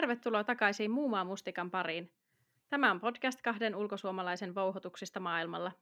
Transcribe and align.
tervetuloa 0.00 0.44
takaisin 0.44 0.90
Muumaa 0.90 1.24
Mustikan 1.24 1.70
pariin. 1.70 2.12
Tämä 2.68 2.90
on 2.90 3.00
podcast 3.00 3.42
kahden 3.42 3.76
ulkosuomalaisen 3.76 4.54
vouhotuksista 4.54 5.20
maailmalla. 5.20 5.72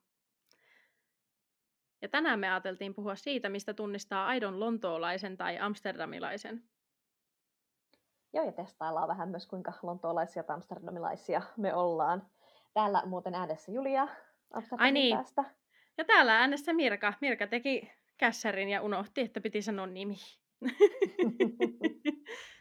Ja 2.03 2.09
tänään 2.09 2.41
me 2.41 2.51
ajateltiin 2.51 2.95
puhua 2.95 3.16
siitä, 3.16 3.48
mistä 3.48 3.75
tunnistaa 3.75 4.27
aidon 4.27 4.61
lontoolaisen 4.61 5.37
tai 5.37 5.59
amsterdamilaisen. 5.59 6.62
Joo, 8.33 8.45
ja 8.45 8.52
testaillaan 8.52 9.09
vähän 9.09 9.29
myös, 9.29 9.47
kuinka 9.47 9.73
lontoolaisia 9.83 10.43
tai 10.43 10.55
amsterdamilaisia 10.55 11.43
me 11.57 11.75
ollaan. 11.75 12.27
Täällä 12.75 13.03
muuten 13.06 13.34
äänessä 13.34 13.73
Julia 13.73 14.09
Amsterdamin 14.51 14.84
Ai 14.84 14.92
niin. 14.92 15.17
päästä. 15.17 15.45
Ja 15.98 16.05
täällä 16.05 16.39
äänessä 16.39 16.73
Mirka. 16.73 17.12
Mirka 17.20 17.47
teki 17.47 17.92
kässärin 18.17 18.69
ja 18.69 18.83
unohti, 18.83 19.20
että 19.20 19.41
piti 19.41 19.62
sanoa 19.62 19.87
nimi. 19.87 20.17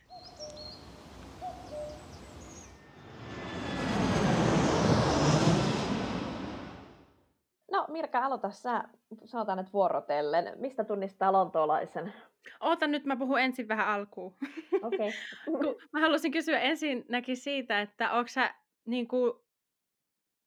No 7.76 7.86
Mirka, 7.88 8.20
aloita 8.26 8.50
sä, 8.50 8.84
sanotaan 9.26 9.58
nyt 9.58 9.74
vuorotellen. 9.74 10.54
Mistä 10.56 10.84
tunnistaa 10.84 11.32
lontoolaisen? 11.32 12.14
Oota 12.60 12.88
nyt, 12.88 13.06
mä 13.06 13.16
puhun 13.16 13.40
ensin 13.40 13.68
vähän 13.68 13.88
alkuun. 13.88 14.36
Okei. 14.82 15.12
Okay. 15.54 15.76
mä 15.94 16.00
haluaisin 16.00 16.32
kysyä 16.32 16.60
ensinnäkin 16.60 17.38
siitä, 17.38 17.82
että 17.82 18.12
onko 18.12 18.28
sä 18.28 18.54
niin 18.86 19.08
kuin, 19.08 19.34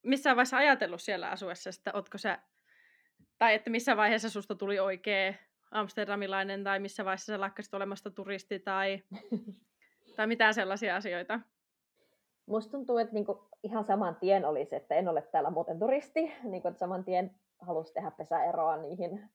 missään 0.03 0.37
vaiheessa 0.37 0.57
ajatellut 0.57 1.03
siellä 1.03 1.31
asuessa, 1.31 1.71
että 1.71 1.91
ootko 1.95 2.19
sä, 2.19 2.39
tai 3.39 3.55
että 3.55 3.71
missä 3.71 3.97
vaiheessa 3.97 4.31
susta 4.31 4.55
tuli 4.55 4.79
oikea 4.79 5.35
amsterdamilainen, 5.71 6.65
tai 6.65 6.79
missä 6.79 7.05
vaiheessa 7.05 7.33
sä 7.33 7.41
lakkasit 7.41 7.75
olemasta 7.75 8.11
turisti, 8.11 8.59
tai, 8.59 9.03
tai 10.17 10.27
mitään 10.27 10.55
sellaisia 10.55 10.97
asioita? 10.97 11.41
Musta 12.49 12.71
tuntuu, 12.71 12.99
että 12.99 13.15
niinku 13.15 13.49
ihan 13.63 13.85
saman 13.85 14.17
tien 14.17 14.45
olisi, 14.45 14.77
että 14.77 14.95
en 14.95 15.09
ole 15.09 15.23
täällä 15.23 15.51
muuten 15.51 15.79
turisti, 15.79 16.33
niin 16.51 16.63
kuin, 16.63 16.71
että 16.71 16.79
saman 16.79 17.05
tien 17.05 17.31
halusi 17.61 17.93
tehdä 17.95 18.11
pesäeroa 18.11 18.77
niihin 18.77 19.31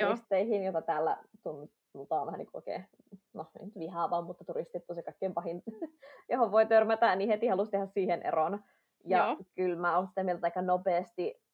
turisteihin, 0.00 0.64
joita 0.64 0.82
täällä 0.82 1.16
tunnutaan 1.42 2.26
vähän 2.26 2.38
niin 2.38 2.46
kuin 2.46 2.58
oikein, 2.58 2.84
no 3.34 3.46
ei 3.60 3.66
nyt 3.66 3.78
vihaavaa, 3.78 4.22
mutta 4.22 4.44
turistit 4.44 4.86
tosi 4.86 5.02
kaikkein 5.02 5.34
pahin, 5.34 5.62
johon 6.30 6.52
voi 6.52 6.66
törmätä, 6.66 7.16
niin 7.16 7.30
heti 7.30 7.46
halusi 7.46 7.70
tehdä 7.70 7.86
siihen 7.86 8.22
eron. 8.22 8.64
Ja 9.06 9.18
Joo. 9.18 9.36
kyllä 9.54 9.76
mä 9.76 9.96
olen 9.96 10.08
sitä 10.08 10.24
mieltä 10.24 10.46
aika 10.46 10.62
nopeasti 10.62 11.44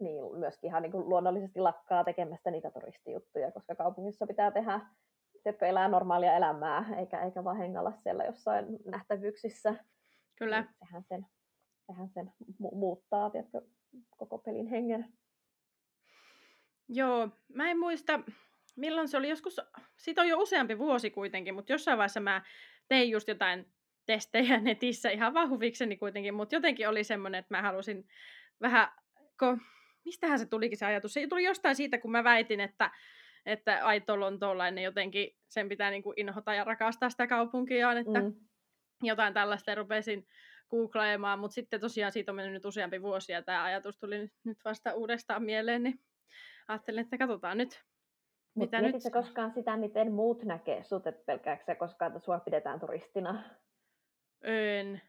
niin 0.00 0.38
myöskin 0.38 0.68
ihan 0.68 0.82
niin 0.82 0.92
kuin 0.92 1.08
luonnollisesti 1.08 1.60
lakkaa 1.60 2.04
tekemästä 2.04 2.50
niitä 2.50 2.70
turistijuttuja, 2.70 3.52
koska 3.52 3.74
kaupungissa 3.74 4.26
pitää 4.26 4.50
tehdä, 4.50 4.80
jotka 5.44 5.66
elää 5.66 5.88
normaalia 5.88 6.36
elämää, 6.36 6.84
eikä, 6.98 7.22
eikä 7.24 7.44
vaan 7.44 7.56
hengalla 7.56 7.92
siellä 7.92 8.24
jossain 8.24 8.66
nähtävyyksissä. 8.86 9.74
Kyllä. 10.36 10.60
Niin 10.60 10.74
sehän 10.78 11.04
sen, 11.04 11.26
sehän 11.86 12.08
sen 12.08 12.32
mu- 12.62 12.74
muuttaa 12.74 13.30
tiedätkö, 13.30 13.60
koko 14.16 14.38
pelin 14.38 14.66
hengen. 14.66 15.12
Joo, 16.88 17.28
mä 17.54 17.70
en 17.70 17.78
muista, 17.78 18.20
milloin 18.76 19.08
se 19.08 19.16
oli 19.16 19.28
joskus, 19.28 19.60
siitä 19.96 20.20
on 20.22 20.28
jo 20.28 20.38
useampi 20.38 20.78
vuosi 20.78 21.10
kuitenkin, 21.10 21.54
mutta 21.54 21.72
jossain 21.72 21.98
vaiheessa 21.98 22.20
mä 22.20 22.42
tein 22.88 23.10
just 23.10 23.28
jotain 23.28 23.72
testejä 24.06 24.60
netissä 24.60 25.10
ihan 25.10 25.34
vaan 25.34 25.50
huvikseni 25.50 25.96
kuitenkin, 25.96 26.34
mutta 26.34 26.54
jotenkin 26.54 26.88
oli 26.88 27.04
semmoinen, 27.04 27.38
että 27.38 27.54
mä 27.56 27.62
halusin 27.62 28.08
vähän, 28.60 28.88
kun, 29.38 29.60
mistähän 30.04 30.38
se 30.38 30.46
tulikin 30.46 30.78
se 30.78 30.86
ajatus? 30.86 31.12
Se 31.12 31.26
tuli 31.26 31.44
jostain 31.44 31.76
siitä, 31.76 31.98
kun 31.98 32.10
mä 32.10 32.24
väitin, 32.24 32.60
että, 32.60 32.90
että 33.52 33.86
aito 33.86 34.20
lontoolainen 34.20 34.84
jotenkin, 34.84 35.36
sen 35.48 35.68
pitää 35.68 35.90
niin 35.90 36.02
kuin 36.02 36.14
inhota 36.16 36.54
ja 36.54 36.64
rakastaa 36.64 37.10
sitä 37.10 37.26
kaupunkiaan, 37.26 37.98
että 37.98 38.20
mm. 38.20 38.34
jotain 39.02 39.34
tällaista 39.34 39.74
rupesin 39.74 40.26
googlailemaan, 40.70 41.38
mutta 41.38 41.54
sitten 41.54 41.80
tosiaan 41.80 42.12
siitä 42.12 42.32
on 42.32 42.36
mennyt 42.36 42.52
nyt 42.52 42.64
useampi 42.64 43.02
vuosi 43.02 43.32
ja 43.32 43.42
tämä 43.42 43.64
ajatus 43.64 43.98
tuli 43.98 44.30
nyt 44.44 44.58
vasta 44.64 44.94
uudestaan 44.94 45.42
mieleen, 45.42 45.82
niin 45.82 46.00
ajattelin, 46.68 47.00
että 47.00 47.18
katsotaan 47.18 47.58
nyt, 47.58 47.84
Mut 48.54 48.64
mitä 48.64 48.80
nyt... 48.80 48.96
koskaan 49.12 49.52
sitä, 49.52 49.76
miten 49.76 50.12
muut 50.12 50.42
näkee 50.42 50.82
sut, 50.82 51.06
että 51.06 51.22
pelkääkö 51.26 51.64
se 51.64 51.74
koskaan, 51.74 52.12
että 52.12 52.24
sua 52.24 52.40
pidetään 52.40 52.80
turistina? 52.80 53.42
En. 54.42 55.02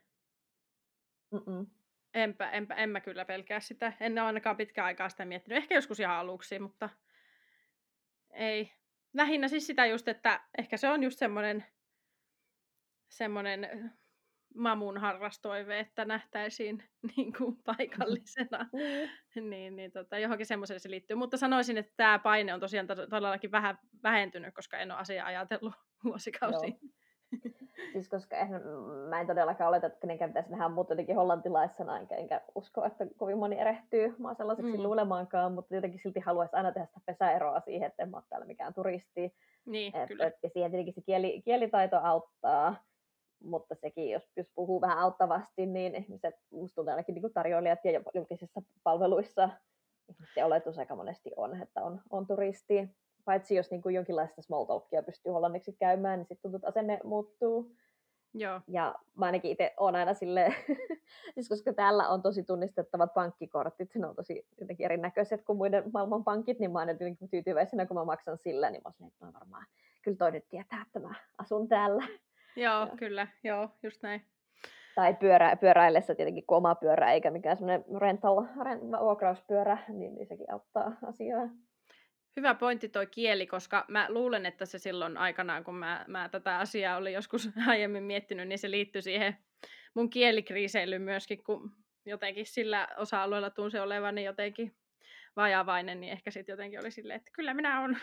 Mm-mm. 1.31 1.67
Enpä, 2.13 2.49
enpä, 2.49 2.75
en 2.75 2.89
mä 2.89 3.01
kyllä 3.01 3.25
pelkää 3.25 3.59
sitä. 3.59 3.93
En 3.99 4.13
ole 4.13 4.21
ainakaan 4.21 4.57
pitkään 4.57 4.85
aikaa 4.85 5.09
sitä 5.09 5.25
miettinyt. 5.25 5.57
Ehkä 5.57 5.75
joskus 5.75 5.99
ihan 5.99 6.15
aluksi, 6.15 6.59
mutta 6.59 6.89
ei. 8.33 8.71
Lähinnä 9.13 9.47
siis 9.47 9.67
sitä 9.67 9.85
just, 9.85 10.07
että 10.07 10.41
ehkä 10.57 10.77
se 10.77 10.89
on 10.89 11.03
just 11.03 11.19
semmoinen 11.19 11.65
semmoinen 13.09 13.91
mamun 14.55 14.97
harrastoive, 14.97 15.79
että 15.79 16.05
nähtäisiin 16.05 16.83
niin 17.17 17.33
kuin 17.37 17.57
paikallisena. 17.63 18.69
Mm. 18.73 19.49
niin, 19.49 19.75
niin 19.75 19.91
tota, 19.91 20.19
johonkin 20.19 20.45
semmoiseen 20.45 20.79
se 20.79 20.89
liittyy. 20.89 21.17
Mutta 21.17 21.37
sanoisin, 21.37 21.77
että 21.77 21.93
tämä 21.97 22.19
paine 22.19 22.53
on 22.53 22.59
tosiaan 22.59 22.87
todellakin 22.87 23.51
vähän 23.51 23.77
vähentynyt, 24.03 24.55
koska 24.55 24.77
en 24.77 24.91
ole 24.91 24.99
asiaa 24.99 25.27
ajatellut 25.27 25.73
vuosikausiin. 26.03 26.79
Siis 27.91 28.09
koska 28.09 28.35
en, 28.35 28.49
mä 29.09 29.21
en 29.21 29.27
todellakaan 29.27 29.67
oleta, 29.67 29.87
että 29.87 29.99
kenenkään 29.99 30.29
pitäisi 30.29 30.51
nähdä 30.51 30.69
mut 30.69 30.89
jotenkin 30.89 31.15
hollantilaisena, 31.15 31.99
enkä, 31.99 32.15
enkä 32.15 32.41
usko, 32.55 32.85
että 32.85 33.07
kovin 33.17 33.37
moni 33.37 33.59
erehtyy 33.59 34.15
mä 34.17 34.33
sellaiseksi 34.33 34.77
mm. 34.77 34.83
luulemaankaan, 34.83 35.51
mutta 35.51 35.75
jotenkin 35.75 35.99
silti 36.03 36.19
haluaisi 36.19 36.55
aina 36.55 36.71
tehdä 36.71 36.85
sitä 36.85 37.01
pesäeroa 37.05 37.59
siihen, 37.59 37.87
että 37.87 38.03
en 38.03 38.09
mä 38.09 38.17
ole 38.17 38.23
täällä 38.29 38.47
mikään 38.47 38.73
turisti. 38.73 39.35
Niin, 39.65 39.95
et, 39.95 40.07
kyllä. 40.07 40.25
Et, 40.25 40.35
ja 40.43 40.49
siihen 40.49 40.71
tietenkin 40.71 40.93
se 40.93 41.01
kieli, 41.01 41.41
kielitaito 41.41 41.99
auttaa 42.03 42.75
mutta 43.43 43.75
sekin, 43.75 44.09
jos, 44.09 44.31
jos 44.35 44.47
puhuu 44.55 44.81
vähän 44.81 44.97
auttavasti, 44.97 45.65
niin 45.65 45.95
ihmiset, 45.95 46.35
musta 46.51 46.75
tuntuu 46.75 46.91
ainakin 46.91 47.15
niin 47.15 47.33
tarjoilijat 47.33 47.85
ja 47.85 48.01
julkisissa 48.13 48.61
palveluissa, 48.83 49.49
se 50.33 50.43
oletus 50.43 50.79
aika 50.79 50.95
monesti 50.95 51.31
on, 51.35 51.61
että 51.61 51.83
on, 51.83 52.01
on 52.09 52.27
turisti. 52.27 52.89
Paitsi 53.25 53.55
jos 53.55 53.71
niin 53.71 53.81
kuin 53.81 53.95
jonkinlaista 53.95 54.41
small 54.41 54.65
talkia 54.65 55.03
pystyy 55.03 55.31
hollanniksi 55.31 55.73
käymään, 55.73 56.19
niin 56.19 56.27
sitten 56.27 56.41
tuntuu, 56.41 56.55
että 56.55 56.67
asenne 56.67 56.99
muuttuu. 57.03 57.75
Joo. 58.33 58.61
Ja 58.67 58.95
mä 59.17 59.25
ainakin 59.25 59.51
itse 59.51 59.73
olen 59.77 59.95
aina 59.95 60.13
silleen, 60.13 60.55
siis 61.33 61.49
koska 61.49 61.73
täällä 61.73 62.09
on 62.09 62.21
tosi 62.21 62.43
tunnistettavat 62.43 63.13
pankkikortit, 63.13 63.95
ne 63.95 64.07
on 64.07 64.15
tosi 64.15 64.47
jotenkin 64.59 64.85
erinäköiset 64.85 65.41
kuin 65.43 65.57
muiden 65.57 65.83
maailman 65.93 66.23
pankit, 66.23 66.59
niin 66.59 66.71
mä 66.71 66.79
oon 66.79 66.89
jotenkin 66.89 67.29
tyytyväisenä, 67.29 67.85
kun 67.85 67.97
mä 67.97 68.05
maksan 68.05 68.37
sillä, 68.37 68.69
niin 68.69 68.81
mä 68.81 68.87
oon 68.87 68.93
silleen, 68.93 69.11
että 69.13 69.25
no 69.25 69.33
varmaan, 69.33 69.65
kyllä 70.01 70.17
toi 70.17 70.31
nyt 70.31 70.49
tietää, 70.49 70.83
että 70.87 70.99
mä 70.99 71.13
asun 71.37 71.67
täällä. 71.67 72.03
Joo, 72.55 72.79
ja. 72.79 72.97
kyllä, 72.97 73.27
joo, 73.43 73.69
just 73.83 74.03
näin. 74.03 74.21
Tai 74.95 75.13
pyörä, 75.13 75.55
pyöräillessä 75.55 76.15
tietenkin, 76.15 76.45
kun 76.47 76.57
oma 76.57 76.75
pyörä 76.75 77.11
eikä 77.11 77.31
mikään 77.31 77.57
semmoinen 77.57 78.01
rental, 78.01 78.45
rent, 78.63 78.83
vuokrauspyörä, 79.01 79.77
niin, 79.87 80.15
niin 80.15 80.27
sekin 80.27 80.53
auttaa 80.53 80.91
asiaa. 81.05 81.49
Hyvä 82.37 82.55
pointti 82.55 82.89
toi 82.89 83.07
kieli, 83.07 83.47
koska 83.47 83.85
mä 83.87 84.05
luulen, 84.09 84.45
että 84.45 84.65
se 84.65 84.77
silloin 84.77 85.17
aikanaan, 85.17 85.63
kun 85.63 85.75
mä, 85.75 86.05
mä 86.07 86.29
tätä 86.29 86.59
asiaa 86.59 86.97
olin 86.97 87.13
joskus 87.13 87.49
aiemmin 87.67 88.03
miettinyt, 88.03 88.47
niin 88.47 88.59
se 88.59 88.71
liittyy 88.71 89.01
siihen 89.01 89.37
mun 89.93 90.09
kielikriiseilyyn 90.09 91.01
myöskin, 91.01 91.43
kun 91.43 91.71
jotenkin 92.05 92.45
sillä 92.45 92.87
osa-alueella 92.97 93.49
tunsi 93.49 93.79
olevani 93.79 94.23
jotenkin 94.23 94.75
vajavainen, 95.35 96.01
niin 96.01 96.13
ehkä 96.13 96.31
sitten 96.31 96.53
jotenkin 96.53 96.79
oli 96.79 96.91
silleen, 96.91 97.17
että 97.17 97.31
kyllä 97.33 97.53
minä 97.53 97.81
olen 97.81 97.97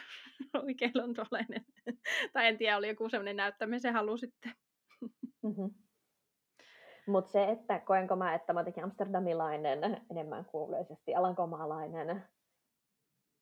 oikein 0.67 0.93
lontoolainen. 0.95 1.65
tai 2.33 2.47
en 2.47 2.59
tiedä, 2.59 2.77
oli 2.77 2.89
joku 2.89 3.09
sellainen 3.09 3.37
näyttämisen 3.37 3.95
halu 3.95 4.17
sitten. 4.17 4.53
mm-hmm. 5.43 5.71
Mutta 7.07 7.31
se, 7.31 7.45
että 7.45 7.79
koenko 7.79 8.17
mä, 8.17 8.35
että 8.35 8.53
mä 8.53 8.61
jotenkin 8.61 8.85
amsterdamilainen 8.85 10.01
enemmän 10.11 10.45
kuin 10.45 10.69
yleisesti 10.69 11.15
alankomaalainen, 11.15 12.25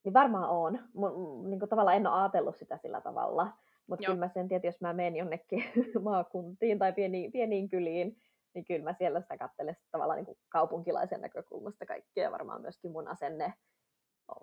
niin 0.06 0.14
varmaan 0.14 0.50
on. 0.50 0.78
Mun, 0.94 1.50
niin 1.50 1.58
kuin 1.58 1.68
tavallaan 1.68 1.96
en 1.96 2.06
ole 2.06 2.20
ajatellut 2.20 2.56
sitä 2.56 2.76
sillä 2.76 3.00
tavalla. 3.00 3.52
Mutta 3.86 4.06
kyllä 4.06 4.18
mä 4.18 4.28
sen 4.28 4.48
tiedän, 4.48 4.68
jos 4.68 4.80
mä 4.80 4.92
menen 4.92 5.16
jonnekin 5.16 5.64
maakuntiin 6.04 6.78
tai 6.78 6.92
pieniin, 6.92 7.32
pieniin 7.32 7.68
kyliin, 7.68 8.16
niin 8.54 8.64
kyllä 8.64 8.84
mä 8.84 8.92
siellä 8.92 9.20
sitä 9.20 9.38
katselen 9.38 9.76
tavallaan 9.90 10.16
niin 10.16 10.26
kuin 10.26 10.38
kaupunkilaisen 10.48 11.20
näkökulmasta 11.20 11.86
kaikkea. 11.86 12.32
Varmaan 12.32 12.62
myöskin 12.62 12.92
mun 12.92 13.08
asenne 13.08 13.54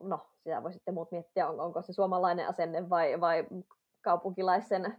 no, 0.01 0.29
sitä 0.43 0.63
voi 0.63 0.73
sitten 0.73 0.93
muut 0.93 1.11
miettiä, 1.11 1.49
on, 1.49 1.59
onko 1.59 1.81
se 1.81 1.93
suomalainen 1.93 2.47
asenne 2.47 2.89
vai, 2.89 3.21
vai 3.21 3.47
kaupunkilaisen, 4.01 4.97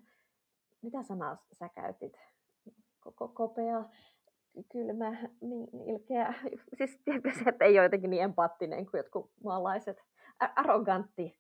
mitä 0.83 1.03
sanaa 1.03 1.37
sä 1.59 1.69
käytit? 1.69 2.13
Koko 3.01 3.29
kopea, 3.29 3.85
kylmä, 4.73 5.11
niin 5.41 5.69
ilkeä. 5.89 6.35
Siis 6.77 7.01
se, 7.05 7.49
että 7.49 7.65
ei 7.65 7.79
ole 7.79 7.85
jotenkin 7.85 8.11
niin 8.11 8.23
empaattinen 8.23 8.87
kuin 8.87 8.99
jotkut 8.99 9.31
maalaiset. 9.45 10.05
Arrogantti. 10.57 11.39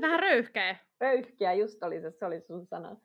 Vähän 0.00 0.20
röyhkeä. 0.20 0.76
Röyhkeä, 1.00 1.52
just 1.52 1.82
oli 1.82 2.00
se, 2.00 2.10
se 2.10 2.26
oli 2.26 2.40
sun 2.40 2.66
sana. 2.66 2.96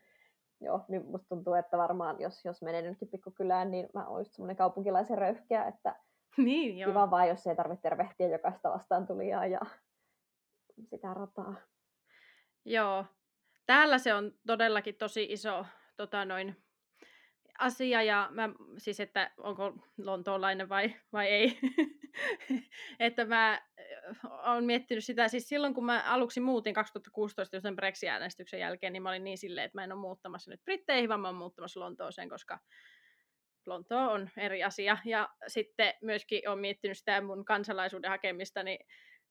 Joo, 0.62 0.86
niin 0.88 1.06
musta 1.06 1.28
tuntuu, 1.30 1.54
että 1.54 1.78
varmaan 1.78 2.22
jos, 2.22 2.46
jos 2.46 2.62
menee 2.62 2.82
nytkin 2.82 3.08
pikkukylään, 3.08 3.72
niin 3.72 3.90
mä 3.94 4.08
oon 4.08 4.22
just 4.22 4.34
semmoinen 4.34 4.56
kaupunkilaisen 4.56 5.18
röyhkeä, 5.18 5.64
että 5.64 5.96
Niin, 6.38 6.78
joo. 6.78 6.92
Kiva 6.92 7.12
vaan, 7.12 7.28
jos 7.28 7.48
ei 7.48 7.56
tarvitse 7.56 7.82
tervehtiä 7.82 8.28
jokaista 8.28 8.70
vastaan 8.70 9.08
tulijaa 9.08 9.46
ja 9.46 9.60
sitä 10.90 11.14
rataa. 11.14 11.56
Joo. 12.66 13.06
Täällä 13.66 13.98
se 13.98 14.14
on 14.14 14.32
todellakin 14.48 14.96
tosi 14.96 15.28
iso 15.30 15.66
tota 15.98 16.26
noin, 16.26 16.56
asia 17.60 18.04
ja 18.04 18.28
mä, 18.32 18.50
siis 18.78 19.00
että 19.00 19.32
onko 19.38 19.74
lontoolainen 19.98 20.70
vai, 20.70 20.96
vai 21.14 21.28
ei. 21.28 21.60
että 23.00 23.26
mä 23.26 23.62
oon 24.46 24.66
miettinyt 24.66 25.06
sitä, 25.06 25.28
siis 25.28 25.50
silloin 25.50 25.74
kun 25.74 25.86
mä 25.86 26.04
aluksi 26.06 26.40
muutin 26.40 26.74
2016 26.74 27.60
sen 27.60 27.76
Brexit-äänestyksen 27.76 28.60
jälkeen, 28.60 28.94
niin 28.94 29.04
mä 29.04 29.10
olin 29.10 29.24
niin 29.24 29.38
silleen, 29.38 29.66
että 29.66 29.78
mä 29.78 29.84
en 29.84 29.92
ole 29.92 30.02
muuttamassa 30.02 30.52
nyt 30.52 30.64
Britteihin, 30.66 31.10
vaan 31.10 31.20
mä 31.20 31.28
oon 31.28 31.36
muuttamassa 31.36 31.80
Lontooseen, 31.80 32.30
koska 32.30 32.60
Lontoa 33.66 34.10
on 34.10 34.30
eri 34.38 34.64
asia. 34.64 34.98
Ja 35.06 35.30
sitten 35.48 35.94
myöskin 36.02 36.50
olen 36.50 36.60
miettinyt 36.60 36.98
sitä 36.98 37.22
mun 37.22 37.46
kansalaisuuden 37.46 38.10
hakemista, 38.10 38.64
niin 38.64 38.80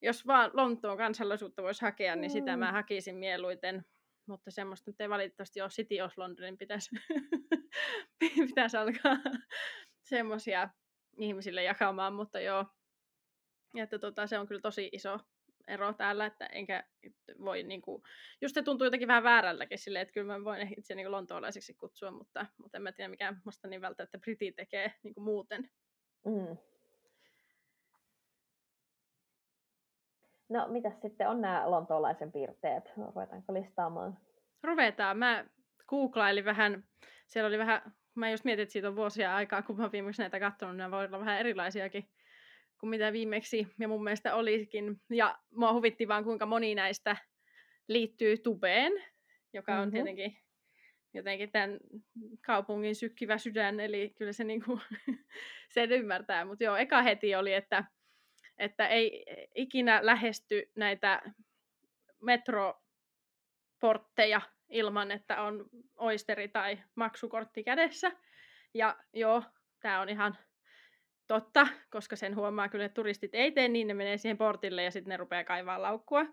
jos 0.02 0.26
vaan 0.26 0.50
Lontoon 0.54 0.98
kansalaisuutta 0.98 1.62
voisi 1.62 1.84
hakea, 1.84 2.16
niin 2.16 2.30
sitä 2.30 2.56
mä 2.56 2.66
mm. 2.66 2.72
hakisin 2.72 3.16
mieluiten. 3.16 3.84
Mutta 4.28 4.50
semmoista 4.50 4.90
nyt 4.90 5.00
ei 5.00 5.08
valitettavasti 5.08 5.60
ole 5.60 5.68
City 5.68 6.00
of 6.00 6.12
Londonin 6.16 6.58
pitäisi, 6.58 6.90
pitäisi 8.48 8.76
alkaa 8.76 9.16
semmoisia 10.10 10.68
ihmisille 11.18 11.62
jakamaan, 11.62 12.14
mutta 12.14 12.40
joo. 12.40 12.64
Että 13.82 13.98
tota, 13.98 14.26
se 14.26 14.38
on 14.38 14.46
kyllä 14.46 14.60
tosi 14.60 14.88
iso 14.92 15.18
ero 15.68 15.92
täällä, 15.92 16.26
että 16.26 16.46
enkä 16.46 16.84
voi 17.44 17.62
niinku, 17.62 18.02
just 18.40 18.54
se 18.54 18.62
tuntuu 18.62 18.84
jotenkin 18.84 19.08
vähän 19.08 19.24
väärältäkin 19.24 19.78
silleen, 19.78 20.02
että 20.02 20.12
kyllä 20.12 20.38
mä 20.38 20.44
voin 20.44 20.74
itse 20.78 20.94
niinku 20.94 21.12
lontoolaiseksi 21.12 21.74
kutsua, 21.74 22.10
mutta, 22.10 22.46
mutta 22.58 22.78
en 22.78 22.82
mä 22.82 22.92
tiedä 22.92 23.08
mikä 23.08 23.34
musta 23.44 23.68
niin 23.68 23.80
välttämättä 23.80 24.18
briti 24.18 24.52
tekee 24.52 24.92
niinku 25.02 25.20
muuten. 25.20 25.70
Mm. 26.24 26.56
No, 30.48 30.68
mitä 30.68 30.90
sitten 31.02 31.28
on 31.28 31.40
nämä 31.40 31.70
lontoolaisen 31.70 32.32
piirteet? 32.32 32.92
Ruvetaanko 32.96 33.54
listaamaan? 33.54 34.18
Ruvetaan. 34.62 35.18
Mä 35.18 35.44
googlailin 35.88 36.44
vähän, 36.44 36.84
siellä 37.26 37.48
oli 37.48 37.58
vähän, 37.58 37.94
mä 38.14 38.30
just 38.30 38.44
mietin, 38.44 38.62
että 38.62 38.72
siitä 38.72 38.88
on 38.88 38.96
vuosia 38.96 39.36
aikaa, 39.36 39.62
kun 39.62 39.76
mä 39.76 39.92
viimeksi 39.92 40.22
näitä 40.22 40.40
katsonut, 40.40 40.76
nämä 40.76 40.90
voi 40.90 41.04
olla 41.04 41.20
vähän 41.20 41.38
erilaisiakin 41.38 42.08
kuin 42.84 42.90
mitä 42.90 43.12
viimeksi 43.12 43.66
ja 43.80 43.88
mun 43.88 44.04
mielestä 44.04 44.34
olikin. 44.34 45.00
Ja 45.10 45.38
mua 45.50 45.72
huvitti 45.72 46.08
vaan, 46.08 46.24
kuinka 46.24 46.46
moni 46.46 46.74
näistä 46.74 47.16
liittyy 47.88 48.38
tubeen, 48.38 48.92
joka 49.52 49.72
on 49.72 49.78
mm-hmm. 49.78 49.92
tietenkin 49.92 50.36
jotenkin 51.14 51.52
tämän 51.52 51.78
kaupungin 52.46 52.94
sykkivä 52.94 53.38
sydän, 53.38 53.80
eli 53.80 54.14
kyllä 54.18 54.32
se 54.32 54.44
niinku, 54.44 54.80
sen 55.74 55.92
ymmärtää. 55.92 56.44
Mutta 56.44 56.64
joo, 56.64 56.76
eka 56.76 57.02
heti 57.02 57.34
oli, 57.34 57.54
että 57.54 57.84
että 58.58 58.88
ei 58.88 59.24
ikinä 59.54 60.00
lähesty 60.02 60.70
näitä 60.76 61.22
metroportteja 62.22 64.40
ilman, 64.68 65.10
että 65.10 65.42
on 65.42 65.68
oisteri 65.96 66.48
tai 66.48 66.78
maksukortti 66.94 67.64
kädessä. 67.64 68.12
Ja 68.74 68.96
joo, 69.12 69.42
tämä 69.80 70.00
on 70.00 70.08
ihan 70.08 70.38
totta, 71.26 71.66
koska 71.90 72.16
sen 72.16 72.36
huomaa 72.36 72.68
kyllä, 72.68 72.84
että 72.84 72.94
turistit 72.94 73.34
ei 73.34 73.52
tee 73.52 73.68
niin, 73.68 73.88
ne 73.88 73.94
menee 73.94 74.16
siihen 74.16 74.38
portille 74.38 74.82
ja 74.82 74.90
sitten 74.90 75.08
ne 75.10 75.16
rupeaa 75.16 75.44
kaivaa 75.44 75.82
laukkua. 75.82 76.26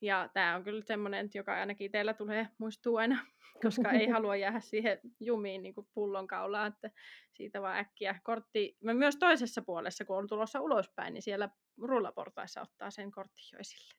Ja 0.00 0.30
tämä 0.34 0.56
on 0.56 0.64
kyllä 0.64 0.82
semmoinen, 0.82 1.30
joka 1.34 1.54
ainakin 1.54 1.90
teillä 1.90 2.14
tulee 2.14 2.48
muistuu 2.58 2.96
aina, 2.96 3.26
koska 3.62 3.90
ei 3.90 4.08
halua 4.14 4.36
jäädä 4.36 4.60
siihen 4.60 5.00
jumiin 5.20 5.62
niin 5.62 5.74
pullonkaulaan, 5.94 6.72
että 6.72 6.90
siitä 7.32 7.62
vaan 7.62 7.76
äkkiä 7.76 8.20
kortti. 8.22 8.76
Mä 8.84 8.94
myös 8.94 9.16
toisessa 9.16 9.62
puolessa, 9.62 10.04
kun 10.04 10.18
on 10.18 10.26
tulossa 10.26 10.60
ulospäin, 10.60 11.14
niin 11.14 11.22
siellä 11.22 11.48
rullaportaissa 11.82 12.60
ottaa 12.60 12.90
sen 12.90 13.10
kortti 13.10 13.42
jo 13.52 13.58
esille. 13.58 13.94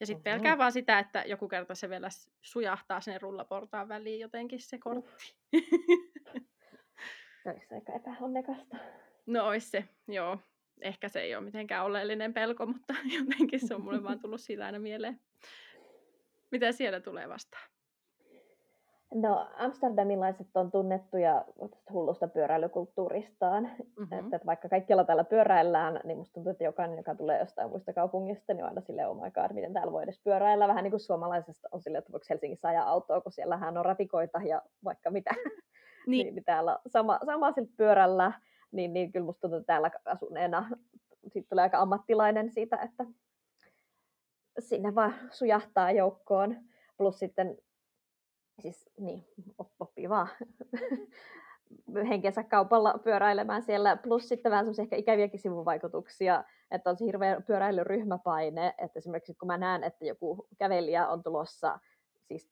Ja 0.00 0.06
sitten 0.06 0.32
pelkää 0.32 0.58
vaan 0.58 0.72
sitä, 0.72 0.98
että 0.98 1.24
joku 1.26 1.48
kerta 1.48 1.74
se 1.74 1.88
vielä 1.88 2.08
sujahtaa 2.42 3.00
sen 3.00 3.20
rullaportaan 3.20 3.88
väliin 3.88 4.20
jotenkin 4.20 4.60
se 4.60 4.78
kortti. 4.78 5.36
Olisi 7.46 7.74
aika 7.74 7.92
epäonnekasta. 7.92 8.76
No 9.26 9.46
olisi 9.46 9.70
se, 9.70 9.84
joo 10.08 10.38
ehkä 10.82 11.08
se 11.08 11.20
ei 11.20 11.34
ole 11.34 11.44
mitenkään 11.44 11.84
oleellinen 11.84 12.34
pelko, 12.34 12.66
mutta 12.66 12.94
jotenkin 13.18 13.68
se 13.68 13.74
on 13.74 13.82
mulle 13.82 14.02
vaan 14.02 14.20
tullut 14.20 14.40
siitä 14.40 14.66
aina 14.66 14.78
mieleen. 14.78 15.20
Mitä 16.50 16.72
siellä 16.72 17.00
tulee 17.00 17.28
vastaan? 17.28 17.70
No 19.14 19.48
amsterdamilaiset 19.56 20.46
on 20.54 20.70
tunnettuja 20.70 21.44
hullusta 21.92 22.28
pyöräilykulttuuristaan. 22.28 23.64
Mm-hmm. 23.64 24.18
Että, 24.18 24.36
että 24.36 24.46
vaikka 24.46 24.68
kaikkialla 24.68 25.04
täällä 25.04 25.24
pyöräillään, 25.24 26.00
niin 26.04 26.18
musta 26.18 26.34
tuntuu, 26.34 26.50
että 26.50 26.64
jokainen, 26.64 26.96
joka 26.96 27.14
tulee 27.14 27.38
jostain 27.38 27.70
muista 27.70 27.92
kaupungista, 27.92 28.54
niin 28.54 28.64
on 28.64 28.68
aina 28.68 28.80
silleen, 28.80 29.08
oh 29.08 29.22
my 29.22 29.30
god, 29.30 29.52
miten 29.52 29.72
täällä 29.72 29.92
voi 29.92 30.02
edes 30.02 30.20
pyöräillä. 30.24 30.68
Vähän 30.68 30.84
niin 30.84 30.90
kuin 30.90 31.00
suomalaisesta 31.00 31.68
on 31.72 31.82
silleen, 31.82 31.98
että 31.98 32.12
voiko 32.12 32.26
Helsingissä 32.30 32.68
ajaa 32.68 32.88
autoa, 32.88 33.20
kun 33.20 33.32
siellähän 33.32 33.78
on 33.78 33.84
ratikoita 33.84 34.38
ja 34.38 34.62
vaikka 34.84 35.10
mitä. 35.10 35.30
Niin. 36.06 36.26
niin 36.34 36.44
täällä 36.44 36.78
sama, 36.86 37.18
sama 37.26 37.54
pyörällä 37.76 38.32
niin, 38.72 38.92
niin 38.92 39.12
kyllä 39.12 39.26
musta 39.26 39.40
tuntuu, 39.40 39.64
täällä 39.64 39.90
asuneena 40.04 40.70
siitä 41.28 41.48
tulee 41.48 41.62
aika 41.62 41.78
ammattilainen 41.78 42.50
siitä, 42.50 42.76
että 42.76 43.04
sinne 44.58 44.94
vaan 44.94 45.14
sujahtaa 45.30 45.90
joukkoon. 45.90 46.56
Plus 46.96 47.18
sitten, 47.18 47.58
siis 48.60 48.90
niin, 48.98 49.24
oppii 49.80 50.08
vaan 50.08 50.28
henkensä 52.08 52.44
kaupalla 52.44 52.98
pyöräilemään 53.04 53.62
siellä. 53.62 53.96
Plus 53.96 54.28
sitten 54.28 54.50
vähän 54.50 54.64
semmoisia 54.64 54.82
ehkä 54.82 54.96
ikäviäkin 54.96 55.40
sivuvaikutuksia, 55.40 56.44
että 56.70 56.90
on 56.90 56.96
se 56.96 57.04
hirveä 57.04 57.40
pyöräilyryhmäpaine, 57.40 58.74
että 58.78 58.98
esimerkiksi 58.98 59.34
kun 59.34 59.46
mä 59.46 59.58
näen, 59.58 59.84
että 59.84 60.04
joku 60.04 60.48
kävelijä 60.58 61.08
on 61.08 61.22
tulossa 61.22 61.78
siis 62.28 62.50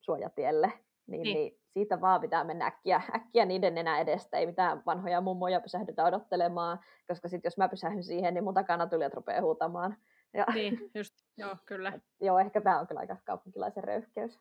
suojatielle, 0.00 0.72
niin, 1.06 1.22
niin. 1.22 1.34
niin 1.36 1.58
siitä 1.72 2.00
vaan 2.00 2.20
pitää 2.20 2.44
mennä 2.44 2.66
äkkiä, 2.66 3.02
äkkiä 3.14 3.44
niiden 3.44 3.78
enää 3.78 3.98
edestä, 3.98 4.38
ei 4.38 4.46
mitään 4.46 4.82
vanhoja 4.86 5.20
mummoja 5.20 5.60
pysähdytä 5.60 6.04
odottelemaan, 6.04 6.80
koska 7.08 7.28
sitten 7.28 7.46
jos 7.48 7.58
mä 7.58 7.68
pysähdyn 7.68 8.04
siihen, 8.04 8.34
niin 8.34 8.44
mun 8.44 8.54
takana 8.54 8.86
tulijat 8.86 9.14
rupeaa 9.14 9.42
huutamaan. 9.42 9.96
Ja, 10.34 10.46
niin, 10.54 10.78
just, 10.94 11.14
joo, 11.36 11.56
kyllä. 11.66 11.92
joo, 12.20 12.38
ehkä 12.38 12.60
tämä 12.60 12.80
on 12.80 12.86
kyllä 12.86 13.00
aika 13.00 13.16
kaupunkilaisen 13.24 13.84
röyhkeys. 13.84 14.40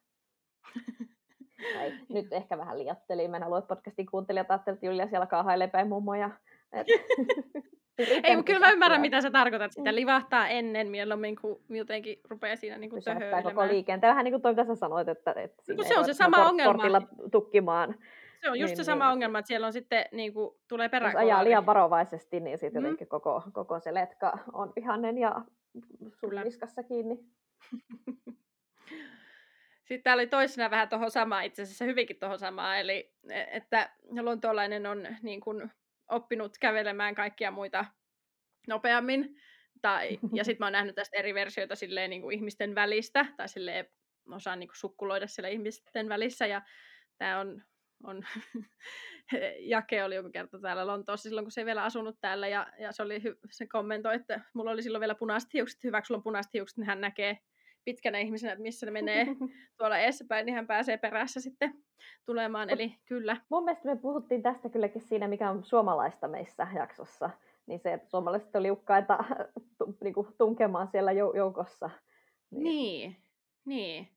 tai, 1.74 1.94
nyt 2.10 2.34
ehkä 2.34 2.58
vähän 2.58 2.80
liiottelin. 2.80 3.32
Mä 3.32 3.38
en 3.38 3.44
halua, 3.44 3.62
podcastin 3.62 4.06
kuuntelijat 4.06 4.52
ajattelivat, 4.52 4.78
että 4.78 4.86
Julia 4.86 5.08
siellä 5.08 5.28
kaahailee 5.28 5.68
päin 5.68 5.88
mummoja. 5.88 6.30
Ei, 8.24 8.36
mutta 8.36 8.52
kyllä 8.52 8.66
mä 8.66 8.72
ymmärrän, 8.72 9.02
mitä 9.02 9.22
sä 9.22 9.32
tarkoitat. 9.32 9.72
Sitä 9.72 9.92
mm. 9.92 9.96
livahtaa 9.96 10.48
ennen 10.48 10.88
mieluummin, 10.88 11.36
kun 11.36 11.62
jotenkin 11.70 12.20
rupeaa 12.30 12.56
siinä 12.56 12.78
niin 12.78 12.90
kuin 12.90 13.02
koko 13.44 13.68
liikenteen. 13.68 14.12
Vähän 14.12 14.24
niin 14.24 14.34
kuin 14.34 14.42
toi, 14.42 14.52
mitä 14.52 14.66
sä 14.66 14.76
sanoit, 14.76 15.08
että, 15.08 15.34
että 15.38 15.74
no, 15.74 15.84
se 15.84 16.00
on 16.00 16.06
se 16.06 16.14
sama 16.14 16.50
ongelma. 16.50 17.02
tukkimaan. 17.32 17.96
Se 18.42 18.50
on 18.50 18.60
just 18.60 18.72
niin, 18.72 18.78
se 18.78 18.84
sama 18.84 19.06
niin. 19.06 19.12
ongelma, 19.12 19.40
että 19.40 19.48
siellä 19.48 19.68
on 19.68 19.74
sitten, 19.74 20.06
niin 20.12 20.34
kuin, 20.34 20.56
tulee 20.68 20.90
perään. 20.90 21.14
Jos 21.14 21.22
ajaa 21.22 21.44
liian 21.44 21.66
varovaisesti, 21.66 22.40
niin 22.40 22.58
sitten 22.58 22.82
mm. 22.82 22.86
jotenkin 22.86 23.08
koko, 23.08 23.44
koko 23.54 23.80
se 23.80 23.94
letka 23.94 24.38
on 24.54 24.74
vihannen 24.76 25.18
ja 25.18 25.42
sun 26.20 26.32
niskassa 26.44 26.84
kiinni. 26.84 27.20
Sitten 29.92 30.04
täällä 30.04 30.22
oli 30.22 30.28
toisena 30.28 30.70
vähän 30.70 30.90
tuohon 30.90 31.12
samaan, 31.12 31.46
itse 31.46 31.62
asiassa 31.62 31.86
hyvinkin 31.86 32.20
tuohon 32.20 32.40
samaan, 32.40 32.80
eli 32.80 33.14
e, 33.30 33.44
että 33.52 33.90
luontolainen 34.22 34.86
on 34.86 35.08
niin 35.22 35.42
kuin, 35.42 35.72
oppinut 36.12 36.58
kävelemään 36.58 37.16
kaikkia 37.16 37.52
muita 37.52 37.86
nopeammin. 38.68 39.36
Tai, 39.82 40.20
ja 40.34 40.44
sitten 40.44 40.60
mä 40.60 40.66
oon 40.66 40.74
nähnyt 40.74 40.96
tästä 40.96 41.18
eri 41.18 41.34
versioita 41.34 41.76
silleen, 41.76 42.10
niin 42.10 42.22
kuin 42.22 42.36
ihmisten 42.36 42.76
välistä, 42.76 43.26
tai 43.38 43.50
silleen 43.50 43.86
osaan 44.32 44.60
niin 44.60 44.68
kuin 44.68 44.78
sukkuloida 44.78 45.28
siellä 45.28 45.50
ihmisten 45.50 46.10
välissä. 46.10 46.48
Ja 46.48 46.62
tämä 47.18 47.40
on, 47.40 47.64
on 48.04 48.26
Jake 49.72 50.04
oli 50.04 50.16
joku 50.16 50.30
kerta 50.30 50.60
täällä 50.60 50.88
Lontoossa 50.88 51.30
silloin, 51.30 51.46
kun 51.46 51.52
se 51.52 51.62
ei 51.62 51.66
vielä 51.66 51.84
asunut 51.84 52.18
täällä, 52.22 52.48
ja, 52.48 52.68
ja 52.80 52.92
se, 52.92 53.04
oli 53.04 53.20
hy- 53.20 53.40
se 53.52 53.68
kommentoi, 53.68 54.16
että 54.16 54.42
mulla 54.54 54.72
oli 54.72 54.84
silloin 54.84 55.00
vielä 55.00 55.16
punaiset 55.16 55.54
hiukset, 55.54 55.84
hyvä, 55.84 56.02
kun 56.02 56.06
sulla 56.06 56.18
on 56.20 56.24
punaiset 56.24 56.54
hiukset, 56.54 56.78
niin 56.78 56.88
hän 56.88 57.02
näkee 57.02 57.38
pitkänä 57.86 58.20
ihmisenä, 58.20 58.54
että 58.54 58.64
missä 58.64 58.86
ne 58.86 58.92
menee 58.92 59.26
tuolla 59.78 59.98
edessäpäin, 59.98 60.46
niin 60.46 60.56
hän 60.56 60.68
pääsee 60.68 60.98
perässä 60.98 61.42
sitten 61.42 61.74
tulemaan, 62.26 62.70
eli 62.70 62.96
kyllä. 63.06 63.38
Mun 63.50 63.64
mielestä 63.64 63.90
me 63.90 63.96
puhuttiin 63.96 64.44
tästä 64.44 64.70
kylläkin 64.70 65.02
siinä, 65.02 65.28
mikä 65.28 65.50
on 65.50 65.64
suomalaista 65.64 66.28
meissä 66.28 66.68
jaksossa, 66.76 67.30
niin 67.66 67.80
se, 67.80 67.94
että 67.94 68.10
suomalaiset 68.10 68.56
on 68.56 68.64
liukkaita 68.64 69.18
niin 70.04 70.14
kuin 70.14 70.28
tunkemaan 70.38 70.88
siellä 70.88 71.12
joukossa. 71.12 71.90
Niin. 72.52 72.64
niin, 72.64 73.18
niin. 73.66 74.08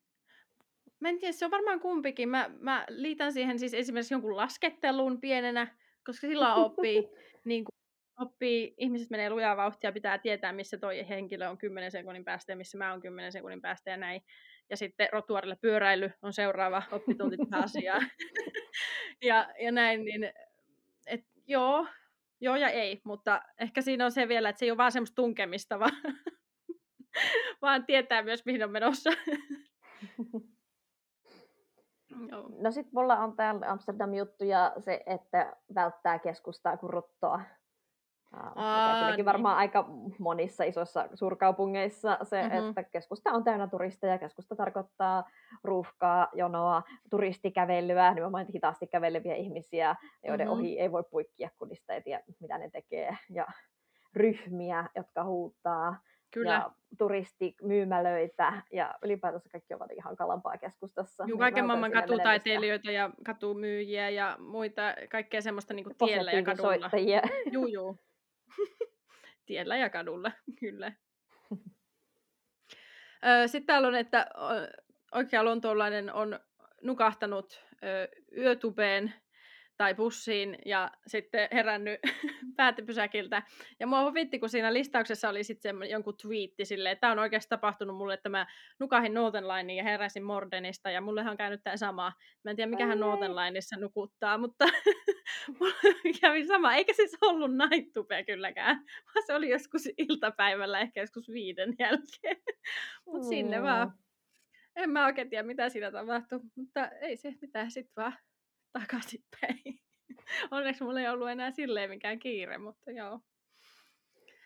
Mä 1.00 1.08
en 1.08 1.18
tiedä, 1.18 1.32
se 1.32 1.44
on 1.44 1.50
varmaan 1.50 1.80
kumpikin. 1.80 2.28
Mä, 2.28 2.50
mä 2.58 2.84
liitän 2.88 3.32
siihen 3.32 3.58
siis 3.58 3.74
esimerkiksi 3.74 4.14
jonkun 4.14 4.36
laskettelun 4.36 5.20
pienenä, 5.20 5.76
koska 6.06 6.26
silloin 6.26 6.54
oppii 6.54 7.08
niin 7.44 7.64
kuin 7.64 7.74
oppii, 8.20 8.74
ihmiset 8.78 9.10
menee 9.10 9.30
lujaa 9.30 9.56
vauhtia, 9.56 9.92
pitää 9.92 10.18
tietää, 10.18 10.52
missä 10.52 10.78
toi 10.78 11.08
henkilö 11.08 11.48
on 11.48 11.58
10 11.58 11.90
sekunnin 11.90 12.24
päästä 12.24 12.52
ja 12.52 12.56
missä 12.56 12.78
mä 12.78 12.90
oon 12.90 13.00
10 13.00 13.32
sekunnin 13.32 13.60
päästä 13.60 13.90
ja 13.90 13.96
näin. 13.96 14.22
Ja 14.70 14.76
sitten 14.76 15.08
rotuarille 15.12 15.56
pyöräily 15.60 16.10
on 16.22 16.32
seuraava 16.32 16.82
oppitunti 16.92 17.36
tähän 17.36 17.64
asiaan. 17.64 18.06
ja, 19.28 19.48
ja 19.60 19.72
näin, 19.72 20.04
niin 20.04 20.32
et, 21.06 21.20
joo, 21.46 21.86
joo 22.40 22.56
ja 22.56 22.68
ei, 22.68 23.00
mutta 23.04 23.42
ehkä 23.60 23.82
siinä 23.82 24.04
on 24.04 24.12
se 24.12 24.28
vielä, 24.28 24.48
että 24.48 24.58
se 24.58 24.64
ei 24.64 24.70
ole 24.70 24.78
vaan 24.78 24.92
semmoista 24.92 25.14
tunkemista, 25.14 25.78
vaan, 25.78 25.92
vaan 27.62 27.86
tietää 27.86 28.22
myös, 28.22 28.44
mihin 28.44 28.64
on 28.64 28.70
menossa. 28.70 29.10
Joo. 32.28 32.50
No 32.62 32.70
sit 32.70 32.92
mulla 32.92 33.16
on 33.16 33.36
täällä 33.36 33.70
Amsterdam-juttu 33.70 34.44
ja 34.44 34.72
se, 34.78 35.00
että 35.06 35.56
välttää 35.74 36.18
keskustaa 36.18 36.76
kuin 36.76 36.90
ruttoa. 36.90 37.40
Aa, 38.54 38.94
kylläkin 38.94 39.16
niin. 39.16 39.24
varmaan 39.24 39.56
aika 39.56 39.84
monissa 40.18 40.64
isoissa 40.64 41.08
suurkaupungeissa 41.14 42.18
se, 42.22 42.42
Mhm. 42.42 42.52
että 42.68 42.82
keskusta 42.84 43.30
on 43.32 43.44
täynnä 43.44 43.66
turisteja. 43.66 44.18
Keskusta 44.18 44.56
tarkoittaa 44.56 45.24
ruuhkaa, 45.64 46.28
jonoa, 46.32 46.82
turistikävelyä, 47.10 48.14
nimenomaan 48.14 48.46
hitaasti 48.54 48.86
käveleviä 48.86 49.34
ihmisiä, 49.34 49.96
joiden 50.24 50.46
Mhm. 50.46 50.52
ohi 50.58 50.80
ei 50.80 50.92
voi 50.92 51.04
puikkia, 51.10 51.50
kun 51.58 51.68
niistä 51.68 51.94
ei 51.94 52.02
tiedä, 52.02 52.22
mitä 52.40 52.58
ne 52.58 52.70
tekee. 52.70 53.16
Ja 53.30 53.46
ryhmiä, 54.14 54.84
jotka 54.96 55.24
huutaa. 55.24 55.96
Kyllä. 56.34 56.52
Ja 56.52 56.70
turistimyymälöitä 56.98 58.62
ja 58.72 58.94
ylipäätänsä 59.02 59.48
kaikki 59.52 59.74
ovat 59.74 59.90
ihan 59.92 60.16
kalampaa 60.16 60.58
keskustassa. 60.58 61.24
Juu, 61.24 61.26
niin 61.26 61.38
kaiken 61.38 61.64
vältän 61.64 61.66
maailman 61.80 61.92
katutaiteilijoita 62.02 62.90
ja 62.90 63.10
katumyyjiä 63.26 64.10
ja 64.10 64.36
muita, 64.40 64.82
kaikkea 65.10 65.40
semmoista 65.42 65.74
niin 65.74 65.84
kuin 65.84 65.96
tiellä 66.06 66.32
ja 66.32 66.42
kadulla. 66.42 66.90
Juu, 67.52 67.66
juu. 67.66 67.96
tiellä 69.46 69.76
ja 69.76 69.90
kadulla, 69.90 70.32
kyllä. 70.60 70.92
Sitten 73.46 73.66
täällä 73.66 73.88
on, 73.88 73.94
että 73.94 74.26
oikea 75.12 75.44
lontoolainen 75.44 76.12
on 76.12 76.40
nukahtanut 76.82 77.64
yötubeen 78.36 79.14
tai 79.76 79.94
bussiin 79.94 80.58
ja 80.66 80.90
sitten 81.06 81.48
herännyt 81.52 82.00
päätepysäkiltä. 82.56 83.42
Ja 83.80 83.86
mua 83.86 84.04
huvitti, 84.10 84.38
kun 84.38 84.48
siinä 84.48 84.72
listauksessa 84.72 85.28
oli 85.28 85.44
sitten 85.44 85.76
jonkun 85.90 86.16
twiitti 86.16 86.64
silleen, 86.64 86.92
että 86.92 87.00
tämä 87.00 87.12
on 87.12 87.18
oikeasti 87.18 87.48
tapahtunut 87.48 87.96
mulle, 87.96 88.14
että 88.14 88.28
mä 88.28 88.46
nukahin 88.80 89.14
Northern 89.14 89.48
Lineen 89.48 89.76
ja 89.76 89.84
heräsin 89.84 90.24
Mordenista 90.24 90.90
ja 90.90 91.00
mullehan 91.00 91.30
on 91.30 91.36
käynyt 91.36 91.60
tämä 91.64 91.76
sama. 91.76 92.12
Mä 92.44 92.50
en 92.50 92.56
tiedä, 92.56 92.70
mikähän. 92.70 93.00
Northern 93.00 93.36
Lineissa 93.36 93.76
nukuttaa, 93.76 94.38
mutta 94.38 94.64
mulle 95.60 96.18
kävi 96.20 96.46
sama. 96.46 96.74
Eikä 96.74 96.92
siis 96.92 97.16
ollut 97.20 97.50
tube 97.94 98.24
kylläkään, 98.24 98.76
vaan 99.06 99.26
se 99.26 99.34
oli 99.34 99.48
joskus 99.48 99.88
iltapäivällä, 99.98 100.80
ehkä 100.80 101.00
joskus 101.00 101.28
viiden 101.28 101.74
jälkeen. 101.78 102.36
Mutta 103.06 103.28
sinne 103.28 103.62
vaan. 103.62 103.92
En 104.76 104.90
mä 104.90 105.06
oikein 105.06 105.30
tiedä, 105.30 105.42
mitä 105.42 105.68
siinä 105.68 105.90
tapahtui, 105.90 106.40
mutta 106.56 106.88
ei 106.88 107.16
se 107.16 107.34
mitään, 107.40 107.70
sit 107.70 107.90
vaan 107.96 108.16
takaisinpäin. 108.80 109.80
Onneksi 110.50 110.84
mulla 110.84 111.00
ei 111.00 111.08
ollut 111.08 111.28
enää 111.28 111.50
silleen 111.50 111.90
mikään 111.90 112.18
kiire, 112.18 112.58
mutta 112.58 112.90
joo. 112.90 113.20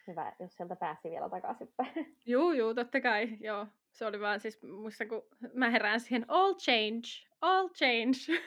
Hyvä, 0.07 0.33
jos 0.41 0.57
sieltä 0.57 0.77
pääsi 0.77 1.11
vielä 1.11 1.29
takaisinpäin. 1.29 2.17
Juu, 2.27 2.53
juu, 2.53 2.75
totta 2.75 3.01
kai, 3.01 3.29
joo. 3.41 3.67
Se 3.93 4.07
oli 4.07 4.21
vaan 4.21 4.41
siis, 4.41 4.63
muista 4.63 5.07
kun 5.07 5.23
mä 5.55 5.71
herään 5.71 6.01
siihen 6.01 6.25
all 6.29 6.55
change, 6.55 7.09
all 7.41 7.69
change 7.69 8.43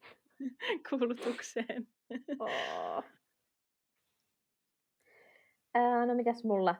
kuulutukseen. 0.90 1.88
Ää, 5.74 6.06
no 6.06 6.14
mitäs 6.14 6.44
mulla? 6.44 6.74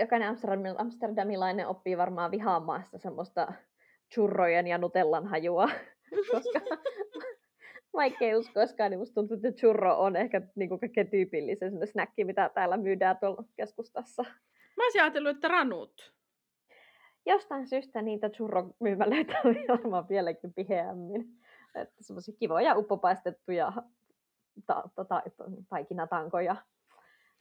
Jokainen 0.00 0.34
amsterdamil- 0.34 0.80
amsterdamilainen 0.80 1.66
oppii 1.66 1.98
varmaan 1.98 2.30
vihaamaan 2.30 2.84
sitä 2.84 2.98
semmoista 2.98 3.52
churrojen 4.14 4.66
ja 4.66 4.78
nutellan 4.78 5.26
hajua, 5.26 5.68
koska 6.30 6.60
vaikea 7.94 8.38
uskoiskaan, 8.38 8.90
niin 8.90 8.98
musta 8.98 9.14
tuntuu, 9.14 9.36
että 9.36 9.52
churro 9.52 9.98
on 9.98 10.16
ehkä 10.16 10.42
niin 10.54 10.68
kuin 10.68 10.80
kaikkein 10.80 11.10
tyypillisin 11.10 11.86
snäkki, 11.86 12.24
mitä 12.24 12.50
täällä 12.54 12.76
myydään 12.76 13.18
tuolla 13.20 13.44
keskustassa. 13.56 14.22
Mä 14.76 14.84
olisin 14.84 15.02
ajatellut, 15.02 15.36
että 15.36 15.48
ranut. 15.48 16.12
Jostain 17.26 17.66
syystä 17.68 18.02
niitä 18.02 18.28
churro-myymälöitä 18.30 19.40
on 19.44 19.54
varmaan 19.68 20.08
vieläkin 20.08 20.54
piheämmin. 20.54 21.24
Että 21.74 21.94
semmoisia 22.00 22.34
kivoja 22.38 22.74
uppopaistettuja 22.76 23.72
ta- 24.66 24.90
ta- 24.94 25.04
ta- 25.04 25.22
taikinatankoja. 25.68 26.56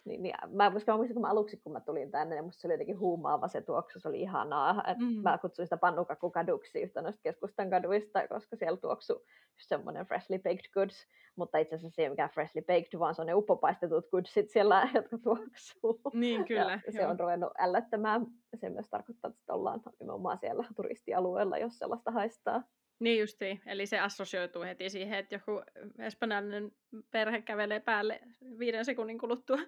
Niin, 0.08 0.24
niin, 0.24 0.36
mä, 0.48 0.72
koska 0.72 0.92
mä 0.92 0.98
muistan, 0.98 1.14
kun 1.14 1.22
mä 1.22 1.30
aluksi 1.30 1.58
kun 1.58 1.74
mä 1.74 1.80
tulin 1.80 2.12
tänne, 2.12 2.36
niin 2.36 2.46
musta 2.46 2.62
se 2.62 2.68
oli 2.68 2.74
jotenkin 2.74 3.00
huumaava 3.00 3.48
se 3.48 3.62
tuoksu, 3.62 4.00
se 4.00 4.08
oli 4.08 4.22
ihanaa. 4.22 4.84
Et 4.88 4.98
Mm. 4.98 5.22
Mä 5.24 5.38
kutsuin 5.38 5.66
sitä 5.66 5.78
pannukakukaduksi 5.78 6.82
yhtä 6.82 7.02
noista 7.02 7.22
keskustan 7.22 7.70
kaduista, 7.70 8.28
koska 8.28 8.56
siellä 8.56 8.78
tuoksu 8.78 9.26
semmoinen 9.58 10.06
freshly 10.06 10.38
baked 10.38 10.72
goods, 10.74 11.08
mutta 11.36 11.58
itse 11.58 11.76
asiassa 11.76 11.96
se 11.96 12.02
ei 12.02 12.08
ole 12.08 12.14
mikään 12.14 12.30
freshly 12.30 12.62
baked, 12.62 13.00
vaan 13.00 13.16
se 13.16 13.22
on 13.22 13.28
ne 13.28 13.34
uppopaistetut 13.34 14.10
goodsit 14.10 14.50
siellä, 14.50 14.90
jotka 14.96 15.18
tuoksuu. 15.18 16.02
Niin 16.14 16.46
kyllä. 16.46 16.80
Ja 16.86 16.92
se 16.92 17.02
joo. 17.02 17.12
on 17.12 17.20
ruvennut 17.20 17.52
ällättämään. 17.58 18.26
Se 18.56 18.70
myös 18.70 18.90
tarkoittaa, 18.90 19.32
että 19.32 19.54
ollaan 19.54 19.82
nimenomaan 20.00 20.38
siellä 20.38 20.66
turistialueella, 20.76 21.58
jos 21.58 21.78
sellaista 21.78 22.12
haistaa. 22.12 22.64
Niin 23.00 23.20
justiin, 23.20 23.62
eli 23.66 23.86
se 23.86 24.00
assosioituu 24.00 24.62
heti 24.62 24.90
siihen, 24.90 25.20
että 25.20 25.36
joku 25.36 25.62
espanjalainen 26.00 26.72
perhe 27.12 27.42
kävelee 27.42 27.80
päälle 27.80 28.20
viiden 28.60 28.86
sekunnin 28.86 29.18
kuluttua. 29.18 29.58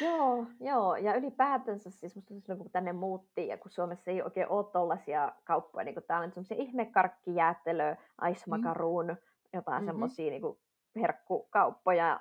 Joo, 0.00 0.46
joo, 0.60 0.96
ja 0.96 1.14
ylipäätänsä 1.14 1.90
siis 1.90 2.16
musta 2.16 2.34
silloin 2.40 2.58
kun 2.58 2.70
tänne 2.70 2.92
muutti 2.92 3.46
ja 3.48 3.58
kun 3.58 3.70
Suomessa 3.70 4.10
ei 4.10 4.22
oikein 4.22 4.48
ole 4.48 4.66
tollaisia 4.72 5.32
kauppoja, 5.44 5.84
niin 5.84 5.94
kun 5.94 6.02
täällä 6.02 6.24
on 6.24 6.32
semmoisia 6.32 6.56
ihmekarkkijäätelö, 6.60 7.96
aismakaruun, 8.18 9.16
jotain 9.52 9.82
Mhm. 9.82 9.86
semmoisia 9.86 10.30
niin 10.30 10.42
herkkukauppoja, 11.00 12.20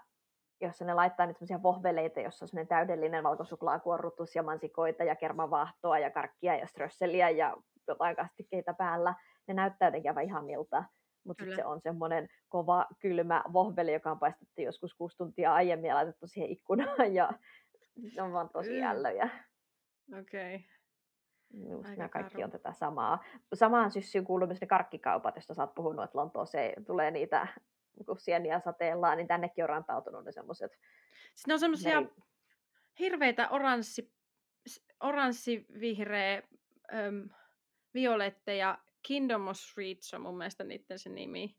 jossa 0.62 0.86
ne 0.86 0.94
laittaa 0.94 1.26
nyt 1.26 1.38
semmoisia 1.38 1.64
vohveleita, 1.64 2.20
jossa 2.20 2.46
on 2.46 2.50
semmoinen 2.50 2.68
täydellinen 2.68 3.24
valkosuklaakuorrutus 3.24 4.36
ja 4.36 4.44
mansikoita 4.44 5.04
ja 5.04 5.16
kermavaahtoa 5.16 6.00
ja 6.00 6.12
karkkia 6.12 6.56
ja 6.56 6.68
strösseliä 6.68 7.30
ja 7.30 7.58
jotain 7.88 8.16
kastikkeita 8.16 8.74
päällä. 8.74 9.16
Ne 9.48 9.54
näyttää 9.54 9.88
jotenkin 9.88 10.12
aivan 10.12 10.24
ihanilta, 10.24 10.84
mutta 11.24 11.46
se 11.56 11.66
on 11.66 11.82
semmoinen 11.82 12.28
kova, 12.50 12.86
kylmä 13.00 13.44
vohveli, 13.54 13.94
joka 13.94 14.12
on 14.12 14.20
paistettu 14.20 14.62
joskus 14.62 14.94
kuusi 14.94 15.18
tuntia 15.18 15.54
aiemmin 15.54 15.88
ja 15.88 15.96
laitettu 15.96 16.28
siihen 16.28 16.50
ikkunaan 16.50 17.14
ja 17.14 17.34
ne 18.16 18.22
on 18.22 18.32
vaan 18.34 18.50
tosi 18.50 18.78
Mm. 18.82 18.84
ällöjä. 18.88 19.30
Okei. 20.20 20.56
Okay. 20.56 20.68
Just 21.70 21.86
Aika 21.90 21.98
nämä 21.98 22.10
kaikki 22.10 22.32
karu. 22.34 22.44
on 22.44 22.52
tätä 22.52 22.74
samaa. 22.74 23.24
Samaan 23.54 23.92
syssyyn 23.92 24.26
kuuluu 24.26 24.48
myös 24.48 24.62
ne 24.62 24.68
karkkikaupat, 24.68 25.36
joista 25.36 25.54
sä 25.54 25.64
oot 25.64 25.76
puhunut, 25.76 26.04
että 26.06 26.18
Lontooseen 26.18 26.86
tulee 26.86 27.12
niitä, 27.12 27.48
kun 28.06 28.20
sieniä 28.20 28.60
sateellaan, 28.60 29.18
niin 29.18 29.28
tännekin 29.28 29.64
on 29.64 29.70
rantautunut 29.70 30.26
ne 30.26 30.32
semmoiset 30.32 30.72
Sitten 31.36 31.54
on 31.54 31.60
semmoisia 31.60 32.02
meri... 32.02 32.14
hirveitä 33.00 33.50
oranssi, 33.50 34.14
s- 34.70 34.86
oranssivihreä, 35.00 36.42
äm, 36.94 37.30
violetteja. 37.94 38.78
Kingdom 39.08 39.48
of 39.48 39.58
Streets 39.58 40.14
on 40.14 40.22
mun 40.22 40.38
mielestä 40.38 40.64
niiden 40.64 41.00
se 41.00 41.10
nimi. 41.10 41.58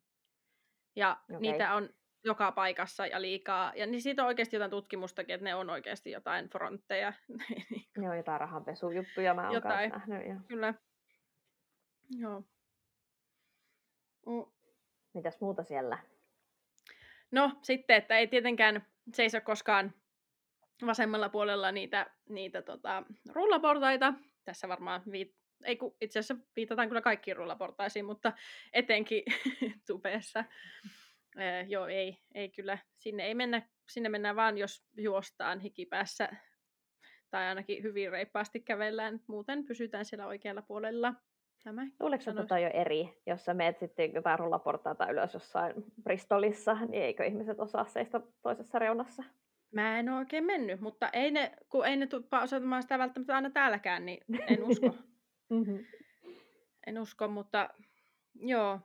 Ja 0.96 1.20
Okei. 1.24 1.40
niitä 1.40 1.74
on 1.74 1.88
joka 2.24 2.52
paikassa 2.52 3.06
ja 3.06 3.20
liikaa. 3.22 3.72
Ja 3.76 3.86
niin 3.86 4.02
siitä 4.02 4.22
on 4.22 4.28
oikeasti 4.28 4.56
jotain 4.56 4.70
tutkimustakin, 4.70 5.34
että 5.34 5.44
ne 5.44 5.54
on 5.54 5.70
oikeasti 5.70 6.10
jotain 6.10 6.48
frontteja. 6.48 7.12
Ne 7.98 8.10
on 8.10 8.16
jotain 8.16 8.40
rahanpesujuttuja, 8.40 9.34
mä 9.34 9.44
oon 9.44 9.54
Jotain. 9.54 9.90
nähnyt. 9.90 10.26
Ja... 10.28 10.36
Kyllä. 10.48 10.74
Joo. 12.18 12.42
Mm. 14.26 14.52
Mitäs 15.14 15.40
muuta 15.40 15.62
siellä? 15.64 15.98
No 17.30 17.50
sitten, 17.62 17.96
että 17.96 18.18
ei 18.18 18.26
tietenkään 18.26 18.86
seiso 19.14 19.40
koskaan 19.40 19.94
vasemmalla 20.86 21.28
puolella 21.28 21.72
niitä, 21.72 22.10
niitä 22.28 22.62
tota, 22.62 23.02
rullaportaita. 23.32 24.14
Tässä 24.44 24.68
varmaan 24.68 25.02
viit- 25.10 25.45
ei 25.64 25.76
kun, 25.76 25.96
itse 26.00 26.18
asiassa 26.18 26.44
viitataan 26.56 26.88
kyllä 26.88 27.00
kaikkiin 27.00 27.36
rullaportaisiin, 27.36 28.04
mutta 28.04 28.32
etenkin 28.72 29.22
tupeessa. 29.86 30.44
Ee, 31.38 31.62
joo, 31.62 31.86
ei, 31.86 32.18
ei 32.34 32.48
kyllä. 32.48 32.78
Sinne 32.98 33.26
ei 33.26 33.34
mennä, 33.34 33.62
sinne 33.88 34.08
mennään 34.08 34.36
vaan, 34.36 34.58
jos 34.58 34.84
juostaan 34.96 35.60
hikipäässä 35.60 36.28
tai 37.30 37.46
ainakin 37.46 37.82
hyvin 37.82 38.10
reippaasti 38.10 38.60
kävellään. 38.60 39.20
Muuten 39.26 39.64
pysytään 39.64 40.04
siellä 40.04 40.26
oikealla 40.26 40.62
puolella. 40.62 41.14
Tämä 41.64 41.86
Luuleeko, 42.00 42.20
että 42.20 42.24
sanoisin. 42.24 42.48
tota 42.48 42.58
jo 42.58 42.70
eri, 42.74 43.22
jos 43.26 43.44
sä 43.44 43.54
meet 43.54 43.78
sitten 43.78 44.14
jotain 44.14 44.38
rullaportaita 44.38 45.10
ylös 45.10 45.34
jossain 45.34 45.74
Bristolissa, 46.02 46.74
niin 46.74 47.02
eikö 47.02 47.24
ihmiset 47.24 47.60
osaa 47.60 47.84
seistä 47.84 48.20
toisessa 48.42 48.78
reunassa? 48.78 49.22
Mä 49.70 49.98
en 49.98 50.08
ole 50.08 50.18
oikein 50.18 50.44
mennyt, 50.44 50.80
mutta 50.80 51.08
ei 51.12 51.30
ne, 51.30 51.52
kun 51.68 51.86
ei 51.86 51.96
ne 51.96 52.06
tuppa 52.06 52.42
osoittamaan 52.42 52.82
sitä 52.82 52.98
välttämättä 52.98 53.34
aina 53.34 53.50
täälläkään, 53.50 54.06
niin 54.06 54.24
en 54.48 54.64
usko. 54.64 54.94
Mm-hmm. 55.48 55.86
en 56.86 56.98
usko, 56.98 57.28
mutta 57.28 57.68
joo. 58.34 58.80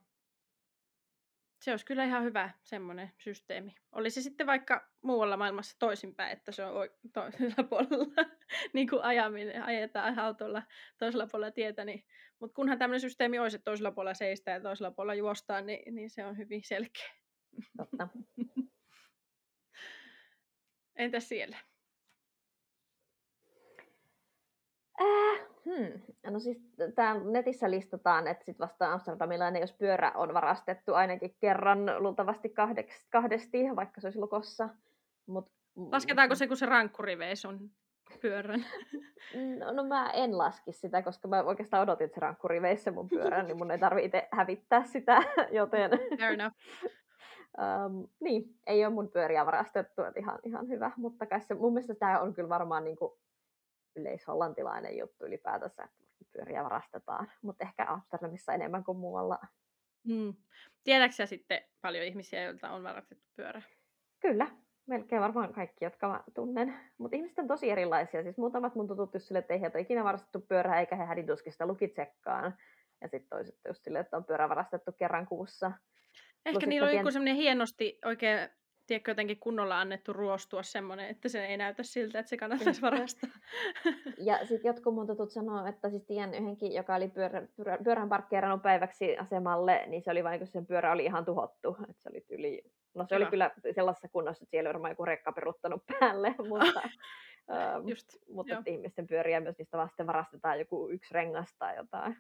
Se 1.62 1.72
olisi 1.72 1.86
kyllä 1.86 2.04
ihan 2.04 2.24
hyvä 2.24 2.50
semmoinen 2.64 3.12
systeemi. 3.18 3.76
Olisi 3.92 4.22
sitten 4.24 4.48
vaikka 4.48 4.90
muualla 5.02 5.38
maailmassa 5.38 5.76
toisinpäin, 5.80 6.32
että 6.32 6.52
se 6.52 6.66
on 6.66 6.74
oi- 6.74 6.96
toisella 7.14 7.64
puolella, 7.70 8.26
niin 8.74 8.90
kuin 8.90 9.02
ajaminen, 9.02 9.64
ajetaan 9.64 10.20
autolla 10.20 10.64
toisella 10.98 11.28
puolella 11.28 11.52
tietä. 11.52 11.86
Niin, 11.86 12.06
mutta 12.40 12.56
kunhan 12.56 12.80
tämmöinen 12.80 13.02
systeemi 13.02 13.40
olisi, 13.40 13.56
että 13.56 13.66
toisella 13.66 13.92
puolella 13.92 14.14
seistää 14.14 14.54
ja 14.54 14.62
toisella 14.62 14.92
puolella 14.92 15.16
juostaan, 15.16 15.66
niin, 15.66 15.96
niin 15.96 16.10
se 16.10 16.26
on 16.26 16.38
hyvin 16.38 16.64
selkeä. 16.64 17.10
Totta. 17.78 18.08
Entäs 20.96 21.30
siellä? 21.30 21.58
Äh, 25.02 25.51
Hmm. 25.66 26.02
No 26.32 26.40
siis 26.40 26.58
täällä 26.96 27.32
netissä 27.32 27.72
listataan, 27.72 28.28
että 28.28 28.46
sit 28.46 28.60
vasta 28.60 28.94
amsterdamilainen, 28.94 29.62
jos 29.62 29.74
pyörä 29.74 30.12
on 30.16 30.34
varastettu 30.34 30.94
ainakin 30.94 31.36
kerran 31.40 32.04
luultavasti 32.04 32.50
kahdesti, 32.50 33.08
kahdesti 33.10 33.76
vaikka 33.76 34.02
se 34.02 34.08
olisi 34.08 34.20
lukossa. 34.20 34.70
Mut, 35.26 35.52
Lasketaanko 35.76 36.36
se, 36.36 36.48
kun 36.48 36.58
se 36.58 36.66
rankkuriveis 36.66 37.46
on 37.46 37.60
pyörän? 38.22 38.66
No, 39.60 39.72
no 39.72 39.84
mä 39.84 40.10
en 40.10 40.38
laski 40.38 40.72
sitä, 40.72 41.02
koska 41.02 41.28
mä 41.28 41.44
oikeastaan 41.44 41.84
odotin, 41.84 42.06
että 42.06 42.16
se 42.16 42.22
rankkuri 42.22 42.62
veisi 42.62 42.84
se 42.84 42.92
mun 42.92 43.10
pyörän, 43.10 43.48
niin 43.48 43.58
mun 43.58 43.72
ei 43.72 43.78
tarvitse 43.78 44.06
itse 44.06 44.28
hävittää 44.32 44.84
sitä, 44.84 45.24
joten... 45.52 45.92
Fair 46.20 46.34
enough. 46.34 46.56
um, 47.58 48.08
niin, 48.20 48.56
ei 48.68 48.86
ole 48.86 48.94
mun 48.94 49.10
pyöriä 49.10 49.46
varastettu, 49.46 50.04
että 50.04 50.20
ihan, 50.20 50.40
ihan 50.44 50.68
hyvä, 50.68 50.92
mutta 50.98 51.26
kai 51.26 51.42
se, 51.42 51.54
mun 51.54 51.74
mielestä 51.74 51.96
tämä 51.96 52.20
on 52.20 52.34
kyllä 52.34 52.50
varmaan 52.50 52.84
niin 52.84 52.96
kuin 52.96 53.14
yleishollantilainen 53.96 54.98
juttu 54.98 55.26
ylipäätänsä, 55.26 55.84
että 55.84 56.32
pyöriä 56.32 56.64
varastetaan, 56.64 57.32
mutta 57.42 57.66
ehkä 57.66 57.86
Amsterdamissa 57.88 58.54
enemmän 58.54 58.84
kuin 58.84 58.98
muualla. 58.98 59.40
Hmm. 60.08 60.34
Tiedätkö 60.84 61.26
sitten 61.26 61.62
paljon 61.82 62.06
ihmisiä, 62.06 62.44
joilta 62.44 62.72
on 62.72 62.84
varastettu 62.84 63.26
pyörä? 63.36 63.62
Kyllä, 64.20 64.48
melkein 64.86 65.22
varmaan 65.22 65.54
kaikki, 65.54 65.86
jotka 65.86 66.08
mä 66.08 66.24
tunnen. 66.34 66.74
Mutta 66.98 67.16
ihmiset 67.16 67.40
on 67.40 67.48
tosi 67.48 67.70
erilaisia. 67.70 68.24
Siis 68.24 68.38
muutamat 68.38 68.76
mun 68.76 68.88
tutut 68.88 69.14
just 69.14 69.28
silleen, 69.28 69.42
että 69.42 69.54
ei 69.54 69.62
heiltä 69.62 69.80
ikinä 69.80 70.04
varastettu 70.04 70.42
pyörää, 70.42 70.80
eikä 70.80 70.96
he 70.96 71.06
hädituskista 71.06 71.68
lukitsekkaan. 71.68 72.58
Ja 73.02 73.08
sitten 73.08 73.30
toiset 73.30 73.56
just 73.68 73.84
silleen, 73.84 74.06
että 74.06 74.18
on 74.18 74.26
pyörä 74.26 74.50
varastettu 74.50 74.92
kerran 74.92 75.26
kuussa. 75.26 75.72
Ehkä 76.46 76.60
Plus 76.60 76.68
niillä 76.68 76.88
on 76.88 76.96
joku 76.96 77.12
semmoinen 77.12 77.36
hienosti 77.36 78.00
oikein 78.06 78.50
tiedätkö, 78.92 79.12
jotenkin 79.12 79.40
kunnolla 79.40 79.80
annettu 79.80 80.14
ruostua 80.14 80.64
semmoinen, 80.64 81.10
että 81.10 81.30
se 81.30 81.46
ei 81.46 81.58
näytä 81.58 81.84
siltä, 81.84 82.20
että 82.20 82.30
se 82.30 82.38
kannattaisi 82.38 82.82
varastaa. 82.82 83.30
Ja 84.18 84.46
sitten 84.46 84.70
jotkut 84.70 84.94
mun 84.94 85.08
tutut 85.08 85.32
sanoo, 85.32 85.66
että 85.66 85.90
siis 85.90 86.06
tiedän 86.06 86.34
yhdenkin, 86.34 86.74
joka 86.74 86.96
oli 86.96 87.08
pyörä, 87.08 87.48
pyörä, 87.56 87.78
pyörän 87.84 88.10
parkkeerannut 88.10 88.62
päiväksi 88.62 89.18
asemalle, 89.18 89.84
niin 89.88 90.02
se 90.02 90.12
oli 90.12 90.24
vain, 90.24 90.40
kun 90.40 90.48
sen 90.48 90.66
pyörä 90.66 90.92
oli 90.92 91.06
ihan 91.06 91.26
tuhottu. 91.26 91.78
Että 91.90 92.04
se 92.04 92.10
oli 92.10 92.26
yli 92.30 92.64
No 92.94 93.06
se 93.10 93.16
Hyvä. 93.16 93.26
oli 93.26 93.32
kyllä 93.32 93.52
sellaisessa 93.76 94.08
kunnossa, 94.08 94.44
että 94.44 94.52
siellä 94.52 94.68
oli 94.68 94.74
varmaan 94.74 94.92
joku 94.92 95.06
rekka 95.06 95.32
peruttanut 95.32 95.84
päälle, 96.00 96.36
mutta, 96.50 96.82
ähm, 97.52 97.88
Just, 97.88 98.08
mutta 98.30 98.64
ihmisten 98.66 99.08
pyöriä 99.08 99.40
myös 99.40 99.58
niistä 99.58 99.78
vasten 99.78 100.08
varastetaan 100.08 100.60
joku 100.60 100.90
yksi 100.90 101.14
rengas 101.14 101.56
tai 101.60 101.76
jotain. 101.76 102.16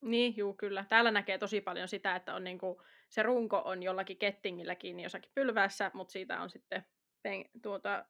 Niin, 0.00 0.36
juu, 0.36 0.54
kyllä. 0.54 0.84
Täällä 0.88 1.10
näkee 1.10 1.38
tosi 1.38 1.60
paljon 1.60 1.88
sitä, 1.88 2.16
että 2.16 2.34
on 2.34 2.44
niinku, 2.44 2.82
se 3.08 3.22
runko 3.22 3.62
on 3.64 3.82
jollakin 3.82 4.18
kettingillä 4.18 4.74
kiinni 4.74 5.02
jossakin 5.02 5.32
pylvässä, 5.34 5.90
mutta 5.94 6.12
siitä 6.12 6.40
on 6.40 6.50
sitten 6.50 6.84
pen, 7.22 7.44
tuota, 7.62 8.04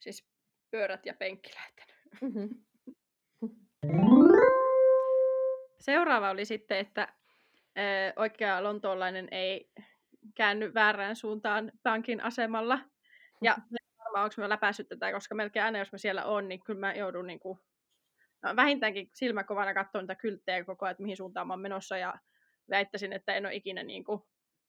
siis 0.00 0.28
pyörät 0.70 1.06
ja 1.06 1.14
penkki 1.14 1.50
lähtenyt. 1.54 1.96
Mm-hmm. 2.20 2.48
Seuraava 5.80 6.30
oli 6.30 6.44
sitten, 6.44 6.78
että 6.78 7.08
ö, 7.78 8.12
oikea 8.16 8.62
lontoolainen 8.62 9.28
ei 9.30 9.70
käänny 10.34 10.74
väärään 10.74 11.16
suuntaan 11.16 11.72
pankin 11.82 12.20
asemalla. 12.20 12.78
Ja 13.42 13.56
varmaan 13.98 14.24
onko 14.24 14.34
mä 14.36 14.48
läpäissyt 14.48 14.88
tätä, 14.88 15.12
koska 15.12 15.34
melkein 15.34 15.64
aina 15.64 15.78
jos 15.78 15.92
mä 15.92 15.98
siellä 15.98 16.24
on, 16.24 16.48
niin 16.48 16.64
kyllä 16.64 16.80
mä 16.80 16.94
joudun 16.94 17.26
niin 17.26 17.40
kuin, 17.40 17.58
no, 18.42 18.56
vähintäänkin 18.56 19.10
silmäkovana 19.14 19.74
katsoa 19.74 20.00
niitä 20.00 20.14
kylttejä 20.14 20.64
koko 20.64 20.86
ajan, 20.86 20.90
että 20.90 21.02
mihin 21.02 21.16
suuntaan 21.16 21.46
mä 21.46 21.52
oon 21.52 21.60
menossa 21.60 21.96
ja 21.96 22.14
väittäisin, 22.70 23.12
että 23.12 23.34
en 23.34 23.46
ole 23.46 23.54
ikinä 23.54 23.82
niin 23.82 24.04
kuin, 24.04 24.22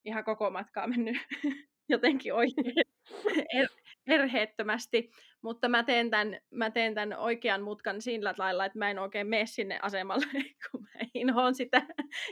ihan 0.06 0.24
koko 0.24 0.50
matkaa 0.50 0.88
mennyt 0.88 1.18
jotenkin 1.90 2.34
oikein 2.34 2.74
er, 3.58 3.68
erheettömästi, 4.08 5.12
mutta 5.42 5.70
mä 5.70 5.84
teen, 5.84 6.10
tämän, 6.10 6.40
mä 6.52 6.72
teen 6.72 6.96
tämän 6.96 7.20
oikean 7.20 7.62
mutkan 7.62 8.02
sillä 8.02 8.34
lailla, 8.38 8.66
että 8.66 8.80
mä 8.80 8.90
en 8.90 9.00
oikein 9.00 9.28
mene 9.28 9.46
sinne 9.46 9.80
asemalle, 9.82 10.26
kun 10.72 10.82
mä 10.82 11.06
inhoon 11.14 11.56
sitä. 11.56 11.82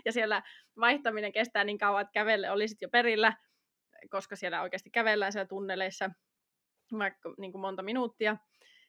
Ja 0.06 0.12
siellä 0.12 0.43
vaihtaminen 0.80 1.32
kestää 1.32 1.63
niin 1.63 1.78
kauan, 1.78 2.02
että 2.02 2.12
kävelle 2.12 2.52
olisit 2.52 2.82
jo 2.82 2.89
perillä, 2.89 3.34
koska 4.10 4.36
siellä 4.36 4.62
oikeasti 4.62 4.89
kävellään 4.89 5.32
siellä 5.32 5.47
tunneleissa 5.47 6.10
vaikka 6.97 7.34
niin 7.38 7.52
kuin 7.52 7.62
monta 7.62 7.84
minuuttia, 7.84 8.38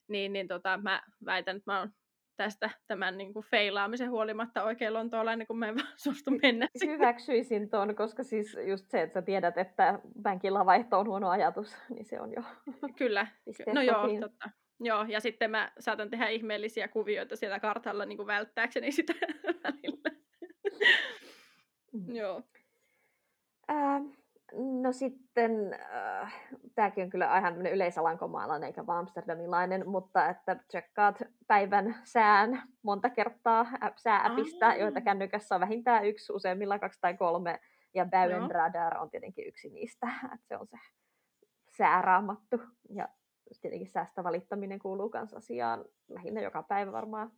niin, 0.08 0.32
niin 0.32 0.48
tota, 0.48 0.78
mä 0.82 1.02
väitän, 1.24 1.56
että 1.56 1.72
mä 1.72 1.78
oon 1.78 1.92
tästä 2.40 2.70
tämän 2.86 3.18
niin 3.18 3.32
kuin 3.32 3.44
feilaamisen 3.50 4.10
huolimatta 4.10 4.64
oikein 4.64 4.94
lontoolainen, 4.94 5.46
kun 5.46 5.58
mä 5.58 5.68
en 5.68 5.74
vaan 5.76 5.88
suostu 5.96 6.30
mennä 6.42 6.68
sinne. 6.76 6.94
Hyväksyisin 6.94 7.70
ton, 7.70 7.94
koska 7.94 8.22
siis 8.22 8.56
just 8.66 8.90
se, 8.90 9.02
että 9.02 9.20
sä 9.20 9.22
tiedät, 9.22 9.58
että 9.58 9.98
bankilla 10.22 10.66
vaihto 10.66 10.98
on 10.98 11.06
huono 11.06 11.28
ajatus, 11.28 11.76
niin 11.94 12.04
se 12.04 12.20
on 12.20 12.32
jo 12.32 12.42
Kyllä, 12.98 13.26
no 13.74 13.82
joo, 13.82 14.08
totta. 14.20 14.50
Joo, 14.80 15.04
ja 15.08 15.20
sitten 15.20 15.50
mä 15.50 15.72
saatan 15.78 16.10
tehdä 16.10 16.28
ihmeellisiä 16.28 16.88
kuvioita 16.88 17.36
siellä 17.36 17.60
kartalla 17.60 18.06
niin 18.06 18.16
kuin 18.16 18.26
välttääkseni 18.26 18.92
sitä 18.92 19.14
välillä. 19.64 20.10
mm. 21.92 22.14
Joo. 22.14 22.42
Ähm, 23.70 24.06
No 24.52 24.92
sitten, 24.92 25.78
äh, 25.94 26.34
tämäkin 26.74 27.04
on 27.04 27.10
kyllä 27.10 27.38
ihan 27.38 27.66
yleisalankomaalainen 27.66 28.66
eikä 28.66 28.86
vaan 28.86 28.98
amsterdamilainen, 28.98 29.88
mutta 29.88 30.28
että 30.28 30.54
tsekkaat 30.68 31.22
päivän 31.46 31.94
sään 32.04 32.62
monta 32.82 33.10
kertaa 33.10 33.66
säääpistä, 33.96 34.68
ah. 34.68 34.78
joita 34.78 35.00
kännykässä 35.00 35.54
on 35.54 35.60
vähintään 35.60 36.04
yksi, 36.04 36.32
useimmilla 36.32 36.78
kaksi 36.78 37.00
tai 37.00 37.16
kolme, 37.16 37.60
ja 37.94 38.06
Bauenradar 38.06 38.72
Radar 38.72 38.98
on 38.98 39.10
tietenkin 39.10 39.46
yksi 39.46 39.70
niistä, 39.70 40.06
että 40.24 40.48
se 40.48 40.56
on 40.56 40.66
se 40.66 40.76
sääraamattu, 41.76 42.60
ja 42.88 43.08
tietenkin 43.60 43.88
säästä 43.88 44.24
valittaminen 44.24 44.78
kuuluu 44.78 45.10
myös 45.14 45.34
asiaan 45.34 45.84
lähinnä 46.08 46.40
joka 46.40 46.62
päivä 46.62 46.92
varmaan 46.92 47.30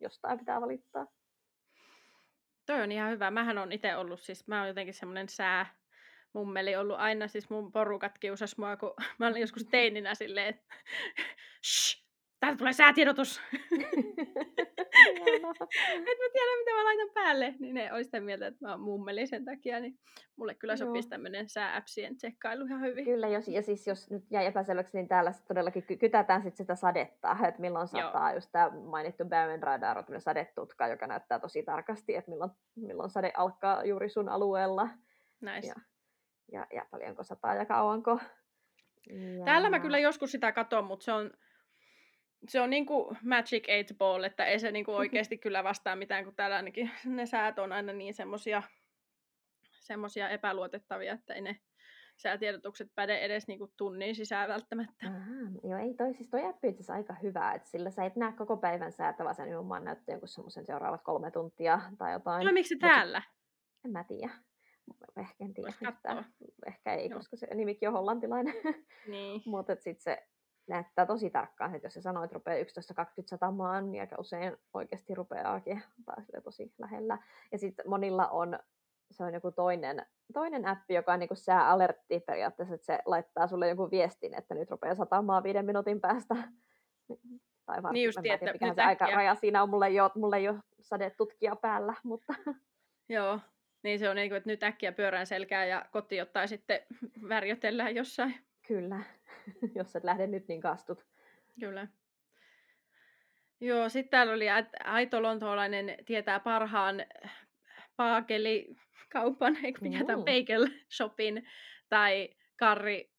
jostain 0.00 0.38
pitää 0.38 0.60
valittaa. 0.60 1.06
Toi 2.66 2.82
on 2.82 2.92
ihan 2.92 3.10
hyvä. 3.10 3.30
Mähän 3.30 3.58
on 3.58 3.72
itse 3.72 3.96
ollut, 3.96 4.20
siis 4.20 4.48
mä 4.48 4.58
oon 4.58 4.68
jotenkin 4.68 4.94
semmoinen 4.94 5.28
sää 5.28 5.66
mummeli 6.36 6.76
ollut 6.76 6.96
aina, 6.98 7.28
siis 7.28 7.50
mun 7.50 7.72
porukat 7.72 8.18
kiusas 8.18 8.58
mua, 8.58 8.76
kun 8.76 8.94
mä 9.18 9.26
olin 9.26 9.40
joskus 9.40 9.64
teininä 9.64 10.14
silleen, 10.14 10.48
että 10.48 10.74
täältä 12.40 12.58
tulee 12.58 12.72
säätiedotus. 12.72 13.40
Et 14.96 15.42
mä 15.42 16.28
tiedä, 16.32 16.58
mitä 16.58 16.70
mä 16.74 16.84
laitan 16.84 17.10
päälle. 17.14 17.54
Niin 17.58 17.74
ne 17.74 17.92
olisi 17.92 18.04
sitä 18.04 18.20
mieltä, 18.20 18.46
että 18.46 18.66
mä 18.66 18.70
oon 18.70 18.80
mummeli 18.80 19.26
sen 19.26 19.44
takia, 19.44 19.80
niin 19.80 19.98
mulle 20.36 20.54
kyllä 20.54 20.76
sopisi 20.76 21.08
tämmöinen 21.08 21.48
säääpsien 21.48 22.16
tsekkailu 22.16 22.64
ihan 22.64 22.80
hyvin. 22.80 23.04
Kyllä, 23.04 23.28
jos, 23.28 23.48
ja 23.48 23.62
siis 23.62 23.86
jos 23.86 24.10
nyt 24.10 24.24
jäi 24.30 24.46
epäselväksi, 24.46 24.96
niin 24.96 25.08
täällä 25.08 25.32
todellakin 25.48 25.98
kytätään 25.98 26.42
sit 26.42 26.56
sitä 26.56 26.74
sadetta, 26.74 27.36
että 27.48 27.60
milloin 27.60 27.88
sataa, 27.88 28.30
Joo. 28.30 28.36
just 28.36 28.48
tämä 28.52 28.70
mainittu 28.70 29.24
Bauman 29.24 29.62
Radar 29.62 29.98
on 29.98 30.20
sadetutka, 30.20 30.88
joka 30.88 31.06
näyttää 31.06 31.38
tosi 31.38 31.62
tarkasti, 31.62 32.14
että 32.14 32.30
milloin, 32.30 32.50
milloin 32.74 33.10
sade 33.10 33.32
alkaa 33.36 33.84
juuri 33.84 34.08
sun 34.08 34.28
alueella. 34.28 34.88
Nice. 35.40 35.68
Ja 35.68 35.74
ja, 36.52 36.66
ja 36.72 36.86
paljonko 36.90 37.22
sataa 37.22 37.54
ja 37.54 37.66
kauanko. 37.66 38.20
Ja... 39.06 39.44
Täällä 39.44 39.70
mä 39.70 39.80
kyllä 39.80 39.98
joskus 39.98 40.32
sitä 40.32 40.52
katon, 40.52 40.84
mutta 40.84 41.04
se 41.04 41.12
on, 41.12 41.30
se 42.48 42.60
on 42.60 42.70
niinku 42.70 43.16
Magic 43.22 43.66
8 43.66 43.96
Ball, 43.96 44.24
että 44.24 44.44
ei 44.44 44.58
se 44.58 44.70
niinku 44.70 44.92
oikeasti 45.02 45.38
kyllä 45.38 45.64
vastaa 45.64 45.96
mitään, 45.96 46.24
kun 46.24 46.34
täällä 46.34 46.56
ainakin 46.56 46.90
ne 47.04 47.26
säät 47.26 47.58
on 47.58 47.72
aina 47.72 47.92
niin 47.92 48.14
semmosia, 48.14 48.62
semmosia 49.80 50.28
epäluotettavia, 50.28 51.12
että 51.12 51.34
ei 51.34 51.40
ne 51.40 51.60
säätiedotukset 52.16 52.94
päde 52.94 53.18
edes 53.18 53.48
niinku 53.48 53.72
tunnin 53.76 54.14
sisään 54.14 54.48
välttämättä. 54.48 55.06
Aha, 55.06 55.70
joo, 55.70 55.78
ei 55.78 55.94
toi, 55.94 56.14
siis 56.14 56.28
toi 56.28 56.44
appi 56.44 56.68
on 56.68 56.94
aika 56.94 57.14
hyvä, 57.22 57.52
että 57.52 57.68
sillä 57.68 57.90
sä 57.90 58.04
et 58.04 58.16
näe 58.16 58.32
koko 58.32 58.56
päivän 58.56 58.92
säätä, 58.92 59.24
vaan 59.24 59.34
sä 59.34 59.44
nimenomaan 59.44 59.84
näyttää 59.84 60.12
jonkun 60.12 60.28
semmoisen 60.28 60.66
seuraavat 60.66 61.02
kolme 61.02 61.30
tuntia 61.30 61.80
tai 61.98 62.12
jotain. 62.12 62.46
No 62.46 62.52
miksi 62.52 62.76
täällä? 62.76 63.22
En 63.84 63.90
mä 63.90 64.04
tiedä 64.04 64.30
ehkä 65.16 65.44
en 65.44 65.54
tiedä 65.54 65.72
yhtään. 65.88 66.26
Ehkä 66.66 66.94
ei, 66.94 67.08
Joo. 67.10 67.18
koska 67.18 67.36
se 67.36 67.54
nimikin 67.54 67.88
on 67.88 67.92
hollantilainen. 67.92 68.54
Niin. 69.06 69.42
Mutta 69.46 69.74
sitten 69.74 70.02
se 70.02 70.26
näyttää 70.68 71.06
tosi 71.06 71.30
tarkkaan, 71.30 71.74
että 71.74 71.86
jos 71.86 71.94
se 71.94 72.00
sanoo, 72.00 72.24
että 72.24 72.34
rupeaa 72.34 72.62
11.20 72.62 72.64
satamaan, 73.26 73.90
niin 73.90 74.00
aika 74.00 74.16
usein 74.18 74.56
oikeasti 74.74 75.14
rupeaakin 75.14 75.82
tai 76.04 76.42
tosi 76.44 76.72
lähellä. 76.78 77.18
Ja 77.52 77.58
sitten 77.58 77.90
monilla 77.90 78.28
on, 78.28 78.58
se 79.10 79.24
on 79.24 79.34
joku 79.34 79.52
toinen, 79.52 80.06
toinen 80.32 80.66
appi, 80.66 80.94
joka 80.94 81.12
on 81.12 81.18
niin 81.18 81.28
sääalertti 81.32 82.20
periaatteessa, 82.20 82.74
että 82.74 82.86
se 82.86 82.98
laittaa 83.06 83.46
sulle 83.46 83.68
jonkun 83.68 83.90
viestin, 83.90 84.34
että 84.34 84.54
nyt 84.54 84.70
rupeaa 84.70 84.94
satamaan 84.94 85.42
viiden 85.42 85.66
minuutin 85.66 86.00
päästä. 86.00 86.34
Tai 87.66 87.82
varsin, 87.82 87.94
niin 87.94 88.04
just, 88.04 88.18
tiedä, 88.22 88.34
että 88.34 88.52
mikä 88.52 88.74
se 88.74 88.82
aika 88.82 89.06
raja 89.06 89.34
siinä 89.34 89.62
on, 89.62 89.70
mulle 89.70 89.86
ei 89.86 90.00
ole, 90.00 90.10
mulle 90.14 90.36
ei 90.36 90.48
ole 90.48 90.58
sadetutkija 90.80 91.56
päällä, 91.56 91.94
mutta... 92.04 92.34
Joo, 93.08 93.40
niin 93.86 93.98
se 93.98 94.08
on 94.08 94.16
niin 94.16 94.30
kuin, 94.30 94.36
että 94.36 94.50
nyt 94.50 94.62
äkkiä 94.62 94.92
pyörään 94.92 95.26
selkää 95.26 95.66
ja 95.66 95.86
koti 95.90 96.20
ottaa 96.20 96.46
sitten 96.46 96.80
värjötellään 97.28 97.94
jossain. 97.94 98.34
Kyllä, 98.68 99.02
jos 99.74 99.96
et 99.96 100.04
lähde 100.04 100.26
nyt, 100.26 100.48
niin 100.48 100.60
kastut. 100.60 101.06
Kyllä. 101.60 101.86
Joo, 103.60 103.88
sitten 103.88 104.10
täällä 104.10 104.32
oli 104.32 104.46
aito 104.84 105.22
lontoolainen 105.22 105.96
tietää 106.06 106.40
parhaan 106.40 107.04
paakelikaupan, 107.96 109.56
eikö 109.64 109.78
mikä 109.82 110.04
tämä 110.04 110.22
bagel 110.22 110.66
shopin 110.96 111.48
tai 111.88 112.28
karri 112.56 113.10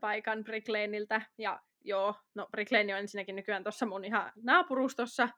paikan 0.00 0.44
Brick 0.44 0.68
Laneiltä. 0.68 1.20
Ja 1.38 1.60
joo, 1.84 2.14
no 2.34 2.48
Brick 2.50 2.72
Lane 2.72 2.94
on 2.94 3.00
ensinnäkin 3.00 3.36
nykyään 3.36 3.62
tuossa 3.62 3.86
mun 3.86 4.04
ihan 4.04 4.32
naapurustossa, 4.42 5.28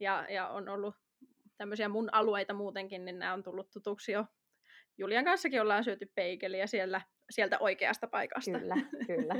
ja, 0.00 0.26
ja 0.28 0.48
on 0.48 0.68
ollut 0.68 0.94
tämmöisiä 1.56 1.88
mun 1.88 2.08
alueita 2.12 2.54
muutenkin, 2.54 3.04
niin 3.04 3.18
nämä 3.18 3.32
on 3.32 3.42
tullut 3.42 3.70
tutuksi 3.70 4.12
jo. 4.12 4.24
Julian 4.98 5.24
kanssakin 5.24 5.60
ollaan 5.60 5.84
syöty 5.84 6.12
peikeliä 6.14 6.66
siellä, 6.66 7.00
sieltä 7.30 7.58
oikeasta 7.58 8.06
paikasta. 8.06 8.58
Kyllä, 8.58 8.76
kyllä. 9.06 9.34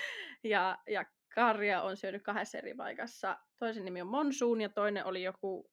ja, 0.44 0.78
ja 0.88 1.04
Karja 1.34 1.82
on 1.82 1.96
syönyt 1.96 2.22
kahdessa 2.22 2.58
eri 2.58 2.74
paikassa. 2.74 3.38
Toisen 3.58 3.84
nimi 3.84 4.00
on 4.00 4.06
Monsoon 4.06 4.60
ja 4.60 4.68
toinen 4.68 5.04
oli 5.04 5.22
joku... 5.22 5.70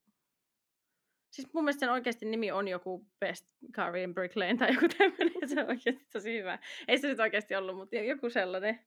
Siis 1.32 1.54
mun 1.54 1.64
mielestä 1.64 1.80
sen 1.80 1.90
oikeasti 1.90 2.26
nimi 2.26 2.52
on 2.52 2.68
joku 2.68 3.08
Best 3.20 3.46
Curry 3.76 4.04
in 4.04 4.14
Brick 4.14 4.36
Lane 4.36 4.58
tai 4.58 4.74
joku 4.74 4.88
tämmöinen. 4.98 5.50
Se 5.50 5.62
on 5.62 5.70
oikeasti 5.70 6.08
tosi 6.14 6.38
hyvä. 6.38 6.60
Ei 6.88 6.98
se 6.98 7.08
nyt 7.08 7.20
oikeasti 7.20 7.56
ollut, 7.56 7.76
mutta 7.76 7.96
joku 7.96 8.30
sellainen. 8.30 8.80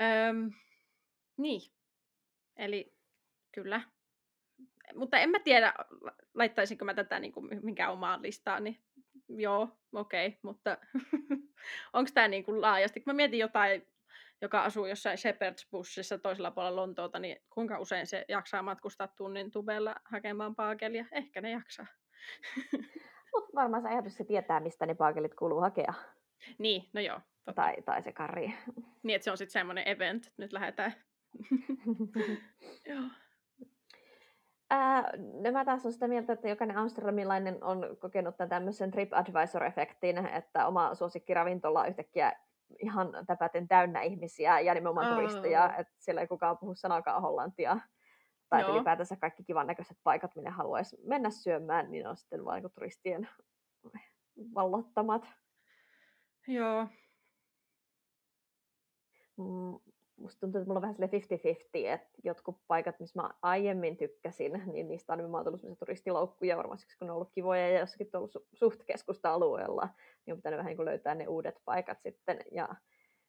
Öm, 0.00 0.50
niin. 1.36 1.60
Eli 2.56 2.96
kyllä. 3.54 3.80
Mutta 4.94 5.18
en 5.18 5.30
mä 5.30 5.38
tiedä, 5.38 5.74
laittaisinko 6.34 6.84
mä 6.84 6.94
tätä 6.94 7.18
niin 7.18 7.32
kuin 7.32 7.48
minkään 7.62 7.92
omaan 7.92 8.22
listaan, 8.22 8.64
niin 8.64 8.80
joo, 9.28 9.68
okei, 9.92 10.26
okay, 10.26 10.38
mutta 10.42 10.78
onko 11.92 12.10
tämä 12.14 12.28
niin 12.28 12.44
kuin 12.44 12.60
laajasti? 12.60 13.00
Kun 13.00 13.12
mä 13.12 13.16
mietin 13.16 13.38
jotain 13.38 13.86
joka 14.42 14.62
asuu 14.62 14.86
jossain 14.86 15.18
Shepherd's 15.18 15.68
Bushissa 15.70 16.18
toisella 16.18 16.50
puolella 16.50 16.80
Lontoota, 16.80 17.18
niin 17.18 17.36
kuinka 17.50 17.78
usein 17.78 18.06
se 18.06 18.24
jaksaa 18.28 18.62
matkustaa 18.62 19.08
tunnin 19.08 19.50
tubella 19.50 19.94
hakemaan 20.04 20.54
paakelia? 20.54 21.04
Ehkä 21.12 21.40
ne 21.40 21.50
jaksaa. 21.50 21.86
Mutta 23.32 23.50
varmaan 23.54 23.82
se 23.82 23.88
ajatus 23.88 24.16
se 24.16 24.24
tietää, 24.24 24.60
mistä 24.60 24.86
ne 24.86 24.94
paakelit 24.94 25.34
kuuluu 25.34 25.60
hakea. 25.60 25.94
Niin, 26.58 26.90
no 26.92 27.00
joo. 27.00 27.20
Totta. 27.44 27.62
Tai, 27.62 27.82
tai 27.82 28.02
se 28.02 28.12
karri. 28.12 28.54
Niin, 29.02 29.16
että 29.16 29.24
se 29.24 29.30
on 29.30 29.38
sitten 29.38 29.52
semmoinen 29.52 29.88
event, 29.88 30.26
että 30.26 30.42
nyt 30.42 30.52
lähdetään. 30.52 30.94
joo. 32.90 33.02
No 35.42 35.52
mä 35.52 35.64
taas 35.64 35.86
on 35.86 35.92
sitä 35.92 36.08
mieltä, 36.08 36.32
että 36.32 36.48
jokainen 36.48 36.76
amsterdamilainen 36.76 37.64
on 37.64 37.96
kokenut 38.00 38.36
tämän 38.36 38.48
tämmöisen 38.48 38.90
TripAdvisor-efektin, 38.90 40.26
että 40.34 40.66
oma 40.66 40.94
suosikkiravintola 40.94 41.86
yhtäkkiä 41.86 42.32
ihan 42.78 43.12
täpäten 43.26 43.68
täynnä 43.68 44.02
ihmisiä 44.02 44.60
ja 44.60 44.74
nimenomaan 44.74 45.06
oh. 45.06 45.14
turisteja, 45.14 45.76
että 45.76 45.94
siellä 45.98 46.20
ei 46.20 46.26
kukaan 46.26 46.58
puhu 46.58 46.74
sanakaan 46.74 47.22
hollantia. 47.22 47.78
Tai 48.48 48.60
Joo. 48.60 48.74
ylipäätänsä 48.74 49.16
kaikki 49.16 49.44
kivan 49.44 49.66
näköiset 49.66 49.98
paikat, 50.04 50.34
minne 50.34 50.50
haluaisi 50.50 50.96
mennä 51.04 51.30
syömään, 51.30 51.90
niin 51.90 52.06
on 52.06 52.16
sitten 52.16 52.44
vain 52.44 52.62
niin 52.62 52.72
turistien 52.72 53.28
vallottamat. 54.54 55.28
Joo. 56.46 56.88
Musta 60.16 60.40
tuntuu, 60.40 60.58
että 60.60 60.68
mulla 60.68 60.78
on 60.78 60.82
vähän 60.82 60.94
sille 60.94 61.10
50-50, 61.86 61.94
että 61.94 62.08
jotkut 62.24 62.58
paikat, 62.66 63.00
missä 63.00 63.22
mä 63.22 63.30
aiemmin 63.42 63.96
tykkäsin, 63.96 64.62
niin 64.72 64.88
niistä 64.88 65.12
on 65.12 65.18
nimenomaan 65.18 65.44
tullut 65.44 65.60
sellaisia 65.60 65.78
turistiloukkuja 65.78 66.56
varmaan 66.56 66.78
siksi, 66.78 66.98
kun 66.98 67.06
ne 67.06 67.12
on 67.12 67.16
ollut 67.16 67.32
kivoja 67.32 67.70
ja 67.70 67.78
jossakin 67.78 68.08
ollut 68.14 68.34
su- 68.34 68.48
suht 68.52 68.84
keskusta-alueella, 68.86 69.88
niin 70.26 70.32
on 70.32 70.38
pitänyt 70.38 70.58
vähän 70.58 70.70
niin 70.70 70.76
kuin 70.76 70.86
löytää 70.86 71.14
ne 71.14 71.26
uudet 71.26 71.60
paikat 71.64 72.02
sitten. 72.02 72.38
Ja 72.52 72.68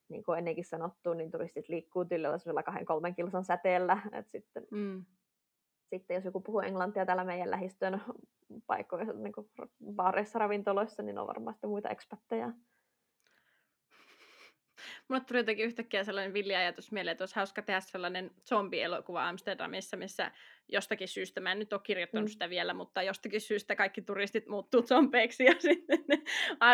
niin 0.10 0.24
kuin 0.24 0.38
ennenkin 0.38 0.66
sanottu, 0.66 1.14
niin 1.14 1.32
turistit 1.32 1.70
liikkuu 1.70 2.06
tyylillä 2.06 2.28
sellaisella 2.28 2.64
kahden 2.64 2.86
kolmen 2.86 3.16
kilsan 3.16 3.44
säteellä, 3.44 3.98
että 4.12 4.32
sitten, 4.32 4.68
mm. 4.72 5.06
sitten 5.90 6.16
jos 6.16 6.26
joku 6.26 6.42
puhuu 6.42 6.60
englantia 6.60 7.06
täällä 7.06 7.24
meidän 7.24 7.52
lähistön 7.52 8.02
paikoissa, 8.68 9.14
niin 9.14 9.34
kuin 9.34 9.50
baareissa, 9.96 10.40
ravintoloissa, 10.40 11.04
niin 11.04 11.18
on 11.18 11.28
varmasti 11.28 11.68
muita 11.68 11.90
ekspatteja. 11.90 12.52
Mulle 15.08 15.22
tuli 15.22 15.40
jotenkin 15.40 15.66
yhtäkkiä 15.66 16.04
sellainen 16.04 16.34
villi 16.34 16.56
ajatus 16.56 16.92
mieleen, 16.92 17.12
että 17.12 17.22
olisi 17.22 17.36
hauska 17.36 17.62
tehdä 17.62 17.80
sellainen 17.80 18.32
zombie-elokuva 18.50 19.30
Amsterdamissa, 19.30 19.98
missä 19.98 20.32
jostakin 20.68 21.08
syystä, 21.08 21.42
mä 21.42 21.52
en 21.52 21.60
nyt 21.60 21.74
ole 21.74 21.82
kirjoittanut 21.84 22.30
mm. 22.30 22.32
sitä 22.32 22.50
vielä, 22.50 22.74
mutta 22.74 23.04
jostakin 23.04 23.42
syystä 23.42 23.76
kaikki 23.76 24.02
turistit 24.02 24.48
muuttuu 24.48 24.82
zombeiksi 24.82 25.44
ja 25.44 25.54
sitten 25.70 26.06
ne 26.08 26.22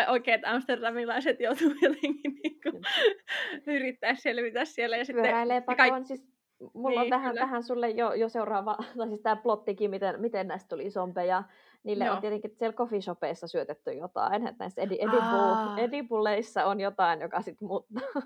oikeat 0.08 0.40
amsterdamilaiset 0.44 1.40
joutuu 1.40 1.74
jotenkin 1.82 2.34
niin 2.42 2.60
kuin, 2.62 2.74
mm. 2.74 3.74
yrittää 3.74 4.14
selvitä 4.14 4.64
siellä. 4.64 4.96
Ja 4.96 5.04
sitten 5.04 5.22
Pyöräilee 5.22 5.60
pakoon, 5.60 6.04
siis 6.04 6.32
mulla 6.74 7.00
niin, 7.00 7.14
on 7.14 7.20
tähän, 7.20 7.34
tähän 7.34 7.62
sulle 7.62 7.90
jo, 7.90 8.12
jo 8.12 8.28
seuraava, 8.28 8.76
tai 8.98 9.08
siis 9.08 9.20
tämä 9.20 9.36
plottikin, 9.36 9.90
miten, 9.90 10.20
miten 10.20 10.48
näistä 10.48 10.68
tuli 10.68 10.90
zombeja. 10.90 11.42
Niille 11.84 12.04
Joo. 12.04 12.14
on 12.14 12.20
tietenkin 12.20 12.54
siellä 12.58 12.76
coffee 12.76 13.00
shopeissa 13.00 13.46
syötetty 13.46 13.92
jotain, 13.92 14.46
että 14.46 14.64
näissä 14.64 14.82
edi, 14.82 14.94
edible, 15.00 15.82
edibuleissa 15.84 16.64
on 16.64 16.80
jotain, 16.80 17.20
joka 17.20 17.42
sitten 17.42 17.68
muuttaa 17.68 18.02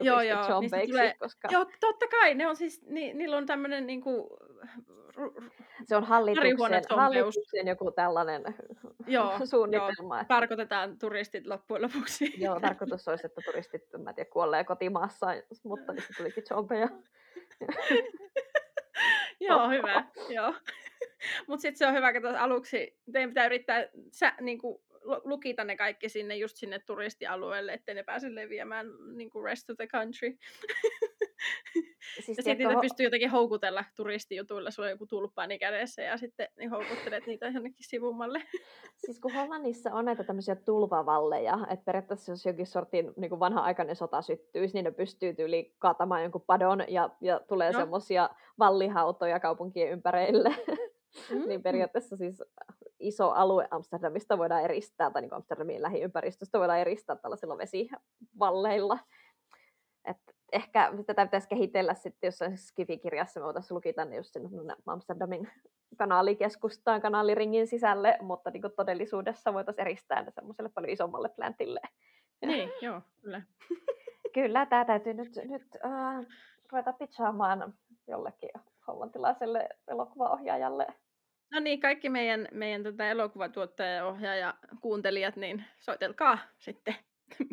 joo, 0.00 0.20
joo, 0.20 0.46
zombeiksi. 0.46 0.90
Tulee... 0.90 1.14
Koska... 1.18 1.48
Joo, 1.52 1.66
totta 1.80 2.06
kai, 2.08 2.34
ne 2.34 2.46
on 2.46 2.56
siis, 2.56 2.82
ni, 2.86 3.12
niillä 3.12 3.36
on 3.36 3.46
tämmöinen 3.46 3.86
niinku... 3.86 4.38
Se 5.84 5.96
on 5.96 6.04
hallituksen, 6.04 6.82
hallituksen 6.96 7.66
joku 7.66 7.90
tällainen 7.90 8.42
joo, 9.06 9.38
suunnitelma. 9.50 10.16
Joo, 10.16 10.24
karkotetaan 10.28 10.98
turistit 10.98 11.46
loppujen 11.46 11.82
lopuksi. 11.82 12.34
joo, 12.38 12.60
tarkoitus 12.68 13.08
olisi, 13.08 13.26
että 13.26 13.40
turistit, 13.44 13.82
mä 13.98 14.12
tiedä, 14.12 14.30
kuolee 14.30 14.64
kotimaassa, 14.64 15.26
mutta 15.64 15.92
niin 15.92 16.04
tulikin 16.16 16.44
zombeja. 16.48 16.88
Joo, 19.40 19.68
hyvä. 19.68 20.04
Joo. 20.28 20.54
Mutta 21.48 21.62
sitten 21.62 21.78
se 21.78 21.86
on 21.86 21.94
hyvä, 21.94 22.08
että 22.08 22.42
aluksi 22.42 22.98
teidän 23.12 23.30
pitää 23.30 23.46
yrittää 23.46 23.88
sä, 24.12 24.32
niinku, 24.40 24.83
lukita 25.24 25.64
ne 25.64 25.76
kaikki 25.76 26.08
sinne 26.08 26.36
just 26.36 26.56
sinne 26.56 26.78
turistialueelle, 26.86 27.72
ettei 27.72 27.94
ne 27.94 28.02
pääse 28.02 28.34
leviämään 28.34 28.86
niin 29.16 29.30
kuin 29.30 29.44
rest 29.44 29.70
of 29.70 29.76
the 29.76 29.86
country. 29.86 30.36
Siis 32.14 32.38
ja 32.38 32.42
sitten 32.42 32.58
niitä 32.58 32.74
ho- 32.74 32.80
pystyy 32.80 33.06
jotenkin 33.06 33.30
houkutella 33.30 33.84
turistijutuilla, 33.96 34.70
sulla 34.70 34.86
on 34.86 34.90
joku 34.90 35.06
tulppaani 35.06 35.58
kädessä 35.58 36.02
ja 36.02 36.16
sitten 36.16 36.48
niin 36.58 36.70
houkuttelet 36.70 37.26
niitä 37.26 37.46
jonnekin 37.46 37.88
sivummalle. 37.88 38.42
Siis 38.96 39.20
kun 39.20 39.34
Hollannissa 39.34 39.90
on 39.92 40.04
näitä 40.04 40.24
tämmöisiä 40.24 40.54
tulvavalleja, 40.54 41.58
että 41.70 41.84
periaatteessa 41.84 42.32
jos 42.32 42.46
jokin 42.46 42.66
sortin 42.66 43.12
niin 43.16 43.40
vanha-aikainen 43.40 43.96
sota 43.96 44.22
syttyisi, 44.22 44.74
niin 44.74 44.84
ne 44.84 44.90
pystyy 44.90 45.34
yli 45.38 45.74
kaatamaan 45.78 46.22
jonkun 46.22 46.44
padon 46.46 46.84
ja, 46.88 47.10
ja 47.20 47.40
tulee 47.48 47.72
no. 47.72 47.78
semmoisia 47.78 48.30
vallihautoja 48.58 49.40
kaupunkien 49.40 49.90
ympärille. 49.90 50.56
Mm. 51.30 51.44
niin 51.48 51.62
periaatteessa 51.62 52.16
siis 52.16 52.42
iso 53.04 53.30
alue 53.30 53.68
Amsterdamista 53.70 54.38
voidaan 54.38 54.64
eristää, 54.64 55.10
tai 55.10 55.22
niin 55.22 55.34
Amsterdamin 55.34 55.82
lähiympäristöstä 55.82 56.58
voidaan 56.58 56.78
eristää 56.78 57.16
tällaisilla 57.16 57.58
vesivalleilla. 57.58 58.98
Et 60.04 60.34
ehkä 60.52 60.92
tätä 61.06 61.26
pitäisi 61.26 61.48
kehitellä 61.48 61.94
sitten 61.94 62.28
jossain 62.28 62.58
Skifi-kirjassa, 62.58 63.40
me 63.40 63.44
voitaisiin 63.46 63.74
lukita 63.74 64.04
ne 64.04 64.16
just 64.16 64.32
sinne 64.32 64.76
Amsterdamin 64.86 65.50
kanaalikeskustaan, 65.96 67.00
kanaaliringin 67.00 67.66
sisälle, 67.66 68.18
mutta 68.20 68.50
niin 68.50 68.62
todellisuudessa 68.76 69.54
voitaisiin 69.54 69.86
eristää 69.86 70.22
ne 70.22 70.30
semmoiselle 70.30 70.68
paljon 70.68 70.92
isommalle 70.92 71.28
plantille. 71.28 71.80
Niin, 72.46 72.70
joo, 72.82 73.00
kyllä. 73.22 73.42
kyllä, 74.34 74.66
tämä 74.66 74.84
täytyy 74.84 75.14
nyt, 75.14 75.32
nyt 75.44 75.66
uh, 75.84 76.26
ruveta 76.72 76.92
pitchaamaan 76.92 77.74
jollekin 78.06 78.50
hollantilaiselle 78.86 79.68
elokuvaohjaajalle 79.88 80.86
No 81.54 81.60
niin, 81.60 81.80
kaikki 81.80 82.10
meidän, 82.10 82.48
meidän 82.52 82.82
tota 82.82 83.08
elokuvatuottaja, 83.08 84.06
ohjaaja, 84.06 84.54
kuuntelijat, 84.80 85.36
niin 85.36 85.64
soitelkaa 85.76 86.38
sitten 86.58 86.94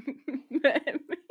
myöhemmin. 0.63 1.25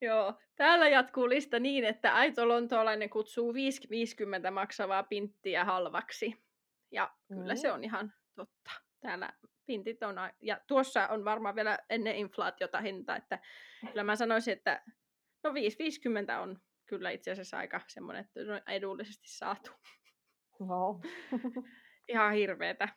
Joo, 0.00 0.34
täällä 0.56 0.88
jatkuu 0.88 1.28
lista 1.28 1.58
niin, 1.58 1.84
että 1.84 2.14
aito 2.14 2.48
lontoolainen 2.48 3.10
kutsuu 3.10 3.52
5,50 3.52 4.50
maksavaa 4.50 5.02
pinttiä 5.02 5.64
halvaksi. 5.64 6.44
Ja 6.90 7.10
kyllä 7.28 7.54
mm. 7.54 7.58
se 7.58 7.72
on 7.72 7.84
ihan 7.84 8.12
totta. 8.34 8.70
Täällä 9.00 9.32
pintit 9.66 10.02
on, 10.02 10.16
ja 10.42 10.60
tuossa 10.66 11.08
on 11.08 11.24
varmaan 11.24 11.54
vielä 11.54 11.78
ennen 11.90 12.16
inflaatiota 12.16 12.80
hinta, 12.80 13.16
että 13.16 13.38
kyllä 13.80 14.04
mä 14.04 14.16
sanoisin, 14.16 14.52
että 14.52 14.82
no 15.44 15.50
5,50 15.50 16.40
on 16.42 16.58
kyllä 16.86 17.10
itse 17.10 17.30
asiassa 17.30 17.58
aika 17.58 17.80
semmoinen, 17.88 18.24
että 18.24 18.72
edullisesti 18.72 19.28
saatu. 19.28 19.70
Wow. 20.60 21.00
Ihan 22.08 22.32
hirveetä. 22.32 22.88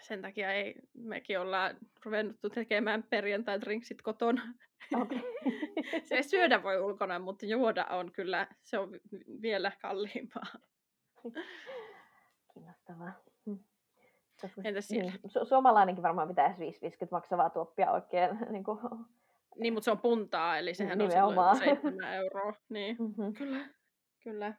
Sen 0.00 0.22
takia 0.22 0.52
ei, 0.52 0.74
mekin 0.94 1.40
ollaan 1.40 1.76
ruvennuttu 2.04 2.50
tekemään 2.50 3.02
perjantai-drinksit 3.02 4.02
kotona. 4.02 4.42
Okay. 4.94 5.18
se 6.08 6.22
syödä 6.22 6.62
voi 6.62 6.80
ulkona, 6.80 7.18
mutta 7.18 7.46
juoda 7.46 7.84
on 7.84 8.12
kyllä, 8.12 8.48
se 8.62 8.78
on 8.78 8.90
vielä 9.42 9.72
kalliimpaa. 9.82 10.52
Kiinnostavaa. 12.54 13.12
Entäs 14.64 14.88
siellä? 14.88 15.10
Niin, 15.10 15.20
su- 15.26 15.48
suomalainenkin 15.48 16.02
varmaan 16.02 16.28
pitäisi 16.28 16.62
5,50 16.62 17.08
maksavaa 17.10 17.50
tuoppia 17.50 17.90
oikein. 17.90 18.30
Niin, 18.52 18.64
kuin... 18.64 18.78
niin 19.56 19.72
mutta 19.72 19.84
se 19.84 19.90
on 19.90 19.98
puntaa, 19.98 20.58
eli 20.58 20.74
sehän 20.74 20.98
Nimenomaan. 20.98 21.50
on 21.50 21.56
silloin 21.56 21.80
7 21.82 22.14
euroa. 22.14 22.52
Niin, 22.68 22.96
mm-hmm. 22.98 23.34
kyllä, 23.34 23.68
kyllä. 24.22 24.54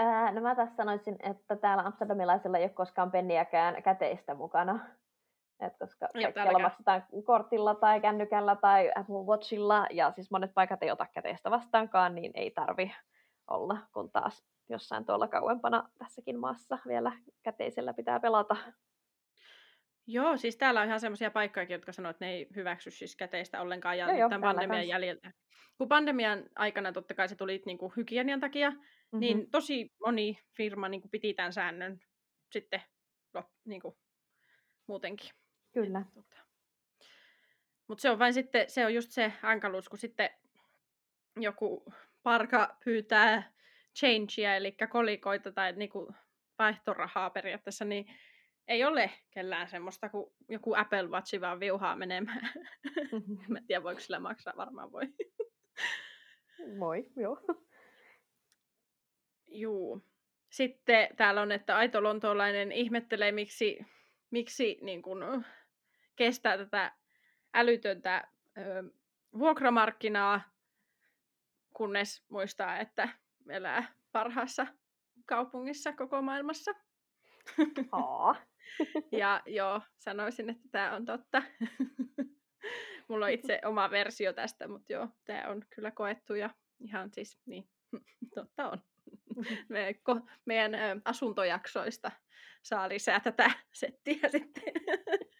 Ää, 0.00 0.32
no 0.32 0.40
mä 0.40 0.54
tässä 0.54 0.76
sanoisin, 0.76 1.16
että 1.22 1.56
täällä 1.56 1.82
amsterdamilaisilla 1.82 2.58
ei 2.58 2.64
ole 2.64 2.70
koskaan 2.70 3.10
penniäkään 3.10 3.82
käteistä 3.82 4.34
mukana. 4.34 4.86
Et 5.60 5.72
koska 5.78 6.08
kaikkialla 6.22 6.58
maksetaan 6.58 7.04
kortilla 7.24 7.74
tai 7.74 8.00
kännykällä 8.00 8.56
tai 8.56 8.90
Apple 8.94 9.24
Watchilla, 9.26 9.86
ja 9.90 10.12
siis 10.12 10.30
monet 10.30 10.54
paikat 10.54 10.82
ei 10.82 10.90
ota 10.90 11.06
käteistä 11.14 11.50
vastaankaan, 11.50 12.14
niin 12.14 12.32
ei 12.34 12.50
tarvi 12.50 12.94
olla, 13.50 13.76
kun 13.92 14.10
taas 14.10 14.44
jossain 14.68 15.04
tuolla 15.04 15.28
kauempana 15.28 15.88
tässäkin 15.98 16.38
maassa 16.38 16.78
vielä 16.86 17.12
käteisellä 17.42 17.94
pitää 17.94 18.20
pelata. 18.20 18.56
Joo, 20.06 20.36
siis 20.36 20.56
täällä 20.56 20.80
on 20.80 20.86
ihan 20.86 21.00
semmoisia 21.00 21.30
paikkoja, 21.30 21.66
jotka 21.68 21.92
sanoo, 21.92 22.10
että 22.10 22.24
ne 22.24 22.30
ei 22.30 22.48
hyväksy 22.56 22.90
siis 22.90 23.16
käteistä 23.16 23.60
ollenkaan 23.60 23.98
ja 23.98 24.06
Joo, 24.06 24.16
joo, 24.16 24.28
tämän 24.28 24.54
pandemian 24.54 24.80
kans. 24.80 24.90
jäljiltä. 24.90 25.32
Kun 25.78 25.88
pandemian 25.88 26.42
aikana 26.56 26.92
totta 26.92 27.14
kai 27.14 27.28
se 27.28 27.36
tuli 27.36 27.62
niin 27.66 27.78
kuin 27.78 27.92
hygienian 27.96 28.40
takia, 28.40 28.72
Mm-hmm. 29.12 29.20
niin 29.20 29.50
tosi 29.50 29.92
moni 30.06 30.38
firma 30.56 30.88
niin 30.88 31.00
kuin 31.00 31.10
piti 31.10 31.34
tämän 31.34 31.52
säännön 31.52 32.00
sitten 32.52 32.82
lop- 33.38 33.52
niin 33.64 33.80
kuin 33.80 33.96
muutenkin. 34.86 35.30
Kyllä. 35.72 36.04
Tota. 36.14 36.36
Mutta 37.88 38.02
se 38.02 38.10
on 38.10 38.18
vain 38.18 38.34
sitten, 38.34 38.70
se 38.70 38.86
on 38.86 38.94
just 38.94 39.10
se 39.10 39.32
hankaluus, 39.42 39.88
kun 39.88 39.98
sitten 39.98 40.30
joku 41.36 41.92
parka 42.22 42.76
pyytää 42.84 43.52
changea, 43.98 44.56
eli 44.56 44.76
kolikoita 44.90 45.52
tai 45.52 45.72
niinku 45.72 46.14
vaihtorahaa 46.58 47.30
periaatteessa, 47.30 47.84
niin 47.84 48.06
ei 48.68 48.84
ole 48.84 49.10
kellään 49.30 49.68
semmoista, 49.68 50.08
kun 50.08 50.32
joku 50.48 50.74
Apple 50.74 51.08
Watch 51.08 51.40
vaan 51.40 51.60
viuhaa 51.60 51.96
menemään. 51.96 52.50
Mä 53.48 53.58
en 53.58 53.66
tiedä, 53.66 53.82
voiko 53.82 54.00
sillä 54.00 54.20
maksaa, 54.20 54.56
varmaan 54.56 54.92
voi. 54.92 55.02
Voi, 56.78 57.06
joo. 57.16 57.40
Juu. 59.50 60.02
Sitten 60.50 61.16
täällä 61.16 61.40
on, 61.42 61.52
että 61.52 61.76
aito 61.76 62.02
lontoolainen 62.02 62.72
ihmettelee, 62.72 63.32
miksi, 63.32 63.86
miksi 64.30 64.78
niin 64.82 65.02
kun, 65.02 65.44
kestää 66.16 66.56
tätä 66.58 66.92
älytöntä 67.54 68.28
ö, 68.58 68.62
vuokramarkkinaa, 69.38 70.40
kunnes 71.74 72.24
muistaa, 72.28 72.78
että 72.78 73.08
elää 73.48 73.94
parhaassa 74.12 74.66
kaupungissa 75.26 75.92
koko 75.92 76.22
maailmassa. 76.22 76.74
Aa. 77.92 78.36
Ja 79.12 79.42
joo, 79.46 79.80
sanoisin, 79.98 80.50
että 80.50 80.68
tämä 80.72 80.96
on 80.96 81.04
totta. 81.04 81.42
Mulla 83.08 83.26
on 83.26 83.32
itse 83.32 83.60
oma 83.64 83.90
versio 83.90 84.32
tästä, 84.32 84.68
mutta 84.68 84.92
joo, 84.92 85.08
tämä 85.24 85.48
on 85.48 85.62
kyllä 85.74 85.90
koettu 85.90 86.34
ja 86.34 86.50
ihan 86.80 87.10
siis, 87.12 87.40
niin, 87.46 87.68
totta 88.34 88.70
on. 88.70 88.82
Me, 89.68 89.94
ko, 89.94 90.20
meidän 90.44 90.74
ö, 90.74 91.00
asuntojaksoista 91.04 92.10
saa 92.62 92.88
lisää 92.88 93.20
tätä 93.20 93.50
settiä 93.72 94.28
sitten. 94.28 94.72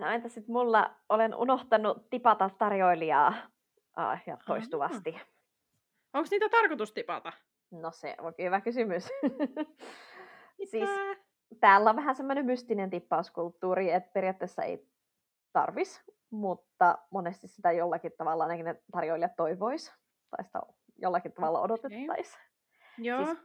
No 0.00 0.10
entä 0.10 0.28
sitten 0.28 0.52
mulla, 0.52 0.96
olen 1.08 1.34
unohtanut 1.34 2.10
tipata 2.10 2.50
tarjoilijaa 2.58 3.34
ah, 3.96 4.22
ja 4.26 4.36
toistuvasti. 4.46 5.20
Onko 6.12 6.28
niitä 6.30 6.48
tarkoitus 6.48 6.92
tipata? 6.92 7.32
No 7.70 7.90
se 7.90 8.14
on 8.18 8.34
hyvä 8.42 8.60
kysymys. 8.60 9.08
siis 10.70 10.88
täällä 11.60 11.90
on 11.90 11.96
vähän 11.96 12.16
semmoinen 12.16 12.46
mystinen 12.46 12.90
tippauskulttuuri, 12.90 13.90
että 13.90 14.10
periaatteessa 14.12 14.62
ei 14.62 14.88
tarvis, 15.52 16.02
mutta 16.30 16.98
monesti 17.10 17.48
sitä 17.48 17.72
jollakin 17.72 18.12
tavalla 18.18 18.44
ainakin 18.44 18.64
ne 18.64 18.82
tarjoilijat 18.92 19.36
toivois, 19.36 19.92
tai 20.36 20.44
sitä 20.44 20.60
jollakin 20.96 21.32
tavalla 21.32 21.60
odotettaisiin. 21.60 22.42
Joo, 22.98 23.24
Siis 23.24 23.38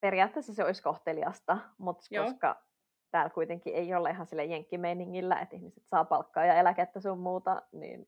periaatteessa 0.00 0.54
se 0.54 0.64
olisi 0.64 0.82
kohteliasta, 0.82 1.58
mutta 1.78 2.06
Joo. 2.10 2.24
koska 2.24 2.62
täällä 3.10 3.30
kuitenkin 3.30 3.74
ei 3.74 3.94
ole 3.94 4.10
ihan 4.10 4.26
sille 4.26 4.44
jenkkimeiningillä, 4.44 5.40
että 5.40 5.56
ihmiset 5.56 5.86
saa 5.86 6.04
palkkaa 6.04 6.44
ja 6.44 6.54
eläkettä 6.54 7.00
sun 7.00 7.18
muuta, 7.18 7.62
niin 7.72 8.06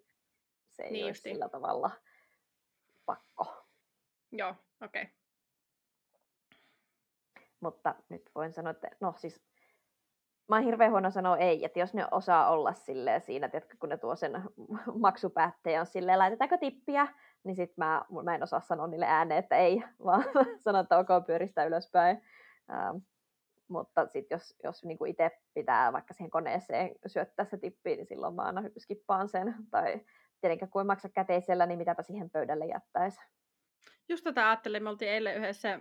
se 0.70 0.82
ei 0.82 0.90
Niin 0.92 1.04
ole 1.04 1.10
justiin. 1.10 1.34
sillä 1.34 1.48
tavalla 1.48 1.90
pakko. 3.06 3.66
joo, 4.32 4.54
okei. 4.84 5.02
Okay. 5.02 5.14
Mutta 7.60 7.94
nyt 8.08 8.30
voin 8.34 8.52
sanoa, 8.52 8.70
että 8.70 8.88
no 9.00 9.14
siis 9.16 9.42
mä 10.48 10.56
oon 10.56 10.64
hirveän 10.64 10.90
huono 10.90 11.10
sanoa 11.10 11.36
ei, 11.38 11.64
että 11.64 11.78
jos 11.78 11.94
ne 11.94 12.06
osaa 12.10 12.50
olla 12.50 12.72
silleen 12.72 13.20
siinä, 13.20 13.50
että 13.52 13.76
kun 13.80 13.88
ne 13.88 13.96
tuo 13.96 14.16
sen 14.16 14.32
maksupäätteen 15.00 15.80
on 15.80 15.86
silleen, 15.86 16.18
laitetaanko 16.18 16.56
tippiä, 16.56 17.08
niin 17.44 17.56
sit 17.56 17.76
mä, 17.76 18.04
mä 18.24 18.34
en 18.34 18.42
osaa 18.42 18.60
sanoa 18.60 18.86
niille 18.86 19.06
ääneen, 19.06 19.38
että 19.38 19.56
ei, 19.56 19.82
vaan 20.04 20.24
sanon, 20.64 20.82
että 20.82 20.98
ok, 20.98 21.08
pyöristä 21.26 21.64
ylöspäin. 21.64 22.22
Ähm, 22.70 22.96
mutta 23.68 24.06
sitten 24.06 24.36
jos, 24.36 24.54
jos 24.64 24.84
niinku 24.84 25.04
itse 25.04 25.30
pitää 25.54 25.92
vaikka 25.92 26.14
siihen 26.14 26.30
koneeseen 26.30 26.90
syöttää 27.06 27.44
se 27.44 27.56
tippi, 27.58 27.96
niin 27.96 28.06
silloin 28.06 28.34
mä 28.34 28.42
aina 28.42 28.62
skippaan 28.78 29.28
sen. 29.28 29.54
Tai 29.70 30.00
tietenkään 30.40 30.70
kun 30.70 30.82
ei 30.82 30.86
maksa 30.86 31.08
käteisellä, 31.08 31.66
niin 31.66 31.78
mitäpä 31.78 32.02
siihen 32.02 32.30
pöydälle 32.30 32.66
jättäisi. 32.66 33.20
Just 34.08 34.24
tätä 34.24 34.48
ajattelin, 34.48 34.82
me 34.82 34.90
oltiin 34.90 35.10
eilen 35.10 35.36
yhdessä 35.36 35.80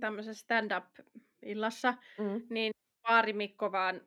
tämmöisessä 0.00 0.42
stand-up-illassa, 0.44 1.94
Mm. 2.18 2.42
niin 2.50 2.70
Paari 3.02 3.32
Mikko 3.32 3.72
vaan 3.72 4.00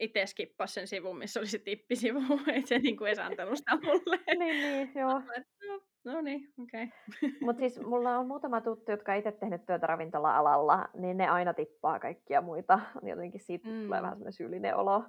itse 0.00 0.26
skippasi 0.26 0.74
sen 0.74 0.86
sivun, 0.86 1.18
missä 1.18 1.40
oli 1.40 1.46
se 1.46 1.58
tippisivu, 1.58 2.20
ei 2.54 2.66
se 2.66 2.78
niinku 2.78 3.04
edes 3.04 3.18
antanut 3.18 3.56
sitä 3.58 3.76
mulle. 3.82 4.18
niin, 4.38 4.38
niin, 4.38 4.92
joo. 4.94 5.20
no, 5.66 5.80
no 6.04 6.20
niin, 6.20 6.52
okei. 6.62 6.84
Okay. 6.84 7.30
Mutta 7.40 7.60
siis 7.60 7.80
mulla 7.80 8.18
on 8.18 8.26
muutama 8.26 8.60
tuttu, 8.60 8.90
jotka 8.90 9.14
itse 9.14 9.32
tehnyt 9.32 9.66
työtä 9.66 9.86
ravintola-alalla, 9.86 10.88
niin 10.94 11.16
ne 11.16 11.28
aina 11.28 11.54
tippaa 11.54 11.98
kaikkia 11.98 12.40
muita. 12.40 12.80
Jotenkin 13.10 13.40
siitä 13.40 13.68
mm. 13.68 13.84
tulee 13.84 14.02
vähän 14.02 14.14
semmoinen 14.14 14.32
syyllinen 14.32 14.76
olo. 14.76 15.04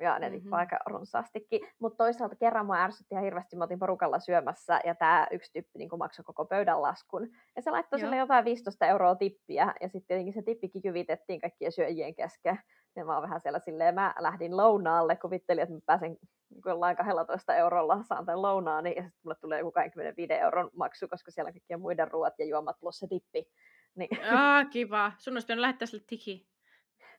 Ja 0.00 0.18
ne 0.18 0.30
Mhm. 0.30 0.38
tippaa 0.38 0.58
aika 0.58 0.78
runsaastikin. 0.86 1.60
Mutta 1.78 2.04
toisaalta 2.04 2.36
kerran 2.36 2.66
mua 2.66 2.76
ärsytti 2.82 3.14
ihan 3.14 3.24
hirveästi, 3.24 3.56
mä 3.56 3.64
oltiin 3.64 3.78
porukalla 3.78 4.18
syömässä 4.18 4.80
ja 4.84 4.94
tämä 4.94 5.26
yksi 5.30 5.52
tyyppi 5.52 5.78
niin 5.78 5.88
maksoi 5.98 6.24
koko 6.24 6.44
pöydän 6.44 6.82
laskun. 6.82 7.28
Ja 7.56 7.62
se 7.62 7.70
laittoi 7.70 7.98
sille 8.00 8.16
jotain 8.16 8.44
15 8.44 8.86
euroa 8.86 9.14
tippiä 9.14 9.74
ja 9.80 9.88
sitten 9.88 10.06
tietenkin 10.06 10.32
se 10.32 10.42
tippikin 10.42 10.82
kyvitettiin 10.82 11.40
kaikkien 11.40 11.72
syöjien 11.72 12.14
kesken. 12.14 12.58
Ja 12.96 13.04
mä 13.04 13.14
oon 13.14 13.22
vähän 13.22 13.40
siellä 13.40 13.58
silleen, 13.58 13.94
mä 13.94 14.14
lähdin 14.18 14.56
lounaalle, 14.56 15.16
kuvittelin, 15.16 15.62
että 15.62 15.74
mä 15.74 15.80
pääsen 15.86 16.10
niin 16.10 16.62
jollain 16.66 16.96
12 16.96 17.54
eurolla 17.54 18.02
saan 18.02 18.26
tämän 18.26 18.42
lounaani, 18.42 18.94
ja 18.96 19.02
sitten 19.02 19.20
mulle 19.22 19.36
tulee 19.40 19.58
joku 19.58 19.72
25 19.72 20.32
euron 20.32 20.70
maksu, 20.76 21.08
koska 21.08 21.30
siellä 21.30 21.48
on 21.48 21.52
kaikkien 21.52 21.80
muiden 21.80 22.10
ruoat 22.10 22.34
ja 22.38 22.46
juomat 22.46 22.80
plus 22.80 22.98
se 22.98 23.06
tippi. 23.06 23.48
Niin, 23.94 24.08
Aa, 24.32 24.64
kiva. 24.74 25.12
Sun 25.18 25.34
olisi 25.34 25.46
pitänyt 25.46 25.60
lähettää 25.60 25.86
sille 25.86 26.04
tiki. 26.06 26.48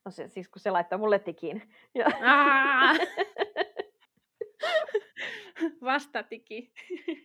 no 0.05 0.11
se, 0.11 0.27
siis 0.27 0.49
kun 0.49 0.59
se 0.59 0.71
laittaa 0.71 0.97
mulle 0.97 1.19
tikin. 1.19 1.73
Ja! 1.95 2.05
Vasta 5.83 6.23
tiki. 6.23 6.73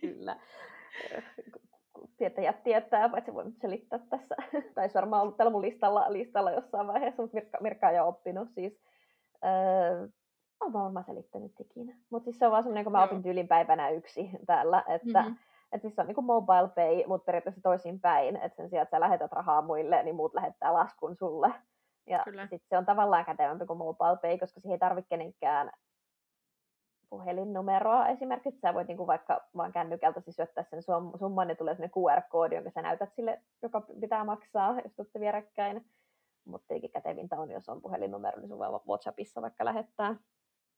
kyllä. 0.01 0.37
Tietäjät 2.17 2.63
tietää, 2.63 3.09
paitsi 3.09 3.35
voin 3.35 3.53
selittää 3.53 3.99
tässä. 4.11 4.37
Tai 4.75 4.89
se 4.89 4.95
varmaan 4.95 5.23
ollut 5.23 5.37
täällä 5.37 5.51
mun 5.51 5.63
listalla, 5.63 6.13
listalla 6.13 6.51
jossain 6.51 6.87
vaiheessa, 6.87 7.23
mutta 7.23 7.35
Mirkka, 7.35 7.59
Mirkka 7.61 7.89
on 7.89 7.95
jo 7.95 8.09
oppinut. 8.09 8.49
Siis, 8.55 8.81
öö, 9.45 10.09
on 10.61 10.73
varmaan 10.73 11.05
selittänyt 11.05 11.55
tikin. 11.55 11.97
Mutta 12.11 12.25
siis 12.25 12.39
se 12.39 12.47
on 12.47 12.53
vaan 12.53 12.63
semmoinen, 12.63 12.85
kun 12.85 12.93
mä 12.93 13.05
opin 13.05 13.23
tyylin 13.23 13.49
päivänä 13.49 13.91
yksi 13.91 14.31
täällä, 14.47 14.85
että 14.89 15.23
Mhm. 15.23 15.33
Et 15.73 15.83
siis 15.83 15.95
se 15.95 16.01
on 16.01 16.07
niin 16.07 16.25
mobile 16.25 16.69
pay, 16.75 17.07
mutta 17.07 17.25
periaatteessa 17.25 17.61
toisin 17.63 18.01
päin. 18.01 18.37
Että 18.37 18.57
sen 18.57 18.69
sijaan, 18.71 18.83
että 18.83 18.97
sä 18.97 19.01
lähetät 19.01 19.33
rahaa 19.33 19.63
muille, 19.63 20.03
niin 20.03 20.17
muut 20.17 20.35
lähettää 20.35 20.73
laskun 20.73 21.17
sulle. 21.17 21.55
Ja 22.07 22.25
sitten 22.41 22.69
se 22.69 22.79
on 22.79 22.87
tavallaan 22.87 23.25
kätevämpi 23.25 23.67
kuin 23.67 23.79
mobile 23.79 24.19
pay, 24.23 24.39
koska 24.39 24.61
siihen 24.61 24.75
ei 24.75 24.79
tarvitse 24.79 25.09
kenenkään 25.09 25.71
puhelinnumeroa 27.11 28.07
esimerkiksi. 28.07 28.61
Sä 28.61 28.75
voit 28.75 28.89
niinku 28.89 29.07
vaikka 29.07 29.41
vaan 29.57 29.73
kännykältä 29.73 30.21
siis 30.21 30.37
syöttää 30.37 30.65
sen 30.65 30.79
sum- 30.79 31.19
summan, 31.19 31.49
niin 31.49 31.57
tulee 31.57 31.75
sellainen 31.75 31.95
QR-koodi, 31.97 32.55
jonka 32.55 32.71
sä 32.71 32.83
näytät 32.83 33.15
sille, 33.15 33.43
joka 33.63 33.81
pitää 34.01 34.25
maksaa, 34.25 34.81
jos 34.85 34.99
olette 34.99 35.21
vierekkäin. 35.21 35.87
Mutta 36.45 36.69
tietenkin 36.69 36.93
kätevintä 36.93 37.37
on, 37.37 37.51
jos 37.51 37.69
on 37.69 37.83
puhelinnumero, 37.83 38.41
niin 38.41 38.49
sun 38.49 38.59
voi 38.59 38.81
WhatsAppissa 38.89 39.43
vaikka 39.43 39.65
lähettää. 39.65 40.17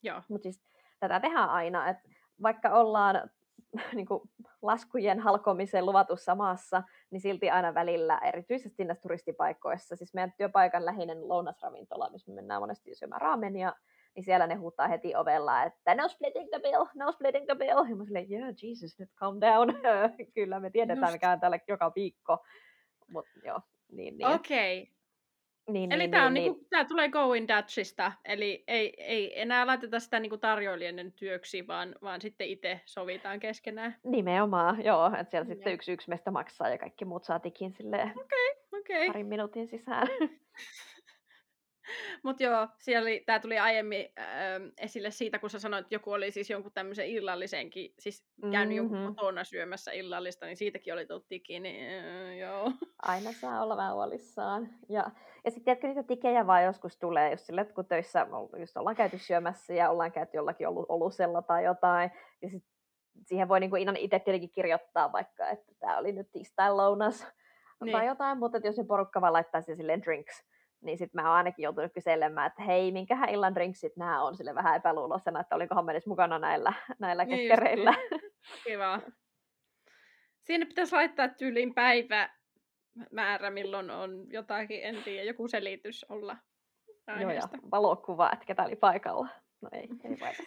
Joo. 0.02 0.22
Mutta 0.28 0.42
siis 0.42 0.62
tätä 1.00 1.20
tehdään 1.20 1.50
aina, 1.50 1.88
että 1.88 2.08
vaikka 2.42 2.70
ollaan 2.70 3.30
niin 3.94 4.06
kuin 4.06 4.30
laskujen 4.62 5.20
halkomisen 5.20 5.86
luvatussa 5.86 6.34
maassa, 6.34 6.82
niin 7.10 7.20
silti 7.20 7.50
aina 7.50 7.74
välillä, 7.74 8.18
erityisesti 8.18 8.84
näissä 8.84 9.02
turistipaikoissa, 9.02 9.96
siis 9.96 10.14
meidän 10.14 10.32
työpaikan 10.36 10.84
läheinen 10.84 11.28
lounasravintola, 11.28 12.10
missä 12.10 12.30
me 12.30 12.34
mennään 12.34 12.62
monesti 12.62 12.94
syömään 12.94 13.20
raamenia, 13.20 13.72
niin 14.14 14.24
siellä 14.24 14.46
ne 14.46 14.54
huutaa 14.54 14.88
heti 14.88 15.16
ovella, 15.16 15.62
että 15.62 15.94
no 15.94 16.08
splitting 16.08 16.48
the 16.50 16.58
bill, 16.58 16.84
no 16.94 17.12
splitting 17.12 17.46
the 17.46 17.54
bill. 17.54 17.84
Ja 17.88 17.96
mä 17.96 18.04
silleen, 18.04 18.26
yeah, 18.30 18.54
Jesus, 18.62 18.98
nyt 18.98 19.10
calm 19.16 19.40
down. 19.40 19.68
Kyllä 20.34 20.60
me 20.60 20.70
tiedetään, 20.70 21.02
Just. 21.02 21.12
mikä 21.12 21.30
on 21.30 21.40
täällä 21.40 21.58
joka 21.68 21.92
viikko. 21.96 22.44
Mutta 23.08 23.30
joo, 23.44 23.60
niin, 23.92 24.18
niin. 24.18 24.28
Okei. 24.28 24.82
Okay. 24.82 24.94
niin, 25.68 25.92
Eli 25.92 26.02
niin, 26.02 26.10
tämä, 26.10 26.26
on 26.26 26.34
niin, 26.34 26.52
niinku, 26.52 26.66
tää 26.70 26.84
tulee 26.84 27.08
Go 27.08 27.32
in 27.32 27.48
Dutchista, 27.48 28.12
eli 28.24 28.64
ei, 28.66 28.94
ei 28.98 29.40
enää 29.40 29.66
laiteta 29.66 30.00
sitä 30.00 30.20
niinku 30.20 30.38
tarjoilijan 30.38 31.12
työksi, 31.12 31.66
vaan, 31.66 31.94
vaan 32.02 32.20
sitten 32.20 32.46
itse 32.46 32.80
sovitaan 32.84 33.40
keskenään. 33.40 33.96
Nimenomaan, 34.04 34.84
joo. 34.84 35.06
Että 35.06 35.30
siellä 35.30 35.44
sitten 35.44 35.72
yksi 35.72 35.92
yksi 35.92 36.08
meistä 36.08 36.30
maksaa 36.30 36.68
ja 36.68 36.78
kaikki 36.78 37.04
muut 37.04 37.24
saa 37.24 37.38
tikin 37.38 37.72
silleen 37.72 38.10
Okei. 38.10 38.54
Okay. 38.80 39.06
parin 39.06 39.26
minuutin 39.26 39.68
sisään. 39.68 40.06
Mutta 42.24 42.42
joo, 42.42 42.68
siellä 42.78 43.10
tää 43.26 43.40
tuli 43.40 43.58
aiemmin 43.58 44.08
äh, 44.18 44.26
esille 44.78 45.10
siitä, 45.10 45.38
kun 45.38 45.50
sä 45.50 45.58
sanoit, 45.58 45.84
että 45.84 45.94
joku 45.94 46.12
oli 46.12 46.30
siis 46.30 46.50
jonkun 46.50 46.72
tämmöisen 46.72 47.06
illallisenkin, 47.06 47.94
siis 47.98 48.26
käynyt 48.52 48.76
mm-hmm. 48.76 48.94
jonkun 48.94 49.14
kotona 49.16 49.44
syömässä 49.44 49.92
illallista, 49.92 50.46
niin 50.46 50.56
siitäkin 50.56 50.92
oli 50.92 51.06
tullut 51.06 51.28
tiki, 51.28 51.60
niin 51.60 52.04
äh, 52.04 52.38
joo. 52.38 52.72
Aina 53.02 53.32
saa 53.32 53.62
olla 53.62 53.76
vähän 53.76 53.94
huolissaan. 53.94 54.68
Ja, 54.88 55.10
ja 55.44 55.50
sitten 55.50 55.64
tiedätkö, 55.64 55.86
niitä 55.86 56.02
tikejä 56.02 56.46
vaan 56.46 56.64
joskus 56.64 56.98
tulee, 56.98 57.30
jos 57.30 57.46
sille, 57.46 57.60
että 57.60 57.74
kun 57.74 57.86
töissä 57.86 58.26
just 58.58 58.76
ollaan 58.76 58.96
käyty 58.96 59.18
syömässä 59.18 59.74
ja 59.74 59.90
ollaan 59.90 60.12
käyty 60.12 60.36
jollakin 60.36 60.66
olusella 60.68 61.42
tai 61.42 61.64
jotain, 61.64 62.10
ja 62.42 62.50
sit 62.50 62.64
siihen 63.26 63.48
voi 63.48 63.60
niinku 63.60 63.76
ihan 63.76 63.96
itse 63.96 64.18
tietenkin 64.18 64.50
kirjoittaa 64.50 65.12
vaikka, 65.12 65.48
että 65.48 65.72
tämä 65.80 65.98
oli 65.98 66.12
nyt 66.12 66.30
tiistain 66.32 66.76
lounas 66.76 67.26
niin. 67.84 67.92
tai 67.92 68.06
jotain, 68.06 68.38
mutta 68.38 68.58
jos 68.64 68.76
se 68.76 68.84
porukka 68.84 69.20
vaan 69.20 69.32
laittaisi 69.32 69.76
silleen 69.76 70.02
drinks, 70.02 70.44
niin 70.82 70.98
sitten 70.98 71.22
mä 71.22 71.28
oon 71.28 71.36
ainakin 71.36 71.62
joutunut 71.62 71.92
kyselemään, 71.92 72.46
että 72.46 72.62
hei, 72.62 72.92
minkähän 72.92 73.28
illan 73.28 73.54
drinksit 73.54 73.96
nämä 73.96 74.22
on, 74.22 74.36
sille 74.36 74.54
vähän 74.54 74.76
epäluuloisena, 74.76 75.40
että 75.40 75.56
olinkohan 75.56 75.84
mä 75.84 75.90
edes 75.90 76.06
mukana 76.06 76.38
näillä, 76.38 76.72
näillä 76.98 77.24
niin 77.24 77.38
kekkereillä. 77.38 77.94
Kiva. 78.64 79.00
Siinä 80.42 80.66
pitäisi 80.66 80.94
laittaa 80.94 81.28
tyyliin 81.28 81.74
päivä 81.74 82.30
määrä, 83.12 83.50
milloin 83.50 83.90
on 83.90 84.26
jotakin, 84.32 84.80
en 84.82 85.02
tiedä, 85.04 85.24
joku 85.24 85.48
selitys 85.48 86.06
olla 86.08 86.36
aiheesta. 87.06 87.48
Joo, 87.52 87.62
ja 87.62 87.70
valokuva, 87.70 88.30
että 88.32 88.44
ketä 88.44 88.62
oli 88.62 88.76
paikalla. 88.76 89.28
No 89.60 89.68
ei, 89.72 89.88
ei 90.04 90.16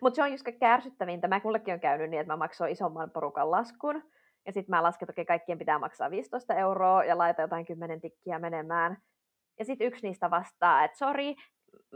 Mutta 0.00 0.16
se 0.16 0.22
on 0.22 0.32
just 0.32 0.46
kärsyttävintä. 0.60 1.28
Mä 1.28 1.40
kullekin 1.40 1.74
on 1.74 1.80
käynyt 1.80 2.10
niin, 2.10 2.20
että 2.20 2.32
mä 2.32 2.36
maksoin 2.36 2.72
isomman 2.72 3.10
porukan 3.10 3.50
laskun. 3.50 4.02
Ja 4.46 4.52
sitten 4.52 4.70
mä 4.70 4.82
lasken, 4.82 5.08
että 5.10 5.24
kaikkien 5.24 5.58
pitää 5.58 5.78
maksaa 5.78 6.10
15 6.10 6.54
euroa 6.54 7.04
ja 7.04 7.18
laita 7.18 7.42
jotain 7.42 7.66
10 7.66 8.00
tikkiä 8.00 8.38
menemään. 8.38 8.98
Ja 9.58 9.64
sitten 9.64 9.86
yksi 9.86 10.06
niistä 10.06 10.30
vastaa, 10.30 10.84
että 10.84 10.98
sori, 10.98 11.34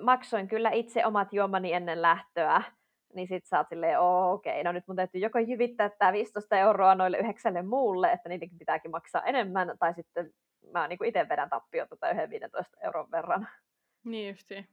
maksoin 0.02 0.48
kyllä 0.48 0.70
itse 0.70 1.06
omat 1.06 1.32
juomani 1.32 1.72
ennen 1.72 2.02
lähtöä. 2.02 2.62
Niin 3.14 3.28
sit 3.28 3.46
sä 3.46 3.58
oot 3.58 3.68
silleen, 3.68 4.00
okei, 4.00 4.52
okay, 4.52 4.64
no 4.64 4.72
nyt 4.72 4.84
mun 4.87 4.96
täytyy 4.96 5.20
joko 5.20 5.38
jyvittää 5.38 5.90
tämä 5.98 6.12
15 6.12 6.58
euroa 6.58 6.94
noille 6.94 7.18
yhdeksälle 7.18 7.62
muulle, 7.62 8.12
että 8.12 8.28
niidenkin 8.28 8.58
pitääkin 8.58 8.90
maksaa 8.90 9.22
enemmän, 9.22 9.76
tai 9.78 9.94
sitten 9.94 10.30
mä 10.72 10.88
niin 10.88 11.04
itse 11.04 11.28
vedän 11.28 11.50
tappiota 11.50 11.96
tai 11.96 12.12
yhden 12.12 12.30
15 12.30 12.76
euron 12.84 13.11
verran. 13.11 13.48
Niin 14.04 14.28
justiin. 14.28 14.68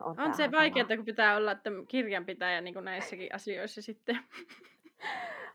On, 0.00 0.20
on 0.20 0.34
se 0.34 0.50
vaikeaa, 0.52 0.86
kun 0.96 1.04
pitää 1.04 1.36
olla 1.36 1.52
että 1.52 1.70
kirjanpitäjä 1.88 2.60
niin 2.60 2.74
kuin 2.74 2.84
näissäkin 2.84 3.34
asioissa 3.34 3.82
sitten. 3.82 4.18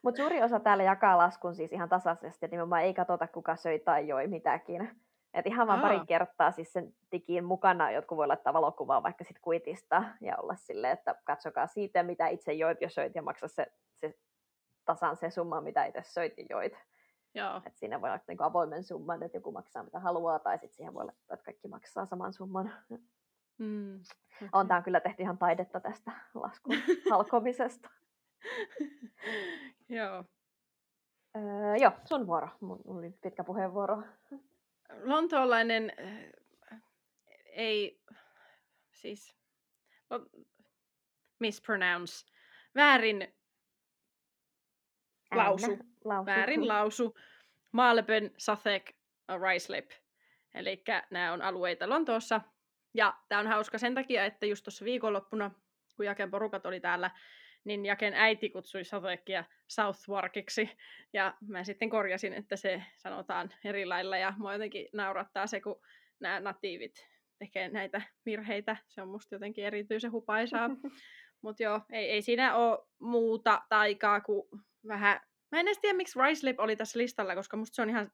Mutta 0.02 0.18
suuri 0.22 0.44
osa 0.44 0.60
täällä 0.60 0.84
jakaa 0.84 1.18
laskun 1.18 1.56
siis 1.56 1.74
ihan 1.74 1.90
tasaisesti, 1.90 2.46
että 2.46 2.56
nimenomaan 2.56 2.82
ei 2.82 2.94
katsota 2.94 3.28
kuka 3.28 3.56
söi 3.56 3.80
tai 3.80 4.08
joi 4.08 4.28
mitäkin. 4.28 5.02
Et 5.34 5.48
ihan 5.48 5.68
vaan 5.68 5.82
pari 5.82 6.00
kertaa 6.08 6.52
siis 6.52 6.74
sen 6.74 6.94
tikin 7.10 7.46
mukana, 7.46 7.92
jotkut 7.92 8.18
voi 8.18 8.28
laittaa 8.28 8.54
valokuvaa 8.54 9.04
vaikka 9.04 9.24
sit 9.24 9.40
kuitista 9.40 10.04
ja 10.22 10.38
olla 10.38 10.56
silleen, 10.56 10.94
että 10.94 11.16
katsokaa 11.24 11.68
siitä, 11.68 12.04
mitä 12.04 12.28
itse 12.28 12.54
joit 12.54 12.82
ja 12.82 12.90
söit 12.90 13.16
ja 13.16 13.22
maksa 13.22 13.48
se, 13.48 13.68
se 14.02 14.18
tasan 14.86 15.18
se 15.18 15.30
summa, 15.30 15.62
mitä 15.62 15.86
itse 15.86 16.04
söit 16.04 16.38
ja 16.38 16.46
joit. 16.50 16.74
Joo. 17.34 17.62
Et 17.66 17.78
siinä 17.78 18.02
voi 18.02 18.10
olla 18.10 18.20
niinku 18.28 18.44
avoimen 18.44 18.84
summan, 18.84 19.24
että 19.24 19.38
joku 19.38 19.52
maksaa 19.52 19.84
mitä 19.84 20.00
haluaa, 20.00 20.40
tai 20.40 20.60
sitten 20.60 20.76
siihen 20.76 20.94
voi 20.94 21.06
laittaa, 21.06 21.34
että 21.34 21.46
kaikki 21.46 21.68
maksaa 21.68 22.06
saman 22.06 22.34
summan. 22.34 22.74
Mm. 23.58 24.00
On 24.52 24.68
tämä 24.68 24.82
kyllä 24.82 25.00
tehty 25.00 25.24
ihan 25.24 25.38
taidetta 25.38 25.80
tästä 25.80 26.12
laskun 26.34 26.76
halkomisesta. 27.12 27.90
joo. 29.90 30.24
Öö, 31.38 31.76
joo, 31.82 31.92
sun 32.06 32.28
vuoro. 32.28 32.50
Mun 32.62 32.82
oli 32.86 33.12
pitkä 33.22 33.44
puheenvuoro. 33.44 34.04
Lontoolainen 35.04 35.94
äh, 36.00 36.82
ei, 37.52 38.02
siis, 38.92 39.36
mispronounce, 41.40 42.26
väärin 42.76 43.34
lausu, 45.36 45.78
lausu. 46.04 46.26
väärin 46.26 46.68
lausu, 46.68 47.18
Malbön, 47.72 48.32
Sussex, 48.38 48.84
Ruislip. 49.38 49.92
Eli 50.54 50.84
nämä 51.12 51.34
on 51.34 51.42
alueita 51.42 51.90
Lontoossa. 51.90 52.42
Ja 52.94 53.18
tämä 53.30 53.42
on 53.42 53.48
hauska 53.48 53.78
sen 53.78 53.96
takia, 53.96 54.26
että 54.26 54.46
just 54.46 54.64
tuossa 54.64 54.86
viikonloppuna, 54.86 55.52
kun 55.96 56.06
Jaken 56.06 56.32
porukat 56.32 56.66
oli 56.66 56.80
täällä, 56.80 57.12
niin 57.64 57.86
Jaken 57.86 58.14
äiti 58.14 58.50
kutsui 58.50 58.84
Satekia 58.84 59.44
Southwarkiksi, 59.68 60.70
ja 61.14 61.34
mä 61.48 61.64
sitten 61.64 61.90
korjasin, 61.90 62.34
että 62.34 62.56
se 62.56 62.84
sanotaan 62.98 63.50
eri 63.64 63.86
lailla, 63.86 64.18
ja 64.18 64.34
mua 64.38 64.54
jotenkin 64.54 64.88
naurattaa 64.94 65.48
se, 65.48 65.62
kun 65.62 65.82
nämä 66.20 66.40
natiivit 66.40 67.08
tekee 67.40 67.70
näitä 67.70 68.02
virheitä, 68.26 68.78
se 68.88 69.02
on 69.02 69.08
musta 69.08 69.36
jotenkin 69.36 69.66
erityisen 69.66 70.12
hupaisaa, 70.12 70.70
mutta 71.44 71.64
joo, 71.64 71.82
ei, 71.92 72.10
ei 72.10 72.22
siinä 72.22 72.56
ole 72.56 72.80
muuta 73.00 73.62
taikaa 73.70 74.22
kuin 74.22 74.48
vähän, 74.88 75.20
mä 75.52 75.60
en 75.60 75.68
edes 75.68 75.80
tiedä, 75.80 75.98
miksi 75.98 76.20
Rice 76.20 76.56
oli 76.58 76.76
tässä 76.76 77.00
listalla, 77.00 77.36
koska 77.36 77.58
musta 77.58 77.76
se 77.76 77.82
on 77.82 77.90
ihan 77.90 78.12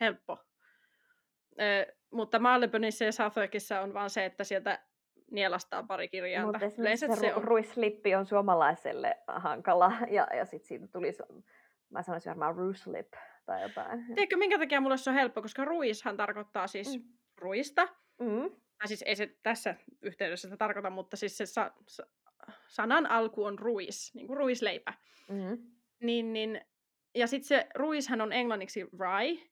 helppo. 0.00 0.38
Ö, 1.60 1.96
mutta 2.10 2.38
Maalebönissa 2.38 3.04
ja 3.04 3.12
Southwarkissa 3.12 3.80
on 3.80 3.94
vaan 3.94 4.10
se, 4.10 4.24
että 4.24 4.44
sieltä 4.44 4.84
nielastaa 5.30 5.82
pari 5.82 6.08
kirjainta. 6.08 6.52
Mutta 6.52 6.66
esimerkiksi 6.66 7.06
se, 7.06 7.16
se 7.16 7.34
on... 7.34 7.44
ruislippi 7.44 8.14
on 8.14 8.26
suomalaiselle 8.26 9.18
hankala, 9.26 9.92
ja, 10.10 10.26
ja 10.36 10.44
sitten 10.44 10.68
siitä 10.68 10.86
tuli, 10.88 11.12
mä 11.90 12.02
sanoisin 12.02 12.30
varmaan 12.30 12.56
ruislip 12.56 13.12
tai 13.46 13.62
jotain. 13.62 14.06
Tiedätkö, 14.06 14.36
minkä 14.36 14.58
takia 14.58 14.80
mulle 14.80 14.96
se 14.96 15.10
on 15.10 15.16
helppo, 15.16 15.42
koska 15.42 15.64
ruishan 15.64 16.16
tarkoittaa 16.16 16.66
siis 16.66 16.98
mm. 16.98 17.04
ruista. 17.38 17.88
Mm. 18.20 18.50
Tai 18.78 18.88
siis 18.88 19.02
ei 19.02 19.16
se 19.16 19.36
tässä 19.42 19.74
yhteydessä 20.02 20.48
sitä 20.48 20.56
tarkoita, 20.56 20.90
mutta 20.90 21.16
siis 21.16 21.38
se 21.38 21.46
sa- 21.46 21.72
sa- 21.88 22.06
sanan 22.68 23.06
alku 23.06 23.44
on 23.44 23.58
ruis, 23.58 24.14
niin 24.14 24.26
kuin 24.26 24.36
ruisleipä. 24.36 24.94
Mm. 25.28 25.58
Niin, 26.02 26.32
niin, 26.32 26.60
ja 27.14 27.26
sitten 27.26 27.48
se 27.48 27.66
ruishan 27.74 28.20
on 28.20 28.32
englanniksi 28.32 28.80
rye. 28.82 29.48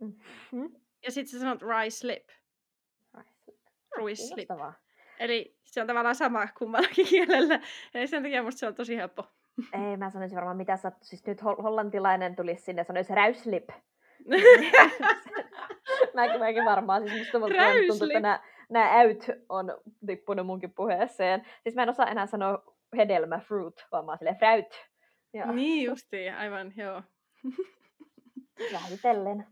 Mm-hmm. 0.00 0.80
Ja 1.02 1.10
sitten 1.10 1.32
sä 1.32 1.38
sanot 1.38 1.62
rye 1.62 1.90
slip. 1.90 2.28
Ruislip. 3.96 4.48
Eli 5.20 5.56
se 5.64 5.80
on 5.80 5.86
tavallaan 5.86 6.14
sama 6.14 6.48
kummallakin 6.58 7.06
kielellä. 7.10 7.60
Ja 7.94 8.06
sen 8.06 8.22
takia 8.22 8.42
musta 8.42 8.58
se 8.58 8.66
on 8.66 8.74
tosi 8.74 8.96
helppo. 8.96 9.24
Ei, 9.72 9.96
mä 9.96 10.10
sanoisin 10.10 10.36
varmaan, 10.36 10.56
mitä 10.56 10.76
sä, 10.76 10.92
siis 11.02 11.26
nyt 11.26 11.42
hollantilainen 11.42 12.36
tulisi 12.36 12.64
sinne, 12.64 12.84
sanoisi 12.84 13.14
räyslip. 13.14 13.68
mäkin, 16.14 16.40
mäkin 16.40 16.64
varmaan, 16.64 17.02
siis 17.02 17.18
musta 17.18 17.38
tuntuu, 17.88 18.06
että 18.06 18.20
nämä, 18.20 18.40
nämä 18.70 18.98
äyt 18.98 19.26
on 19.48 19.78
tippunut 20.06 20.46
munkin 20.46 20.72
puheeseen. 20.72 21.46
Siis 21.62 21.74
mä 21.74 21.82
en 21.82 21.88
osaa 21.88 22.06
enää 22.06 22.26
sanoa 22.26 22.62
hedelmä, 22.96 23.38
fruit, 23.38 23.86
vaan 23.92 24.04
mä 24.04 24.10
oon 24.12 24.18
silleen 24.18 24.36
fräyt. 24.36 24.86
Ja. 25.32 25.52
Niin 25.52 25.84
justiin, 25.84 26.34
aivan, 26.34 26.72
joo. 26.76 27.02
Vähitellen 28.72 29.46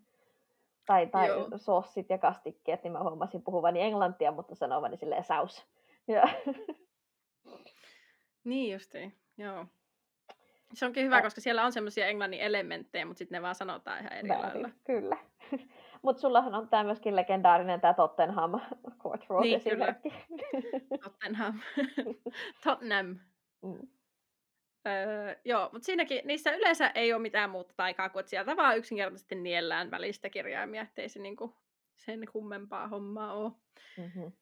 tai, 0.89 1.07
tai 1.07 1.29
sossit 1.57 2.11
ja 2.11 2.19
kastikkeet, 2.19 2.83
niin 2.83 2.93
mä 2.93 3.03
huomasin 3.03 3.43
puhuvani 3.43 3.83
englantia, 3.83 4.33
mutta 4.33 4.55
sanovani 4.55 4.97
silleen 4.97 5.25
saus. 5.25 5.67
Ja. 6.07 6.29
Niin 8.45 8.73
justiin, 8.73 9.15
joo. 9.39 9.67
Se 10.75 10.87
onkin 10.87 11.05
hyvä, 11.05 11.17
ja. 11.17 11.23
koska 11.23 11.41
siellä 11.41 11.65
on 11.65 11.73
semmoisia 11.73 12.07
englannin 12.07 12.41
elementtejä, 12.41 13.07
mutta 13.07 13.19
sitten 13.19 13.37
ne 13.37 13.43
vaan 13.43 13.55
sanotaan 13.55 14.01
ihan 14.01 14.13
eri 14.13 14.29
Väärin, 14.29 14.45
lailla. 14.47 14.71
Kyllä. 14.85 15.17
mutta 16.03 16.21
sullahan 16.21 16.55
on 16.55 16.69
tämä 16.69 16.85
myöskin 16.85 17.17
legendaarinen 17.17 17.81
tämä 17.81 17.95
Tottenham 17.95 18.61
Court 19.03 19.27
Road 19.29 19.43
niin, 19.43 19.57
esimerkki. 19.57 20.11
Kyllä. 20.11 20.99
Tottenham. 21.03 21.61
Tottenham. 22.65 23.17
Mm. 23.63 23.89
Öö, 24.87 25.37
joo, 25.45 25.69
mutta 25.73 25.87
siinäkin, 25.87 26.21
niissä 26.25 26.53
yleensä 26.53 26.89
ei 26.89 27.13
ole 27.13 27.23
mitään 27.23 27.51
muuta 27.51 27.75
taikaa 27.77 28.09
kuin, 28.09 28.21
että 28.21 28.31
sieltä 28.31 28.57
vaan 28.57 28.79
yksinkertaisesti 28.79 29.35
niellään 29.35 29.91
välistä 29.91 30.31
kirjaimia, 30.31 30.83
ettei 30.83 31.09
se 31.09 31.19
niinku 31.19 31.57
sen 31.97 32.21
kummempaa 32.33 32.89
hommaa 32.89 33.33
ole. 33.33 33.53
Mm-hmm. 33.99 34.33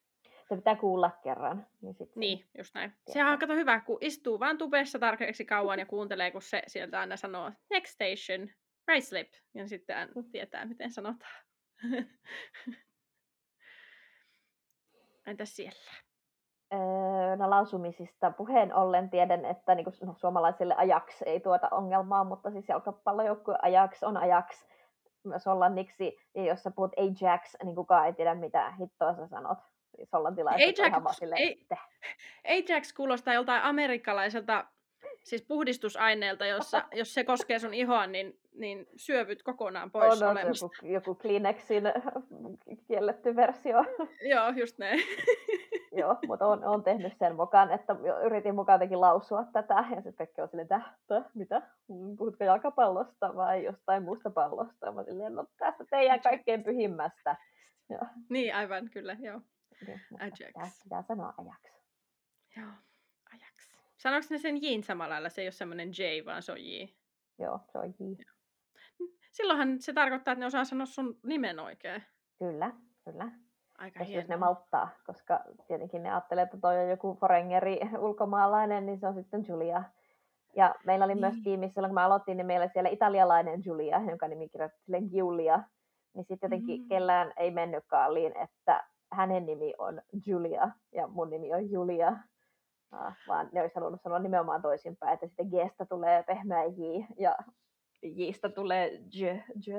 Se 0.49 0.57
pitää 0.57 0.77
kuulla 0.77 1.11
kerran. 1.23 1.67
Niin, 1.81 1.95
sit 1.95 2.17
niin 2.17 2.45
just 2.59 2.75
näin. 2.75 2.93
Sehän 3.13 3.33
on 3.33 3.39
kato 3.39 3.55
hyvä, 3.55 3.81
kun 3.81 3.99
istuu 4.01 4.41
vaan 4.41 4.59
tubessa 4.59 4.99
tarpeeksi 4.99 5.45
kauan 5.45 5.79
ja 5.79 5.87
kuuntelee, 5.87 6.31
kun 6.31 6.43
se 6.43 6.63
sieltä 6.67 7.01
aina 7.01 7.17
sanoo 7.17 7.53
next 7.71 7.93
station, 7.93 8.51
right 8.89 9.09
slip, 9.09 9.33
ja 9.55 9.69
sitten 9.69 10.09
mm. 10.15 10.31
tietää, 10.31 10.65
miten 10.65 10.93
sanotaan. 10.93 11.45
Entäs 15.27 15.57
siellä? 15.57 15.93
öö, 16.73 16.79
no, 17.37 17.51
lausumisista 17.51 18.31
puheen 18.31 18.75
ollen 18.75 19.11
tiedän, 19.11 19.45
että 19.45 19.75
niin 19.75 19.85
kuin, 19.85 19.95
no, 20.05 20.15
suomalaisille 20.17 20.75
ajaksi 20.77 21.25
ei 21.29 21.41
tuota 21.41 21.69
ongelmaa, 21.71 22.25
mutta 22.25 22.51
siis 22.51 22.69
jalkapallojoukkue 22.69 23.59
ajaksi 23.63 24.05
on 24.05 24.17
ajaksi 24.17 24.67
myös 25.25 25.47
hollanniksi, 25.47 26.19
ja 26.35 26.45
jos 26.45 26.63
sä 26.63 26.71
puhut 26.71 26.93
Ajax, 26.97 27.55
niin 27.65 27.75
kukaan 27.75 28.07
ei 28.07 28.13
tiedä 28.13 28.35
mitä 28.35 28.71
hittoa 28.71 29.15
sä 29.15 29.27
sanot. 29.27 29.59
Siis 29.97 30.09
Ajax, 30.55 30.79
ihan 30.79 31.05
vaan 31.05 31.15
sille, 31.15 31.35
ei, 31.39 31.67
Ajax 32.45 32.93
kuulostaa 32.93 33.35
joltain 33.35 33.63
amerikkalaiselta 33.63 34.65
siis 35.23 35.43
puhdistusaineelta, 35.43 36.47
jossa, 36.47 36.85
jos 36.93 37.15
se 37.15 37.25
koskee 37.25 37.59
sun 37.59 37.75
ihoa, 37.75 38.07
niin, 38.07 38.39
niin 38.55 38.87
syövyt 38.97 39.43
kokonaan 39.43 39.91
pois 39.91 40.23
on, 40.23 40.29
on 40.29 40.37
joku, 40.37 40.75
joku 40.83 41.15
Kleenexin 41.15 41.85
kielletty 42.87 43.37
versio. 43.37 43.85
Joo, 44.31 44.49
just 44.57 44.79
näin. 44.79 45.01
Joo, 45.97 46.19
mutta 46.27 46.47
on, 46.47 46.65
on 46.65 46.83
tehnyt 46.83 47.13
sen 47.19 47.37
mukaan, 47.37 47.71
että 47.71 47.97
yritin 48.25 48.55
mukaan 48.55 48.75
jotenkin 48.75 49.01
lausua 49.01 49.45
tätä, 49.53 49.75
ja 49.75 49.97
sitten 49.97 50.15
Pekki 50.15 50.41
on 50.41 50.49
silleen, 50.49 50.69
että 50.73 51.31
mitä? 51.35 51.63
Puhutko 52.19 52.45
jalkapallosta 52.45 53.37
vai 53.37 53.65
jostain 53.65 54.03
muusta 54.03 54.31
pallosta? 54.31 54.93
Mä 54.93 55.05
silleen, 55.05 55.35
no 55.35 55.47
tästä 55.59 55.85
teidän 55.91 56.21
kaikkein 56.21 56.65
pyhimmästä. 56.65 57.37
Ja, 57.89 57.99
Niin, 58.31 58.55
aivan, 58.55 58.91
kyllä, 58.91 59.17
joo. 59.21 59.41
mutta 60.11 60.25
Ajax. 60.25 60.39
Pitää, 60.47 60.71
pitää 60.83 61.03
sanoa 61.03 61.35
ajaksi. 61.39 61.73
Joo, 62.57 62.71
ajaksi. 63.33 63.77
Sanoiko 63.97 64.27
ne 64.31 64.39
sen 64.39 64.63
Jin 64.63 64.83
samalla 64.83 65.13
lailla? 65.13 65.29
Se 65.29 65.41
ei 65.41 65.47
ole 65.47 65.53
semmoinen 65.53 65.89
J, 65.89 66.25
vaan 66.27 66.43
se 66.43 66.53
on 66.53 66.61
J. 66.61 66.85
Joo, 67.39 67.61
se 67.73 67.79
on 67.79 67.95
J. 68.01 68.23
Silloinhan 69.33 69.81
se 69.81 69.93
tarkoittaa, 69.93 70.33
että 70.33 70.41
ne 70.41 70.47
osaa 70.47 70.65
sanoa 70.65 70.87
sun 70.87 71.21
nimen 71.23 71.61
oikein. 71.61 72.03
Kyllä, 72.39 72.73
kyllä. 73.05 73.29
Aika 73.79 73.99
Jos, 74.01 74.11
jos 74.11 74.29
ne 74.29 74.37
malttaa, 74.37 74.89
koska 75.07 75.41
tietenkin 75.69 76.03
ne 76.03 76.11
ajattelee, 76.11 76.43
että 76.45 76.57
toi 76.61 76.79
on 76.83 76.89
joku 76.91 77.15
forengeri 77.21 77.81
ulkomaalainen, 78.07 78.87
niin 78.87 78.99
se 78.99 79.07
on 79.07 79.15
sitten 79.15 79.45
Julia. 79.49 79.83
Ja 80.57 80.75
meillä 80.87 81.05
oli 81.05 81.15
myös 81.15 81.35
Niin. 81.35 81.45
tiimissä, 81.45 81.75
silloin 81.75 81.91
kun 81.91 81.95
mä 81.95 82.05
aloitin, 82.05 82.37
niin 82.37 82.47
meillä 82.47 82.65
oli 82.65 82.73
siellä 82.73 82.91
italialainen 82.91 83.63
Julia, 83.65 84.01
jonka 84.09 84.29
nimi 84.29 84.49
kirjoitettiin 84.49 85.09
Giulia. 85.11 85.63
Niin 86.15 86.25
sitten 86.25 86.47
jotenkin 86.49 86.81
Mm. 86.83 86.89
kellään 86.89 87.33
ei 87.37 87.51
mennyt 87.51 87.85
kaaliin, 87.87 88.33
että 88.37 88.85
hänen 89.13 89.47
nimi 89.47 89.75
on 89.79 90.03
Julia 90.27 90.69
ja 90.93 91.07
mun 91.07 91.31
nimi 91.31 91.53
on 91.55 91.71
Julia. 91.71 92.17
Vaan 93.29 93.49
ne 93.53 93.61
olisi 93.61 93.75
halunnut 93.75 94.03
sanoa 94.03 94.19
nimenomaan 94.19 94.63
toisinpäin, 94.63 95.15
että 95.15 95.27
sitten 95.27 95.47
Gstä 95.49 95.87
tulee 95.87 96.23
pehmeä 96.23 96.65
J 96.65 97.05
ja 97.19 97.37
Jistä 98.03 98.49
tulee 98.49 98.89
J. 99.15 99.27
J. 99.67 99.79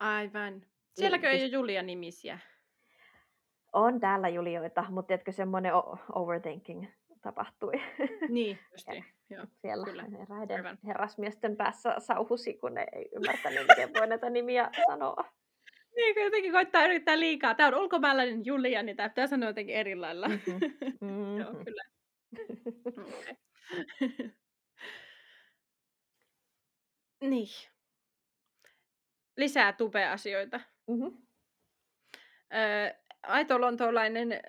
Aivan. 0.00 0.62
Sielläkö 0.94 1.26
siis- 1.30 1.40
ei 1.42 1.46
ole 1.46 1.52
Julia-nimisiä? 1.52 2.38
On 3.76 4.00
täällä 4.00 4.28
Julioita, 4.28 4.84
mutta 4.90 5.06
tiedätkö, 5.06 5.32
semmoinen 5.32 5.72
overthinking 6.14 6.86
tapahtui 7.22 7.72
Niin, 8.28 8.58
justi. 8.72 9.04
Joo. 9.30 9.44
siellä 9.60 9.84
Kyllä, 9.84 10.04
eräiden 10.22 10.56
aivan. 10.56 10.78
herrasmiesten 10.86 11.56
päässä 11.56 11.94
sauhusi, 11.98 12.54
kun 12.54 12.74
ne 12.74 12.86
ei 12.92 13.08
ymmärtänyt, 13.16 13.66
miten 13.68 13.94
voi 13.94 14.06
näitä 14.06 14.30
nimiä 14.30 14.70
sanoa. 14.86 15.24
Niin, 15.96 16.14
kun 16.14 16.22
jotenkin 16.22 16.52
koittaa 16.52 16.84
yrittää 16.84 17.20
liikaa. 17.20 17.54
Tämä 17.54 17.66
on 17.68 17.74
ulkomaalainen 17.82 18.44
Julia, 18.46 18.82
niin 18.82 18.96
tämä 18.96 19.08
pitää 19.08 19.26
sanoa 19.26 19.48
jotenkin 19.48 19.74
eri 19.76 19.94
lailla. 19.96 20.28
Mhm. 20.28 20.38
Joo, 21.40 21.52
Mhm. 21.52 21.64
kyllä. 21.64 21.82
Okay. 24.00 24.30
niin. 27.20 27.46
Lisää 29.36 29.72
tube-asioita. 29.72 30.60
Mhm. 30.90 31.06
Öö, 32.54 32.94
aito 33.26 33.60
lontoolainen 33.60 34.40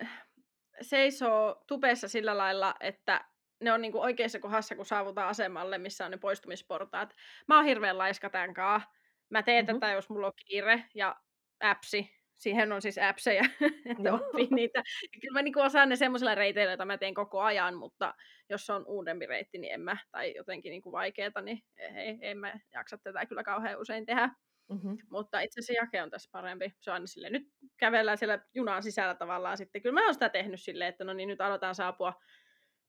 seisoo 0.81 1.63
tubessa 1.67 2.07
sillä 2.07 2.37
lailla, 2.37 2.75
että 2.79 3.25
ne 3.63 3.71
on 3.71 3.81
niinku 3.81 4.01
oikeassa 4.01 4.39
kohdassa, 4.39 4.75
kun 4.75 4.85
saavutaan 4.85 5.27
asemalle, 5.29 5.77
missä 5.77 6.05
on 6.05 6.11
ne 6.11 6.17
poistumisportaat. 6.17 7.13
Mä 7.47 7.55
oon 7.55 7.65
hirveän 7.65 7.97
laiska 7.97 8.29
tän 8.29 8.53
kaa. 8.53 8.81
Mä 9.29 9.43
teen 9.43 9.65
Mhm. 9.65 9.73
tätä, 9.73 9.91
jos 9.91 10.09
mulla 10.09 10.27
on 10.27 10.33
kiire 10.45 10.83
ja 10.95 11.15
appsi. 11.63 12.17
Siihen 12.35 12.71
on 12.71 12.81
siis 12.81 12.97
appseja, 12.97 13.41
että 13.91 14.13
oppii 14.13 14.47
niitä. 14.51 14.83
Kyllä 15.21 15.33
mä 15.33 15.41
niinku 15.41 15.59
osaan 15.61 15.89
ne 15.89 15.95
semmoisilla 15.95 16.35
reiteillä, 16.35 16.71
joita 16.71 16.85
mä 16.85 16.97
teen 16.97 17.13
koko 17.13 17.41
ajan, 17.41 17.75
mutta 17.75 18.13
jos 18.49 18.65
se 18.65 18.73
on 18.73 18.85
uudempi 18.87 19.25
reitti, 19.25 19.57
niin 19.57 19.73
en 19.73 19.81
mä, 19.81 19.97
tai 20.11 20.33
jotenkin 20.35 20.69
niinku 20.69 20.91
vaikeeta, 20.91 21.41
niin 21.41 21.59
ei, 21.95 22.17
en 22.21 22.37
mä 22.37 22.53
jaksa 22.73 22.97
tätä 22.97 23.25
kyllä 23.25 23.43
kauhean 23.43 23.79
usein 23.81 24.05
tehdä. 24.05 24.29
Mhm. 24.69 24.95
Mutta 25.09 25.39
itse 25.39 25.59
asiassa 25.59 25.73
jake 25.83 26.03
on 26.03 26.09
tässä 26.09 26.29
parempi. 26.31 26.73
Se 26.79 26.89
on 26.91 26.93
aina 26.93 27.07
silleen, 27.07 27.33
nyt 27.33 27.47
kävellään 27.77 28.17
siellä 28.17 28.39
junan 28.53 28.83
sisällä 28.83 29.15
tavallaan 29.15 29.57
sitten. 29.57 29.81
Kyllä 29.81 29.93
mä 29.93 30.05
oon 30.05 30.13
sitä 30.13 30.29
tehnyt 30.29 30.61
silleen, 30.61 30.89
että 30.89 31.03
no 31.03 31.13
niin, 31.13 31.29
nyt 31.29 31.41
aletaan 31.41 31.75
saapua 31.75 32.13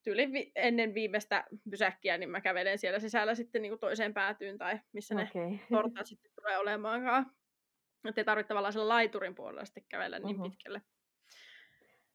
tyyli 0.03 0.33
vi- 0.33 0.53
ennen 0.57 0.95
viimeistä 0.95 1.45
pysäkkiä, 1.70 2.18
niin 2.18 2.31
mä 2.31 2.41
kävelen 2.41 2.79
siellä 2.79 2.99
sisällä 2.99 3.35
sitten 3.35 3.62
niin 3.62 3.70
kuin 3.70 3.81
toiseen 3.81 4.14
päätyyn 4.14 4.59
tai 4.59 4.81
missä 4.93 5.14
ne 5.14 5.22
Okei. 5.31 5.61
portaat 5.70 6.07
sitten 6.07 6.31
tulee 6.41 6.59
olemaankaan. 6.59 7.26
Että 8.09 8.20
ei 8.20 8.24
tarvitse 8.24 8.49
tavallaan 8.49 8.72
sillä 8.72 8.89
laiturin 8.89 9.35
puolella 9.35 9.64
sitten 9.64 9.85
kävellä 9.89 10.18
niin 10.18 10.37
Mhm. 10.37 10.43
pitkälle. 10.51 10.83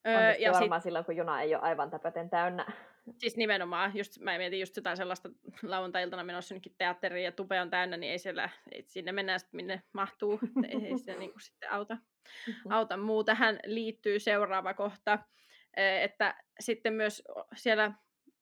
Öö, 0.08 0.32
ja 0.40 0.54
sit, 0.54 0.60
varmaan 0.62 0.82
silloin, 0.82 1.06
kun 1.06 1.16
juna 1.16 1.42
ei 1.42 1.56
ole 1.56 1.64
aivan 1.64 1.90
täpöten 1.90 2.30
täynnä. 2.30 2.66
Siis 3.18 3.38
nimenomaan, 3.38 3.92
just, 3.96 4.20
mä 4.20 4.38
mietin 4.38 4.60
just 4.60 4.76
jotain 4.76 4.98
sellaista 4.98 5.30
lauantai-iltana 5.64 6.24
menossa 6.24 6.54
jonnekin 6.54 6.76
teatteriin 6.78 7.26
ja 7.26 7.32
tupe 7.32 7.62
on 7.62 7.70
täynnä, 7.70 7.98
niin 7.98 8.12
ei 8.12 8.20
siellä, 8.20 8.50
ei, 8.72 8.84
sinne 8.88 9.12
mennään 9.12 9.40
sitten 9.40 9.58
minne 9.58 9.84
mahtuu, 9.94 10.40
ei, 10.68 10.86
ei 10.86 10.98
sitä 10.98 11.16
niinku 11.16 11.40
sitten 11.40 11.72
auta. 11.72 11.98
Mhm. 12.48 12.72
auta 12.72 12.98
muu. 12.98 13.24
Tähän 13.24 13.60
liittyy 13.66 14.20
seuraava 14.20 14.74
kohta, 14.74 15.20
eh, 15.78 16.04
että 16.04 16.44
sitten 16.60 16.94
myös 16.94 17.24
siellä 17.56 17.92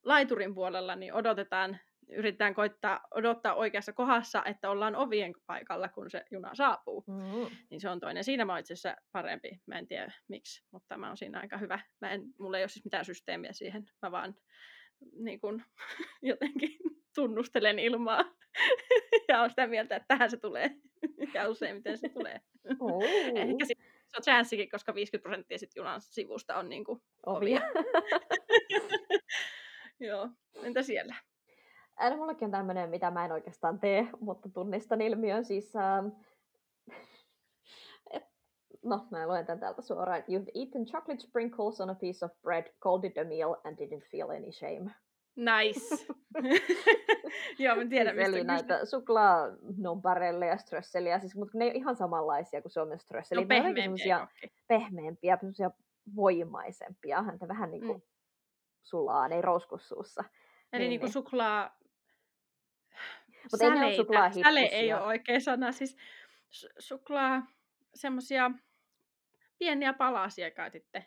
laiturin 0.03 0.55
puolella 0.55 0.95
niin 0.95 1.13
odotetaan, 1.13 1.79
yritetään 2.11 2.53
koittaa 2.53 2.99
odottaa 3.15 3.53
oikeassa 3.53 3.93
kohdassa, 3.93 4.43
että 4.45 4.69
ollaan 4.69 4.95
ovien 4.95 5.33
paikalla, 5.45 5.89
kun 5.89 6.09
se 6.09 6.23
juna 6.31 6.55
saapuu. 6.55 7.03
Mhm. 7.07 7.55
Niin 7.69 7.81
se 7.81 7.89
on 7.89 7.99
toinen. 7.99 8.23
Siinä 8.23 8.45
mä 8.45 8.53
oon 8.53 8.59
itse 8.59 8.73
asiassa 8.73 9.01
parempi. 9.11 9.61
Mä 9.67 9.79
en 9.79 9.87
tiedä 9.87 10.11
miksi, 10.27 10.63
mutta 10.71 10.97
mä 10.97 11.07
oon 11.07 11.17
siinä 11.17 11.39
aika 11.39 11.57
hyvä. 11.57 11.79
Mä 12.01 12.11
en, 12.11 12.23
mulla 12.39 12.57
ei 12.57 12.63
ole 12.63 12.69
siis 12.69 12.85
mitään 12.85 13.05
systeemiä 13.05 13.53
siihen. 13.53 13.83
Mä 14.01 14.11
vaan 14.11 14.35
niin 15.15 15.39
kun, 15.39 15.63
jotenkin 16.21 16.77
tunnustelen 17.15 17.79
ilmaa 17.79 18.23
ja 19.29 19.41
on 19.41 19.49
sitä 19.49 19.67
mieltä, 19.67 19.95
että 19.95 20.07
tähän 20.07 20.31
se 20.31 20.37
tulee. 20.37 20.75
ja 21.33 21.49
useimmiten 21.49 21.97
se 21.97 22.09
tulee. 22.09 22.41
Uu, 22.81 23.03
Ehkä 23.35 23.65
se 23.65 23.73
on 24.17 24.23
chanssikin, 24.23 24.69
koska 24.69 24.95
50 24.95 25.23
prosenttia 25.23 25.57
sit 25.57 25.75
junan 25.75 26.01
sivusta 26.01 26.55
on 26.55 26.69
niinku 26.69 27.03
ovia. 27.25 27.61
Joo. 29.99 30.29
Entä 30.63 30.81
siellä? 30.81 31.15
Ää, 32.01 32.15
mullakin 32.17 32.45
on 32.45 32.51
tämmöinen, 32.51 32.89
mitä 32.89 33.11
mä 33.11 33.25
en 33.25 33.31
oikeastaan 33.31 33.79
tee, 33.79 34.07
mutta 34.19 34.49
tunnistan 34.49 35.01
ilmiön. 35.01 35.45
Siis, 35.45 35.75
ähm, 35.75 36.07
et, 38.11 38.23
no, 38.83 39.07
mä 39.11 39.27
luen 39.27 39.45
tämän 39.45 39.59
täältä 39.59 39.81
suoraan. 39.81 40.21
You've 40.21 40.51
eaten 40.55 40.85
chocolate 40.85 41.19
sprinkles 41.21 41.81
on 41.81 41.89
a 41.89 41.95
piece 41.95 42.25
of 42.25 42.31
bread, 42.41 42.73
called 42.83 43.03
it 43.03 43.17
a 43.17 43.23
meal 43.23 43.55
and 43.63 43.77
didn't 43.77 44.09
feel 44.11 44.29
any 44.29 44.51
shame. 44.51 44.91
Nice. 45.35 46.05
Joo, 47.59 47.75
mä 47.75 47.85
tiedän, 47.89 48.15
siis 48.15 48.27
mistä 48.27 48.37
eli 48.37 48.43
näitä 48.43 48.85
suklaa 48.85 49.47
nonparelle 49.77 50.45
ja 50.45 50.57
strösseliä, 50.57 51.19
siis, 51.19 51.35
mutta 51.35 51.57
ne 51.57 51.65
ei 51.65 51.71
ole 51.71 51.77
ihan 51.77 51.95
samanlaisia 51.95 52.61
kuin 52.61 52.87
myös 52.87 53.01
strösseli. 53.01 53.41
No 53.41 53.47
ne 53.49 53.61
on 53.61 53.67
jotenkin 53.67 54.03
pehmeämpiä 54.67 55.37
semmosia 55.37 55.71
voimaisempia. 56.15 57.21
Häntä 57.21 57.47
vähän 57.47 57.71
niin 57.71 57.85
kuin 57.85 57.97
Mm. 57.97 58.01
sulaa, 58.83 59.27
ne 59.27 59.35
ei 59.35 59.41
rousku 59.41 59.77
suussa. 59.77 60.23
Eli 60.73 60.79
Niin, 60.79 60.89
niinku 60.89 61.05
niin. 61.05 61.13
suklaa... 61.13 61.80
Mut 63.51 63.61
ei 63.61 63.69
ne 63.69 63.75
Säleitä. 63.75 63.97
suklaahippusia. 63.97 64.43
Säle 64.43 64.59
ei 64.59 64.93
ole 64.93 65.01
oikea 65.01 65.39
sana. 65.39 65.71
Siis 65.71 65.97
su- 66.51 66.73
suklaa, 66.79 67.45
semmosia 67.93 68.51
pieniä 69.59 69.93
palasia 69.93 70.51
kai 70.51 70.71
sitten. 70.71 71.05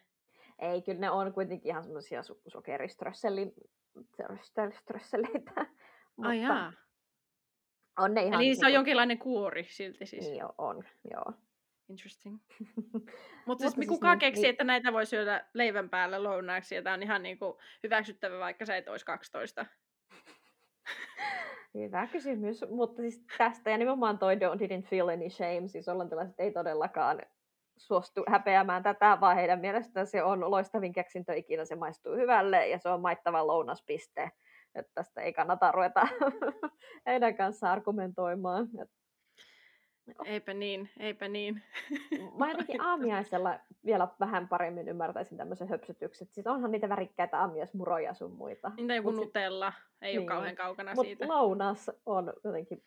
Ei, 0.58 0.82
kyllä 0.82 1.00
ne 1.00 1.10
on 1.10 1.32
kuitenkin 1.32 1.68
ihan 1.70 1.84
semmoisia 1.84 2.20
su- 2.20 2.40
sokeriströsseleitä. 2.48 3.60
Ai 6.22 6.42
jaa. 6.42 6.72
on 7.98 8.14
ne 8.14 8.22
ihan... 8.22 8.42
Eli 8.42 8.54
se 8.54 8.58
on 8.60 8.66
niinku- 8.66 8.74
jonkinlainen 8.74 9.18
kuori 9.18 9.64
silti 9.68 10.06
siis. 10.06 10.30
Niin 10.30 10.42
on, 10.58 10.84
joo. 11.10 11.32
Interesting. 11.88 12.36
Mutta 12.92 13.12
Mutta 13.46 13.62
siis 13.62 13.74
siis 13.74 13.88
kuka 13.88 14.10
niin- 14.10 14.18
keksi, 14.18 14.42
niin- 14.42 14.50
että 14.50 14.64
näitä 14.64 14.92
voi 14.92 15.06
syödä 15.06 15.46
leivän 15.54 15.90
päällä 15.90 16.22
lounaaksi, 16.22 16.74
ja 16.74 16.82
tämä 16.82 16.94
on 16.94 17.02
ihan 17.02 17.22
niinku 17.22 17.58
hyväksyttävä, 17.82 18.38
vaikka 18.38 18.66
sä 18.66 18.76
et 18.76 18.88
olisi 18.88 19.06
12. 19.06 19.66
Hyvä 21.74 22.06
kysymys, 22.06 22.64
mutta 22.70 23.02
siis 23.02 23.24
tästä 23.38 23.70
ja 23.70 23.78
nimenomaan 23.78 24.18
toi 24.18 24.34
don't 24.34 24.58
didn't 24.58 24.88
feel 24.88 25.08
any 25.08 25.30
shame, 25.30 25.68
siis 25.68 25.86
hollantilaiset 25.86 26.40
ei 26.40 26.52
todellakaan 26.52 27.22
suostu 27.76 28.24
häpeämään 28.28 28.82
tätä, 28.82 29.18
vaan 29.20 29.36
heidän 29.36 29.60
mielestään 29.60 30.06
se 30.06 30.22
on 30.22 30.50
loistavin 30.50 30.92
keksintö 30.92 31.34
ikinä, 31.34 31.64
se 31.64 31.76
maistuu 31.76 32.12
hyvälle 32.12 32.68
ja 32.68 32.78
se 32.78 32.88
on 32.88 33.00
maittava 33.00 33.46
lounaspiste. 33.46 34.30
Että 34.74 34.92
tästä 34.94 35.20
ei 35.20 35.32
kannata 35.32 35.72
ruveta 35.72 36.08
heidän 37.06 37.36
kanssaan 37.36 37.72
argumentoimaan. 37.72 38.68
Et 40.08 40.16
Eipä 40.24 40.54
niin, 40.54 40.90
eipä 41.00 41.28
niin. 41.28 41.62
Mä 42.38 42.50
jotenkin 42.50 42.80
aamiaisella 42.90 43.58
vielä 43.84 44.08
vähän 44.20 44.48
paremmin 44.48 44.88
ymmärtäisin 44.88 45.38
tämmöisen 45.38 45.68
höpsytykset. 45.68 46.32
Siis 46.32 46.46
onhan 46.46 46.70
niitä 46.70 46.88
värikkäitä 46.88 47.40
aamiaismuroja 47.40 48.14
sun 48.14 48.32
muita. 48.32 48.72
Niitä 48.76 48.94
joku 48.94 49.10
Mut 49.12 49.20
Nutella, 49.24 49.72
ei 50.02 50.12
ole 50.12 50.18
Niin. 50.18 50.26
kauhean 50.28 50.56
kaukana 50.56 50.90
Mutta 50.94 51.02
siitä. 51.08 51.28
lounas 51.28 51.90
on 52.06 52.32
jotenkin 52.44 52.82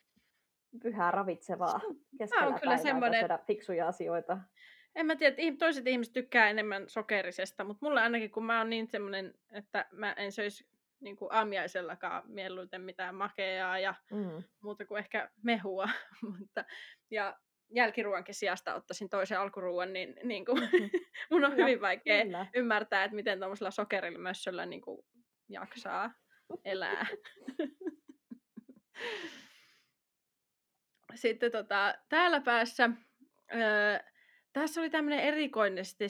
pyhää 0.82 1.10
ravitsevaa 1.10 1.80
keskellä 2.18 2.44
kyllä 2.46 2.58
päivää, 2.60 2.76
semmonen- 2.76 3.20
syödä 3.20 3.38
fiksuja 3.46 3.88
asioita. 3.88 4.38
En 4.96 5.06
mä 5.06 5.16
tiedä, 5.16 5.34
että 5.38 5.58
toiset 5.58 5.86
ihmiset 5.86 6.12
tykkää 6.12 6.50
enemmän 6.50 6.84
sokerisesta, 6.88 7.64
mutta 7.64 7.86
mulle 7.86 8.00
ainakin, 8.00 8.30
kun 8.30 8.44
mä 8.44 8.58
oon 8.58 8.70
niin 8.70 8.86
semmoinen, 8.86 9.34
että 9.50 9.86
mä 9.92 10.12
en 10.12 10.32
söisi 10.32 10.66
niin 11.00 11.16
kuin 11.16 11.32
aamiaisellakaan 11.32 12.22
mieluiten 12.26 12.80
mitään 12.80 13.14
makeaa 13.14 13.78
ja 13.78 13.94
Mm. 14.12 14.42
muuta 14.60 14.86
kuin 14.86 14.98
ehkä 14.98 15.30
mehua. 15.42 15.88
Mutta, 16.38 16.64
ja 17.10 17.36
jälkiruoankin 17.74 18.34
sijasta 18.34 18.74
ottaisin 18.74 19.08
toisen 19.08 19.40
alkuruuan, 19.40 19.92
niin, 19.92 20.14
niin 20.24 20.44
kuin, 20.44 20.62
Mhm. 20.62 20.72
mun 21.30 21.44
on 21.44 21.50
Kyllä, 21.50 21.64
hyvin 21.66 21.80
vaikea 21.80 22.24
kyllä. 22.24 22.46
ymmärtää, 22.54 23.04
että 23.04 23.14
miten 23.14 23.38
tuollaisella 23.38 23.70
sokerilla 23.70 24.18
mössöllä 24.18 24.66
niin 24.66 24.80
kuin 24.80 25.06
jaksaa 25.48 26.10
elää. 26.64 27.06
Sitten 31.14 31.52
tota, 31.52 31.94
täällä 32.08 32.40
päässä, 32.40 32.90
öö, 33.54 33.98
tässä 34.52 34.80
oli 34.80 34.90
tämmöinen 34.90 35.20
erikoisesti 35.24 36.06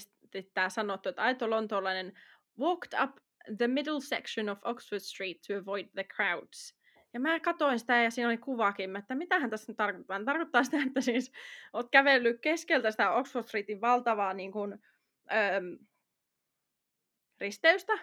tämä 0.55 0.69
sanottu, 0.69 1.09
että 1.09 1.23
aito 1.23 1.51
lontoolainen 1.51 2.19
walked 2.59 3.01
up 3.03 3.17
the 3.59 3.69
middle 3.69 4.01
section 4.01 4.49
of 4.49 4.59
Oxford 4.65 5.01
Street 5.01 5.37
to 5.47 5.59
avoid 5.59 5.87
the 5.95 6.05
crowds. 6.05 6.79
Ja 7.15 7.21
mä 7.21 7.41
katsoin 7.41 7.79
sitä 7.79 7.97
ja 7.97 8.11
siinä 8.11 8.29
oli 8.29 8.39
kuvakin, 8.39 8.97
että 8.97 9.15
mitähän 9.15 9.51
tässä 9.51 9.73
nyt 9.73 9.77
tarkoittaa. 9.77 10.25
Tarkoittaa 10.25 10.65
sitä, 10.65 10.77
että 10.87 11.01
siis 11.01 11.33
oot 11.73 11.91
kävellyt 11.91 12.41
keskeltä 12.41 12.91
sitä 12.91 13.11
Oxford 13.11 13.47
Streetin 13.47 13.81
valtavaa 13.81 14.35
niin 14.35 14.53
kuin, 14.53 14.79
öö, 15.33 15.61
risteystä, 17.41 17.99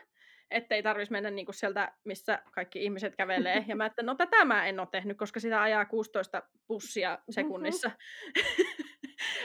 ettei 0.52 0.84
tarvitsisi 0.84 1.12
mennä 1.12 1.32
niin 1.32 1.46
kuin 1.46 1.56
sieltä, 1.56 1.92
missä 2.04 2.44
kaikki 2.52 2.84
ihmiset 2.84 3.16
kävelee. 3.16 3.66
Ja 3.68 3.76
mä 3.76 3.86
että 3.86 4.04
no 4.04 4.16
tätä 4.16 4.46
mä 4.46 4.68
en 4.68 4.80
ole 4.80 4.88
tehnyt, 4.92 5.18
koska 5.18 5.40
sitä 5.40 5.62
ajaa 5.62 5.86
16 5.86 6.44
bussia 6.68 7.20
sekunnissa. 7.30 7.92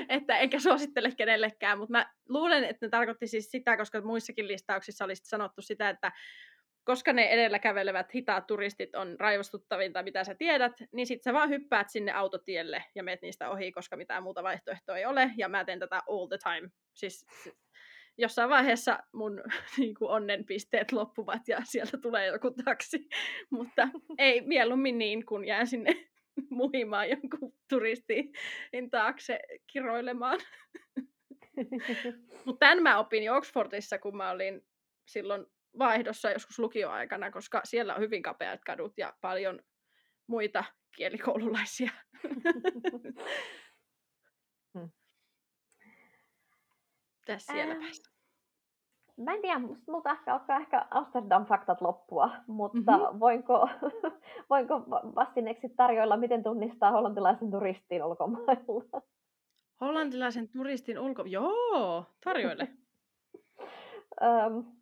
että 0.09 0.39
enkä 0.39 0.61
suosittele 0.61 1.11
kenellekään, 1.17 1.79
mutta 1.79 1.93
mä 1.93 2.13
luulen, 2.29 2.65
että 2.65 2.87
ne 2.87 2.91
tarkoitti 2.91 3.27
siis 3.27 3.51
sitä, 3.51 3.77
koska 3.77 4.01
muissakin 4.01 4.49
listauksissa 4.49 5.05
olisi 5.05 5.23
sanottu 5.25 5.63
sitä, 5.63 5.89
että 5.89 6.13
koska 6.85 7.13
ne 7.13 7.25
edellä 7.25 7.59
kävelevät 7.59 8.15
hitaat 8.15 8.47
turistit 8.47 8.95
on 8.95 9.17
raivostuttavinta, 9.21 10.03
mitä 10.03 10.25
sä 10.25 10.35
tiedät, 10.35 10.73
niin 10.93 11.07
sit 11.07 11.23
sä 11.23 11.33
vaan 11.33 11.51
hyppäät 11.51 11.91
sinne 11.91 12.13
autotielle 12.13 12.85
ja 12.95 13.03
meet 13.03 13.23
niistä 13.23 13.51
ohi, 13.51 13.73
koska 13.73 13.97
mitään 13.97 14.23
muuta 14.23 14.43
vaihtoehtoa 14.43 14.97
ei 14.97 15.07
ole, 15.07 15.31
ja 15.37 15.49
mä 15.49 15.65
teen 15.65 15.79
tätä 15.79 16.01
all 16.09 16.27
the 16.27 16.39
time. 16.39 16.71
Siis 16.95 17.27
jossain 18.19 18.51
vaiheessa 18.51 18.99
mun 19.13 19.43
niin 19.79 19.95
kuin 19.95 20.11
onnenpisteet 20.11 20.93
loppuvat 20.93 21.49
ja 21.49 21.61
sieltä 21.65 21.99
tulee 21.99 22.27
joku 22.27 22.51
taksi, 22.65 23.09
mutta 23.59 23.89
ei 24.19 24.41
mieluummin 24.41 24.99
niin, 24.99 25.27
kun 25.27 25.45
jään 25.45 25.67
sinne 25.67 26.10
muhimaan 26.51 27.11
jonkun 27.11 27.53
turistin 27.69 28.33
taakse 28.91 29.41
kiroilemaan. 29.73 30.41
mutta 32.45 32.67
tämän 32.67 32.83
mä 32.83 32.99
opin 32.99 33.23
jo 33.23 33.35
Oxfordissa, 33.37 33.99
kun 33.99 34.17
mä 34.17 34.31
olin 34.31 34.67
silloin 35.07 35.47
vaihdossa 35.79 36.31
joskus 36.31 36.59
lukioaikana, 36.59 37.31
koska 37.31 37.61
siellä 37.65 37.95
on 37.95 38.01
hyvin 38.01 38.23
kapeat 38.23 38.61
kadut 38.67 38.93
ja 38.97 39.17
paljon 39.21 39.63
muita 40.27 40.65
kielikoululaisia. 40.97 41.91
Hmm. 44.79 44.91
Tässä 47.27 47.53
siellä 47.53 47.75
Ähm, 47.75 47.83
päässä. 47.83 48.10
Mä 49.25 49.35
en 49.35 49.41
tiedä, 49.43 49.59
musta 49.59 49.93
multa 49.93 50.11
ehkä 50.13 50.33
alkaa 50.33 50.57
ehkä 50.61 50.87
Amsterdam-faktat 50.91 51.81
loppua, 51.81 52.31
mutta 52.47 52.79
Mhm. 52.93 53.01
mm-hmm. 53.03 53.21
voinko, 53.21 53.69
voinko 54.51 54.75
va- 54.91 55.03
vastineeksi 55.15 55.69
tarjoilla, 55.69 56.17
miten 56.17 56.43
tunnistaa 56.43 56.91
hollantilaisen 56.91 57.51
turistin 57.51 58.05
ulkomailla? 58.05 59.03
Hollantilaisen 59.81 60.49
turistin 60.49 60.99
ulko... 60.99 61.23
Joo, 61.27 62.05
tarjoile. 62.25 62.69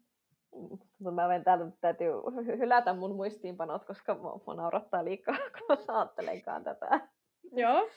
Mutta 0.53 1.11
mä 1.11 1.28
menen 1.28 1.45
täällä, 1.45 1.66
täytyy 1.80 2.12
hy- 2.12 2.59
hylätä 2.59 2.93
mun 2.95 3.16
muistiinpanot, 3.16 3.84
koska 3.84 4.14
mua, 4.14 4.55
naurattaa 4.55 5.05
liikaa, 5.05 5.36
kun 5.68 5.76
mä 5.89 5.99
ajattelenkaan 5.99 6.64
tätä. 6.64 7.01
Joo. 7.53 7.89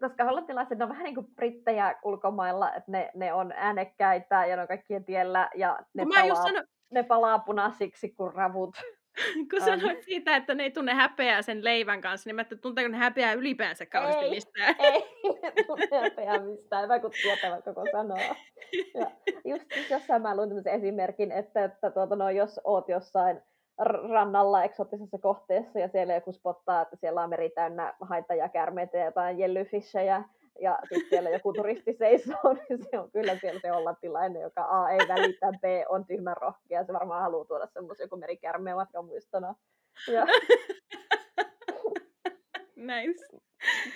Koska 0.00 0.24
hollantilaiset 0.24 0.82
on 0.82 0.88
vähän 0.88 1.04
niin 1.04 1.14
kuin 1.14 1.26
brittejä 1.36 1.94
ulkomailla, 2.04 2.72
että 2.72 2.92
ne, 2.92 3.10
ne 3.14 3.32
on 3.32 3.52
äänekkäitä 3.52 4.46
ja 4.46 4.56
ne 4.56 4.62
on 4.62 4.68
kaikkien 4.68 5.04
tiellä 5.04 5.50
ja 5.54 5.78
ne, 5.94 6.02
Kun 6.02 6.14
mä 6.14 6.20
palaa, 6.20 6.42
sano, 6.42 6.62
ne 6.90 7.02
palaa 7.02 7.38
punaisiksi 7.38 8.08
kuin 8.08 8.34
ravut. 8.34 8.76
kun 9.50 9.60
sanoit 9.64 10.02
siitä, 10.02 10.36
että 10.36 10.54
ne 10.54 10.62
ei 10.62 10.70
tunne 10.70 10.94
häpeää 10.94 11.42
sen 11.42 11.64
leivän 11.64 12.00
kanssa, 12.00 12.28
niin 12.28 12.34
mä 12.34 12.42
että 12.42 12.56
tunteeko 12.56 12.90
ne 12.90 12.96
häpeää 12.96 13.32
ylipäänsä 13.32 13.86
kauheasti 13.86 14.24
Ei. 14.24 14.30
mistään. 14.30 14.74
Ei 14.80 15.02
ne 15.42 15.52
tunne 15.66 16.00
häpeää 16.02 16.38
mistään, 16.38 16.82
hyvä 16.82 16.98
kun 16.98 17.10
tietävät 17.22 17.64
koko 17.64 17.84
sanoa. 17.92 18.18
Ja 18.94 19.10
just 19.50 19.64
siis 19.74 19.90
jossain 19.90 20.22
mä 20.22 20.36
luin 20.36 20.68
esimerkin, 20.68 21.32
että, 21.32 21.64
että 21.64 21.90
tuota, 21.90 22.16
no, 22.16 22.30
jos 22.30 22.60
oot 22.64 22.88
jossain 22.88 23.42
rannalla 24.10 24.64
eksoottisessa 24.64 25.18
kohteessa 25.18 25.78
ja 25.78 25.88
siellä 25.88 26.14
joku 26.14 26.32
spottaa, 26.32 26.82
että 26.82 26.96
siellä 26.96 27.22
on 27.22 27.30
meri 27.30 27.50
täynnä 27.50 27.94
haita 28.00 28.34
ja 28.34 28.48
käärmeitä 28.48 28.98
ja 28.98 29.04
jotain 29.04 29.38
jellyfishejä, 29.38 30.24
ja 30.60 30.78
sitten 30.82 31.08
siellä 31.10 31.30
joku 31.30 31.52
turisti 31.52 31.92
seisoo, 31.92 32.54
niin 32.68 32.84
se 32.90 32.98
on 32.98 33.10
kyllä 33.10 33.36
siellä 33.36 33.60
se 33.60 33.68
hollantilainen, 33.68 34.42
joka 34.42 34.66
A 34.70 34.90
ei 34.90 35.08
välitä, 35.08 35.52
B 35.60 35.64
on 35.88 36.06
tyhmän 36.06 36.36
rohkea, 36.36 36.84
se 36.84 36.92
varmaan 36.92 37.22
haluaa 37.22 37.44
tuoda 37.44 37.66
semmoisen 37.66 38.04
joku 38.04 38.16
merikärmeen 38.16 38.76
matkamuistona. 38.76 39.54
Ja 40.12 40.26
Nice. 42.76 43.26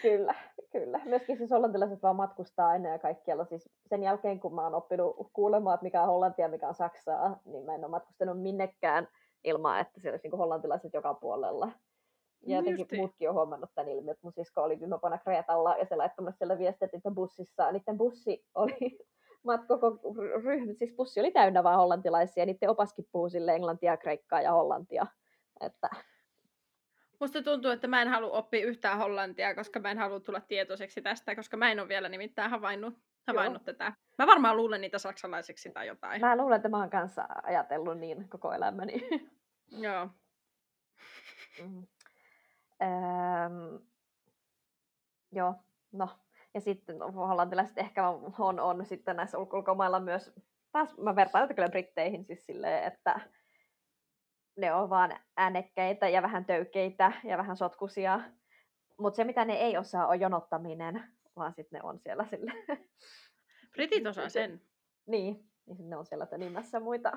Kyllä, 0.02 0.34
kyllä. 0.72 1.00
Myöskin 1.04 1.38
siis 1.38 1.50
hollantilaiset 1.50 2.02
vaan 2.02 2.16
matkustaa 2.16 2.68
aina 2.68 2.88
ja 2.88 2.98
kaikkialla. 2.98 3.44
Siis 3.44 3.68
sen 3.86 4.02
jälkeen, 4.02 4.40
kun 4.40 4.54
mä 4.54 4.62
oon 4.62 4.74
oppinut 4.74 5.30
kuulemaan, 5.32 5.74
että 5.74 5.84
mikä 5.84 6.02
on 6.02 6.08
Hollantia 6.08 6.44
ja 6.44 6.48
mikä 6.48 6.68
on 6.68 6.74
Saksaa, 6.74 7.40
niin 7.44 7.64
mä 7.64 7.74
en 7.74 7.84
ole 7.84 7.90
matkustanut 7.90 8.42
minnekään 8.42 9.08
ilman, 9.44 9.80
että 9.80 10.00
siellä 10.00 10.14
olisi 10.14 10.28
niin 10.28 10.38
hollantilaiset 10.38 10.94
joka 10.94 11.14
puolella. 11.14 11.72
Ja 12.46 12.56
jotenkin 12.56 12.82
Justiin. 12.82 13.00
muutkin 13.00 13.28
on 13.28 13.34
huomannut 13.34 13.70
tämän 13.74 13.92
ilmiön, 13.92 14.12
että 14.12 14.26
mun 14.26 14.32
sisko 14.32 14.62
oli 14.62 14.80
viime 14.80 14.98
vuonna 15.02 15.18
Kreetalla 15.18 15.76
ja 15.76 15.84
se 15.84 15.96
laittoi 15.96 16.32
siellä 16.32 16.58
viestiä, 16.58 16.88
että 16.92 17.10
bussissa, 17.10 17.72
niiden 17.72 17.98
bussi 17.98 18.44
oli 18.54 18.98
mat 19.46 19.60
koko 19.68 19.98
ryhmä, 20.42 20.72
siis 20.72 20.94
bussi 20.96 21.20
oli 21.20 21.30
täynnä 21.30 21.64
vaan 21.64 21.76
hollantilaisia, 21.76 22.42
ja 22.42 22.46
niiden 22.46 22.70
opaskin 22.70 23.08
puhuu 23.12 23.28
sille 23.28 23.54
englantia, 23.54 23.96
kreikkaa 23.96 24.42
ja 24.42 24.52
hollantia. 24.52 25.06
Että 25.60 25.88
Musta 27.20 27.42
tuntuu, 27.42 27.70
että 27.70 27.88
mä 27.88 28.02
en 28.02 28.08
halua 28.08 28.38
oppia 28.38 28.66
yhtään 28.66 28.98
hollantia, 28.98 29.54
koska 29.54 29.80
mä 29.80 29.90
en 29.90 29.98
halua 29.98 30.20
tulla 30.20 30.40
tietoiseksi 30.40 31.02
tästä, 31.02 31.36
koska 31.36 31.56
mä 31.56 31.70
en 31.70 31.80
ole 31.80 31.88
vielä 31.88 32.08
nimittäin 32.08 32.50
havainnut, 32.50 32.94
havainnut 33.26 33.64
tätä. 33.64 33.92
Mä 34.18 34.26
varmaan 34.26 34.56
luulen 34.56 34.80
niitä 34.80 34.98
saksalaiseksi 34.98 35.70
tai 35.70 35.86
jotain. 35.86 36.20
Mä 36.20 36.36
luulen, 36.36 36.56
että 36.56 36.68
mä 36.68 36.78
oon 36.78 36.90
kanssa 36.90 37.26
ajatellut 37.42 37.98
niin 37.98 38.28
koko 38.28 38.52
elämäni. 38.52 39.08
Joo. 39.70 40.08
Mm. 41.62 41.86
Öm, 42.82 43.86
joo, 45.32 45.54
no. 45.92 46.08
Ja 46.54 46.60
sitten 46.60 46.96
hollantilaiset 47.02 47.78
ehkä 47.78 48.08
on, 48.38 48.60
on 48.60 48.86
sitten 48.86 49.16
näissä 49.16 49.38
ulko- 49.38 49.56
ulkomailla 49.56 50.00
myös, 50.00 50.32
taas 50.72 50.98
mä 50.98 51.16
vertaan 51.16 51.44
tätä 51.44 51.54
kyllä 51.54 51.68
britteihin 51.68 52.24
siis 52.24 52.46
silleen, 52.46 52.84
että 52.84 53.20
ne 54.56 54.74
on 54.74 54.90
vaan 54.90 55.16
äänekkäitä 55.36 56.08
ja 56.08 56.22
vähän 56.22 56.44
töykeitä 56.44 57.12
ja 57.24 57.38
vähän 57.38 57.56
sotkusia. 57.56 58.20
Mutta 58.98 59.16
se, 59.16 59.24
mitä 59.24 59.44
ne 59.44 59.54
ei 59.54 59.76
osaa, 59.76 60.06
on 60.06 60.20
jonottaminen, 60.20 61.04
vaan 61.36 61.54
sitten 61.54 61.78
ne 61.78 61.80
on 61.82 61.98
siellä 61.98 62.26
sille. 62.30 62.52
Britit 63.72 64.06
osaa 64.06 64.28
sen. 64.28 64.60
niin, 65.06 65.50
niin 65.66 65.90
ne 65.90 65.96
on 65.96 66.06
siellä 66.06 66.26
tönimässä 66.26 66.80
muita. 66.80 67.12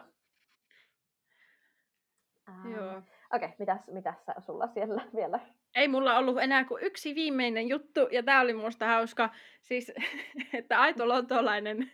Ää, 2.48 2.64
Joo. 2.76 2.98
Okei, 3.34 3.48
okay, 3.48 3.50
mitäs, 3.60 3.82
mitäs 3.88 4.26
sä- 4.26 4.42
sulla 4.46 4.68
siellä 4.68 5.02
vielä? 5.16 5.40
Ei 5.76 5.88
mulla 5.88 6.18
ollut 6.18 6.42
enää 6.42 6.64
kuin 6.64 6.84
yksi 6.84 7.16
viimeinen 7.16 7.68
juttu, 7.68 8.00
ja 8.12 8.24
tämä 8.24 8.42
oli 8.42 8.54
musta 8.54 8.86
hauska, 8.86 9.30
siis, 9.62 9.92
että 10.54 10.82
aito 10.82 11.08
lontolainen 11.08 11.92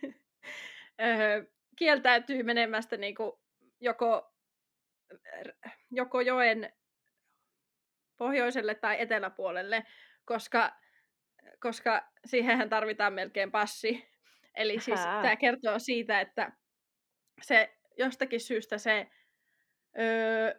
öö, 1.00 1.44
kieltäytyy 1.76 2.42
menemästä 2.42 2.96
niinku 2.96 3.40
joko, 3.80 4.34
joko 5.90 6.20
joen 6.20 6.72
pohjoiselle 8.16 8.74
tai 8.74 9.00
eteläpuolelle, 9.00 9.86
koska, 10.24 10.72
koska 11.64 12.08
siihenhän 12.26 12.68
tarvitaan 12.68 13.12
melkein 13.12 13.50
passi. 13.50 14.08
Eli 14.54 14.80
siis 14.80 15.00
Hää. 15.00 15.22
tämä 15.22 15.36
kertoo 15.36 15.78
siitä, 15.78 16.20
että 16.20 16.52
se 17.42 17.76
jostakin 17.98 18.40
syystä 18.40 18.78
se 18.78 19.06
öö, 19.98 20.54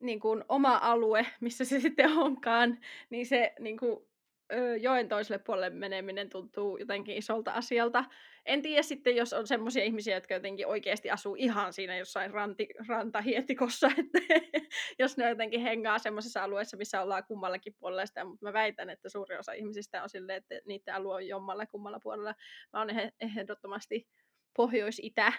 niin 0.00 0.20
kuin 0.20 0.44
oma 0.48 0.78
alue, 0.82 1.26
missä 1.40 1.64
se 1.64 1.80
sitten 1.80 2.12
onkaan, 2.18 2.78
niin 3.10 3.26
se 3.26 3.52
niin 3.58 3.78
kuin, 3.78 4.09
joen 4.80 5.08
toiselle 5.08 5.38
puolelle 5.38 5.70
meneminen 5.70 6.30
tuntuu 6.30 6.76
jotenkin 6.76 7.16
isolta 7.16 7.52
asialta. 7.52 8.04
En 8.46 8.62
tiedä 8.62 8.82
sitten, 8.82 9.16
jos 9.16 9.32
on 9.32 9.46
semmoisia 9.46 9.84
ihmisiä, 9.84 10.14
jotka 10.14 10.34
jotenkin 10.34 10.66
oikeasti 10.66 11.10
asuu 11.10 11.34
ihan 11.34 11.72
siinä 11.72 11.96
jossain 11.96 12.30
ranti, 12.30 12.68
rantahietikossa, 12.88 13.90
että 13.98 14.18
jos 14.98 15.16
ne 15.16 15.28
jotenkin 15.28 15.60
hengaa 15.60 15.98
semmoisessa 15.98 16.44
alueessa, 16.44 16.76
missä 16.76 17.02
ollaan 17.02 17.24
kummallakin 17.24 17.74
puolella 17.78 18.06
sitä, 18.06 18.24
mutta 18.24 18.46
mä 18.46 18.52
väitän, 18.52 18.90
että 18.90 19.08
suuri 19.08 19.38
osa 19.38 19.52
ihmisistä 19.52 20.02
on 20.02 20.08
silleen, 20.08 20.38
että 20.38 20.54
niiden 20.66 20.94
alue 20.94 21.14
on 21.14 21.28
jommalla 21.28 21.66
kummalla 21.66 22.00
puolella. 22.02 22.34
Mä 22.72 22.78
oon 22.78 22.88
ehdottomasti 23.20 24.08
pohjois-itä 24.56 25.32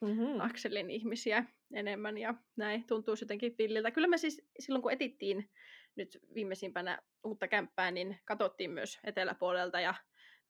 mm-hmm. 0.00 0.40
Akselin 0.40 0.90
ihmisiä 0.90 1.44
enemmän 1.74 2.18
ja 2.18 2.34
näin 2.56 2.86
tuntuu 2.86 3.14
jotenkin 3.20 3.54
villiltä. 3.58 3.90
Kyllä 3.90 4.08
me 4.08 4.18
siis 4.18 4.48
silloin 4.58 4.82
kun 4.82 4.92
etittiin 4.92 5.50
nyt 5.96 6.18
viimeisimpänä 6.34 6.98
uutta 7.24 7.48
kämppää, 7.48 7.90
niin 7.90 8.18
katsottiin 8.24 8.70
myös 8.70 8.98
eteläpuolelta 9.04 9.80
ja 9.80 9.94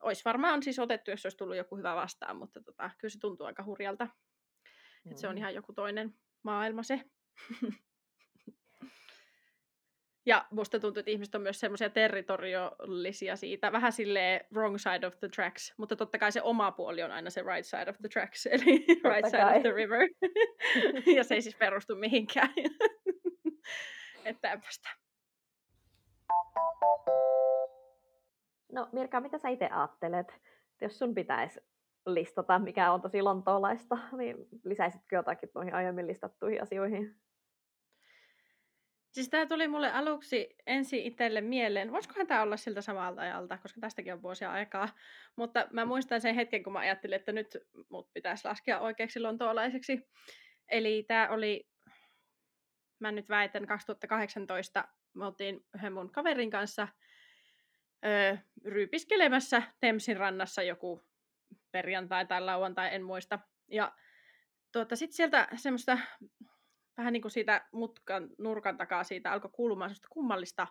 olisi 0.02 0.24
varmaan 0.24 0.62
siis 0.62 0.78
otettu, 0.78 1.10
jos 1.10 1.26
olisi 1.26 1.36
tullut 1.36 1.56
joku 1.56 1.76
hyvä 1.76 1.94
vastaan, 1.94 2.36
mutta 2.36 2.62
tota, 2.62 2.90
kyllä 2.98 3.12
se 3.12 3.18
tuntuu 3.18 3.46
aika 3.46 3.64
hurjalta. 3.64 4.04
Mm. 4.04 5.12
Et 5.12 5.18
se 5.18 5.28
on 5.28 5.38
ihan 5.38 5.54
joku 5.54 5.72
toinen 5.72 6.14
maailma 6.42 6.82
se. 6.82 7.00
ja 10.26 10.46
musta 10.50 10.80
tuntuu, 10.80 11.00
että 11.00 11.10
ihmiset 11.10 11.34
on 11.34 11.42
myös 11.42 11.60
semmoisia 11.60 11.90
territoriallisia 11.90 13.36
siitä, 13.36 13.72
vähän 13.72 13.92
silleen 13.92 14.46
wrong 14.52 14.76
side 14.78 15.06
of 15.06 15.18
the 15.18 15.28
tracks, 15.28 15.74
mutta 15.76 15.96
totta 15.96 16.18
kai 16.18 16.32
se 16.32 16.42
oma 16.42 16.72
puoli 16.72 17.02
on 17.02 17.12
aina 17.12 17.30
se 17.30 17.42
right 17.42 17.66
side 17.66 17.90
of 17.90 17.96
the 17.98 18.08
tracks, 18.08 18.46
eli 18.52 18.84
totta 18.86 19.08
right 19.08 19.30
side 19.30 19.42
kai. 19.42 19.56
of 19.56 19.62
the 19.62 19.72
river. 19.72 20.08
ja 21.16 21.24
se 21.24 21.34
ei 21.34 21.42
siis 21.42 21.56
perustu 21.56 21.96
mihinkään. 21.96 22.54
että 24.24 24.48
tämmöistä. 24.48 25.03
No 28.72 28.88
Mirka, 28.92 29.20
mitä 29.20 29.38
sä 29.38 29.48
itse 29.48 29.66
ajattelet, 29.66 30.40
jos 30.80 30.98
sun 30.98 31.14
pitäisi 31.14 31.60
listata, 32.06 32.58
mikä 32.58 32.92
on 32.92 33.00
tosi 33.02 33.22
lontoolaista, 33.22 33.98
niin 34.12 34.36
lisäisitkö 34.64 35.16
jotakin 35.16 35.48
noihin 35.54 35.74
aiemmin 35.74 36.06
listattuihin 36.06 36.62
asioihin? 36.62 37.16
Siis 39.14 39.28
tämä 39.28 39.46
tuli 39.46 39.68
mulle 39.68 39.92
aluksi 39.92 40.56
ensin 40.66 41.02
itselle 41.02 41.40
mieleen. 41.40 41.92
Voisikohan 41.92 42.26
tämä 42.26 42.42
olla 42.42 42.56
siltä 42.56 42.80
samalta 42.80 43.20
ajalta, 43.20 43.58
koska 43.58 43.80
tästäkin 43.80 44.12
on 44.12 44.22
vuosia 44.22 44.52
aikaa. 44.52 44.88
Mutta 45.36 45.68
mä 45.72 45.84
muistan 45.84 46.20
sen 46.20 46.34
hetken, 46.34 46.62
kun 46.62 46.72
mä 46.72 46.78
ajattelin, 46.78 47.16
että 47.16 47.32
nyt 47.32 47.58
mut 47.88 48.12
pitäisi 48.12 48.48
laskea 48.48 48.80
oikeaksi 48.80 49.20
lontoolaiseksi. 49.20 50.08
Eli 50.68 51.04
tämä 51.08 51.28
oli, 51.28 51.68
mä 52.98 53.12
nyt 53.12 53.28
väitän, 53.28 53.66
2018 53.66 54.84
me 55.14 55.26
oltiin 55.26 55.66
yhden 55.74 55.92
mun 55.92 56.12
kaverin 56.12 56.50
kanssa 56.50 56.88
öö, 58.04 58.36
ryypiskelemässä 58.64 59.62
Temsin 59.80 60.16
rannassa 60.16 60.62
joku 60.62 61.04
perjantai 61.72 62.26
tai 62.26 62.40
lauantai, 62.40 62.94
en 62.94 63.02
muista. 63.02 63.38
Ja 63.70 63.92
tuota, 64.72 64.96
sitten 64.96 65.16
sieltä 65.16 65.48
semmoista 65.56 65.98
vähän 66.96 67.12
niin 67.12 67.22
kuin 67.22 67.32
siitä 67.32 67.68
mutkan 67.72 68.28
nurkan 68.38 68.76
takaa 68.76 69.04
siitä 69.04 69.32
alkoi 69.32 69.50
kuulumaan 69.50 69.90
semmoista 69.90 70.08
kummallista 70.10 70.66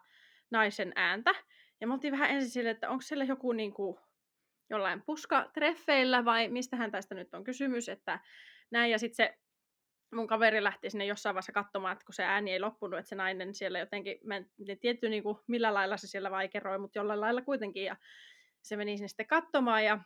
naisen 0.52 0.92
ääntä. 0.96 1.36
Ja 1.82 1.88
me 1.88 1.94
oltiin 1.94 2.12
vähän 2.12 2.30
ensin 2.30 2.52
silleen, 2.52 2.74
että 2.74 2.90
onko 2.90 3.02
siellä 3.02 3.24
joku 3.24 3.52
niin 3.52 3.74
kuin 3.74 3.98
jollain 4.70 5.02
puskatreffeillä 5.06 6.26
vai 6.26 6.48
mistähän 6.48 6.92
tästä 6.92 7.16
nyt 7.16 7.34
on 7.34 7.44
kysymys, 7.44 7.90
että 7.90 8.20
näin. 8.72 8.92
Ja 8.92 9.00
sitten 9.00 9.16
se 9.16 9.38
mun 10.14 10.28
kaveri 10.28 10.64
lähti 10.64 10.90
sinne 10.90 11.06
jossain 11.06 11.34
vaiheessa 11.34 11.52
katsomaan, 11.52 11.94
että 11.94 12.06
kun 12.06 12.14
se 12.14 12.24
ääni 12.24 12.52
ei 12.52 12.60
loppunut, 12.60 13.00
että 13.00 13.10
se 13.10 13.16
nainen 13.16 13.54
siellä 13.54 13.80
jotenkin, 13.80 14.18
mä 14.24 14.36
en 14.36 14.50
tietty 14.80 15.10
niin 15.10 15.24
kuin, 15.24 15.38
millä 15.48 15.74
lailla 15.74 15.98
se 15.98 16.08
siellä 16.08 16.32
vaikeroi, 16.32 16.80
mutta 16.80 17.00
jollain 17.00 17.22
lailla 17.22 17.42
kuitenkin. 17.42 17.86
Ja 17.86 17.96
se 18.62 18.76
meni 18.76 18.98
sinne 18.98 19.08
sitten 19.08 19.28
katsomaan 19.28 19.86
ja, 19.86 20.00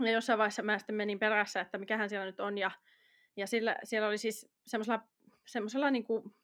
ja 0.00 0.10
jossain 0.10 0.38
vaiheessa 0.38 0.62
mä 0.62 0.78
sitten 0.78 0.96
menin 0.96 1.18
perässä, 1.18 1.60
että 1.60 1.78
mikähän 1.78 2.08
siellä 2.08 2.26
nyt 2.26 2.40
on. 2.40 2.58
Ja, 2.58 2.70
ja 3.36 3.46
sillä, 3.46 3.76
siellä 3.84 4.08
oli 4.08 4.18
siis 4.18 4.52
semmoisella, 4.66 5.00
semmoisella 5.46 5.90
niin 5.90 6.04
kuin 6.04 6.34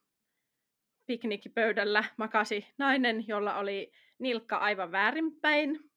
piknikkipöydällä 1.07 2.05
makasi 2.17 2.67
nainen, 2.79 3.29
jolla 3.29 3.59
oli 3.59 3.93
nilkka 4.19 4.57
aivan 4.57 4.93
väärinpäin. 4.93 5.92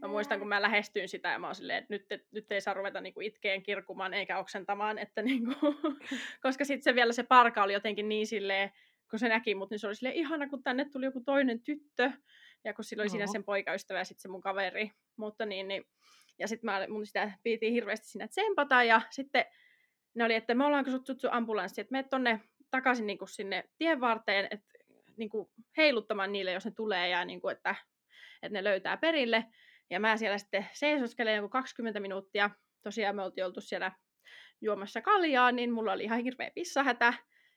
Mä 0.00 0.08
muistan, 0.08 0.38
kun 0.38 0.48
mä 0.48 0.62
lähestyin 0.62 1.08
sitä 1.08 1.28
ja 1.28 1.38
mä 1.38 1.46
oon 1.46 1.54
silleen, 1.54 1.78
että 1.78 1.94
nyt, 1.94 2.06
nyt 2.32 2.52
ei 2.52 2.60
saa 2.60 2.74
ruveta 2.74 3.00
niinku 3.00 3.20
itkeen, 3.20 3.62
kirkumaan 3.62 4.14
eikä 4.14 4.38
oksentamaan, 4.38 4.98
että 4.98 5.22
niinku, 5.22 5.54
koska 6.42 6.64
sitten 6.64 6.82
se 6.82 6.94
vielä 6.94 7.12
se 7.12 7.22
parka 7.22 7.62
oli 7.62 7.72
jotenkin 7.72 8.08
niin 8.08 8.26
silleen, 8.26 8.70
kun 9.10 9.18
se 9.18 9.28
näki 9.28 9.54
mut, 9.54 9.70
niin 9.70 9.78
se 9.78 9.86
oli 9.86 9.94
silleen 9.94 10.16
ihana, 10.16 10.48
kun 10.48 10.62
tänne 10.62 10.84
tuli 10.84 11.04
joku 11.04 11.20
toinen 11.20 11.60
tyttö, 11.60 12.10
ja 12.64 12.74
kun 12.74 12.84
sillä 12.84 13.02
oli 13.02 13.10
siinä 13.10 13.26
sen 13.26 13.44
poikaystävä 13.44 13.98
ja 13.98 14.04
sitten 14.04 14.22
se 14.22 14.28
mun 14.28 14.40
kaveri, 14.40 14.92
mutta 15.16 15.46
niin, 15.46 15.68
niin 15.68 15.84
ja 16.38 16.48
sitten 16.48 16.92
mun 16.92 17.06
sitä 17.06 17.32
piti 17.42 17.72
hirveästi 17.72 18.08
siinä 18.08 18.28
tsempata, 18.28 18.82
ja 18.82 19.00
sitten 19.10 19.44
ne 20.14 20.24
oli, 20.24 20.34
että 20.34 20.54
me 20.54 20.64
ollaan 20.64 20.84
kutsuttu 20.84 21.28
ambulanssi, 21.30 21.80
että 21.80 21.92
me 21.92 22.02
tonne 22.02 22.40
takaisin 22.70 23.06
niin 23.06 23.18
kuin 23.18 23.28
sinne 23.28 23.64
tien 23.78 24.00
varteen, 24.00 24.48
että 24.50 24.72
niin 25.16 25.30
kuin 25.30 25.50
heiluttamaan 25.76 26.32
niille, 26.32 26.52
jos 26.52 26.64
ne 26.64 26.70
tulee, 26.70 27.08
ja 27.08 27.24
niin 27.24 27.40
kuin, 27.40 27.52
että 27.56 27.74
että 28.42 28.58
ne 28.58 28.64
löytää 28.64 28.96
perille. 28.96 29.44
Ja 29.90 30.00
mä 30.00 30.16
siellä 30.16 30.38
sitten 30.38 30.66
seisoskelen 30.72 31.36
joku 31.36 31.48
20 31.48 32.00
minuuttia. 32.00 32.50
Tosiaan 32.82 33.16
me 33.16 33.22
oltiin 33.22 33.44
oltu 33.44 33.60
siellä 33.60 33.92
juomassa 34.60 35.02
kaljaa, 35.02 35.52
niin 35.52 35.72
mulla 35.72 35.92
oli 35.92 36.04
ihan 36.04 36.20
hirveä 36.20 36.50
pissahätä. 36.54 37.14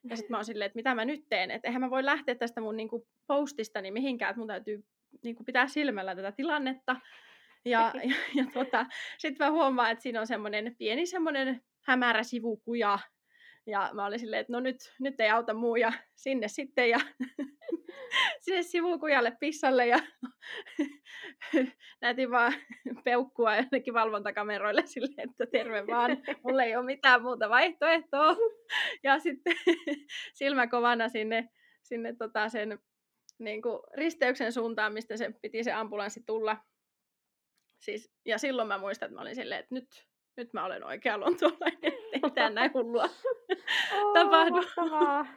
Ja 0.10 0.16
sitten 0.18 0.34
mä 0.34 0.38
oon 0.38 0.46
silleen, 0.46 0.66
että 0.66 0.78
mitä 0.78 0.96
mä 0.96 1.06
nyt 1.06 1.26
teen, 1.30 1.52
että 1.52 1.68
eihän 1.68 1.82
mä 1.82 1.90
voi 1.90 2.06
lähteä 2.06 2.36
tästä 2.36 2.62
mun 2.62 2.78
niinku 2.78 3.08
postistani 3.28 3.92
mihinkään, 3.92 4.30
että 4.30 4.40
mun 4.40 4.48
täytyy 4.48 4.84
niinku 5.24 5.44
pitää 5.44 5.68
silmällä 5.68 6.16
tätä 6.16 6.32
tilannetta. 6.32 6.96
Ja, 7.66 7.92
ja, 8.10 8.16
ja 8.36 8.46
tota, 8.54 8.86
sitten 9.18 9.48
mä 9.48 9.52
huomaan, 9.52 9.92
että 9.92 10.02
siinä 10.02 10.20
on 10.20 10.28
semmoinen 10.28 10.76
pieni 10.78 11.06
semmoinen 11.06 11.62
hämärä 11.82 12.24
sivukuja. 12.24 13.00
Ja 13.68 13.89
mä 13.93 14.05
olin 14.05 14.20
silleen, 14.20 14.39
että 14.39 14.53
no 14.53 14.59
nyt, 14.59 14.78
nyt 14.99 15.20
ei 15.20 15.30
auta 15.30 15.53
muu 15.53 15.76
ja 15.76 15.93
sinne 16.16 16.47
sitten. 16.47 16.89
Ja 16.89 16.99
sinne 18.43 18.64
sivukujalle 18.64 19.38
pissalle 19.39 19.88
ja 19.88 19.99
näytin 22.01 22.32
vaan 22.32 22.53
peukkua 23.03 23.55
jonnekin 23.55 23.93
valvontakameroille 23.93 24.84
silleen, 24.86 25.30
että 25.30 25.45
terve 25.45 25.88
vaan, 25.88 26.18
mulla 26.43 26.64
ei 26.64 26.76
ole 26.76 26.86
mitään 26.86 27.22
muuta 27.22 27.49
vaihtoehtoa. 27.49 28.36
Ja 29.03 29.20
sitten 29.20 29.55
silmä 30.34 30.68
kovana 30.68 31.09
sinne, 31.09 31.49
sinne 31.84 32.16
tota 32.16 32.49
sen 32.49 32.80
niin 33.39 33.62
kuin 33.62 33.80
risteyksen 33.93 34.53
suuntaan, 34.53 34.93
mistä 34.93 35.18
se 35.18 35.34
piti 35.41 35.64
se 35.64 35.72
ambulanssi 35.72 36.24
tulla. 36.26 36.57
Siis, 37.80 38.14
ja 38.26 38.38
silloin 38.38 38.68
mä 38.68 38.78
muistan, 38.78 39.07
että 39.07 39.16
mä 39.16 39.22
olin 39.22 39.36
silleen, 39.36 39.59
että 39.59 39.76
nyt, 39.76 40.07
nyt 40.38 40.54
mä 40.54 40.66
olen 40.66 40.84
oikea 40.84 41.20
lontuolainen, 41.20 41.94
ei 42.14 42.20
mitään 42.24 42.56
näin 42.56 42.74
hullua 42.74 43.10
oh, 43.94 44.14
tapahdu. 44.14 44.62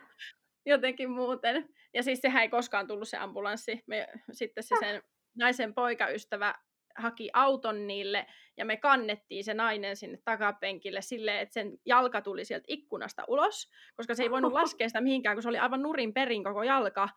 Jotenkin 0.66 1.10
muuten. 1.10 1.68
Ja 1.94 2.02
siis 2.02 2.20
sehän 2.20 2.42
ei 2.42 2.48
koskaan 2.48 2.86
tullut 2.86 3.08
se 3.08 3.16
ambulanssi. 3.16 3.82
Me, 3.86 4.08
sitten 4.32 4.64
se 4.64 4.76
sen 4.80 5.02
naisen 5.38 5.74
poikaystävä 5.74 6.54
haki 6.96 7.30
auton 7.32 7.86
niille 7.86 8.26
ja 8.56 8.64
me 8.64 8.76
kannettiin 8.76 9.44
se 9.44 9.54
nainen 9.54 9.96
sinne 9.96 10.18
takapenkille 10.24 11.02
silleen, 11.02 11.38
että 11.40 11.52
sen 11.52 11.78
jalka 11.86 12.20
tuli 12.20 12.44
sieltä 12.44 12.64
ikkunasta 12.68 13.24
ulos, 13.28 13.70
koska 13.96 14.14
se 14.14 14.22
ei 14.22 14.30
voinut 14.30 14.52
laskea 14.62 14.88
sitä 14.88 15.00
mihinkään, 15.00 15.36
kun 15.36 15.42
se 15.42 15.48
oli 15.48 15.58
aivan 15.58 15.82
nurin 15.82 16.14
perin 16.14 16.44
koko 16.44 16.62
jalka 16.62 17.08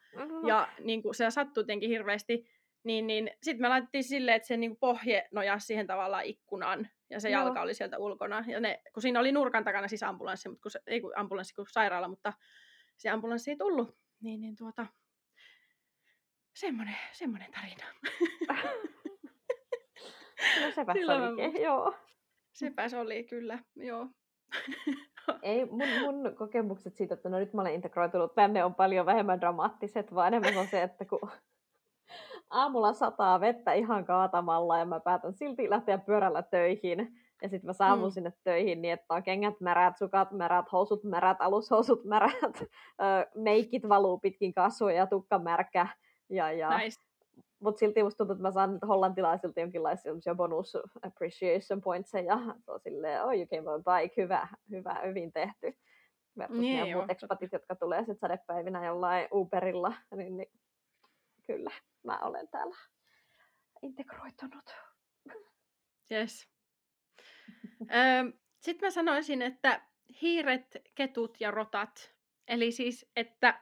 ja 0.48 0.68
niin 0.80 1.02
kuin, 1.02 1.16
se 1.16 1.32
sattui 1.32 1.62
jotenkin 1.62 1.90
hirveästi. 1.90 2.57
Niin, 2.88 3.08
niin 3.08 3.32
sitten 3.44 3.62
me 3.62 3.70
laitettiin 3.70 4.04
silleen, 4.04 4.36
että 4.36 4.48
se 4.48 4.58
niin 4.58 4.72
kuin 4.72 4.80
pohje 4.80 5.28
nojasi 5.32 5.66
siihen 5.66 5.88
tavallaan 5.88 6.26
ikkunaan 6.26 6.88
ja 7.10 7.20
se 7.20 7.30
Joo. 7.30 7.42
jalka 7.42 7.62
oli 7.62 7.74
sieltä 7.74 7.98
ulkona. 7.98 8.44
Ja 8.48 8.60
ne, 8.60 8.82
kun 8.94 9.02
siinä 9.02 9.20
oli 9.20 9.32
nurkan 9.32 9.64
takana 9.64 9.88
siis 9.88 10.04
ambulanssi, 10.04 10.50
mutta 10.50 10.62
kun 10.62 10.72
se, 10.72 10.80
ei 10.88 11.02
kun 11.02 11.14
ambulanssi, 11.16 11.56
kun 11.56 11.66
sairaala, 11.70 12.08
mutta 12.08 12.34
se 12.98 13.10
ambulanssi 13.10 13.52
ei 13.52 13.58
tullut 13.58 13.98
niin, 14.22 14.42
niin 14.42 14.56
tuota, 14.56 14.86
semmoinen, 16.56 16.96
semmoinen 17.12 17.52
tarina. 17.52 17.86
no 20.62 20.72
sepäs 20.76 20.98
olikin, 20.98 21.62
joo. 21.62 21.96
Sepäs 22.54 22.94
oli, 22.94 23.24
kyllä, 23.24 23.60
joo. 23.76 24.08
Ei, 25.42 25.66
mun, 25.66 25.88
mun 26.02 26.36
kokemukset 26.36 26.96
siitä, 26.96 27.14
että 27.14 27.30
no 27.30 27.40
nyt 27.40 27.54
mä 27.54 27.62
olen 27.62 27.74
integroitunut 27.74 28.36
tänne, 28.36 28.64
on 28.64 28.76
paljon 28.76 29.06
vähemmän 29.06 29.42
dramaattiset, 29.42 30.16
vaan 30.16 30.28
enemmän 30.28 30.58
on 30.58 30.68
se, 30.68 30.84
että 30.84 31.06
kun 31.06 31.32
aamulla 32.50 32.94
sataa 32.94 33.40
vettä 33.40 33.74
ihan 33.74 34.06
kaatamalla 34.06 34.78
ja 34.78 34.86
mä 34.86 35.00
päätän 35.00 35.34
silti 35.34 35.70
lähteä 35.70 35.98
pyörällä 35.98 36.44
töihin, 36.44 37.18
ja 37.42 37.50
sitten 37.50 37.68
mä 37.68 37.74
saavun 37.74 38.10
mm. 38.10 38.12
sinne 38.12 38.34
töihin 38.44 38.82
niin, 38.82 38.94
että 38.94 39.14
on 39.14 39.24
kengät 39.24 39.60
märät, 39.60 39.98
sukat 39.98 40.32
märät, 40.32 40.72
housut 40.72 41.04
märät, 41.04 41.38
alushousut 41.40 42.06
märät, 42.14 42.64
meikit 43.36 43.90
valuu 43.90 44.20
pitkin 44.20 44.54
kasvoja, 44.54 45.08
tukka 45.08 45.40
märkä. 45.40 45.88
Ja, 46.30 46.52
ja... 46.52 46.78
Nice. 46.78 47.02
Mutta 47.60 47.80
silti 47.80 48.04
musta 48.04 48.18
tuntuu, 48.18 48.34
että 48.34 48.42
mä 48.42 48.52
saan 48.52 48.80
hollantilaisilta 48.88 49.60
jonkinlaisia 49.60 50.36
bonus 50.36 50.78
appreciation 51.02 51.82
points 51.82 52.14
ja 52.14 52.40
se 52.60 52.72
on 52.72 52.80
silleen, 52.80 53.24
oh 53.24 53.34
you 53.34 53.46
came 53.46 53.70
on 53.70 53.84
bike, 53.84 54.22
hyvä, 54.22 54.48
hyvä, 54.72 55.02
hyvin 55.06 55.32
tehty. 55.32 55.74
Versus 56.38 56.58
niin, 56.58 56.96
muut 56.96 57.12
expatit, 57.12 57.54
jotka 57.54 57.76
tulee 57.76 58.00
sitten 58.00 58.18
sadepäivinä 58.18 58.86
jollain 58.86 59.28
Uberilla, 59.32 59.94
niin, 60.16 60.38
niin 60.38 60.52
kyllä, 61.48 61.72
mä 62.04 62.20
olen 62.20 62.48
täällä 62.48 62.76
integroitunut. 63.82 64.76
Yes. 66.12 66.50
Sitten 68.62 68.88
mä 68.88 68.92
sanoisin, 68.92 69.42
että 69.42 69.82
hiiret, 70.22 70.78
ketut 70.96 71.42
ja 71.42 71.52
rotat. 71.52 72.14
Eli 72.48 72.72
siis, 72.72 73.12
että 73.16 73.62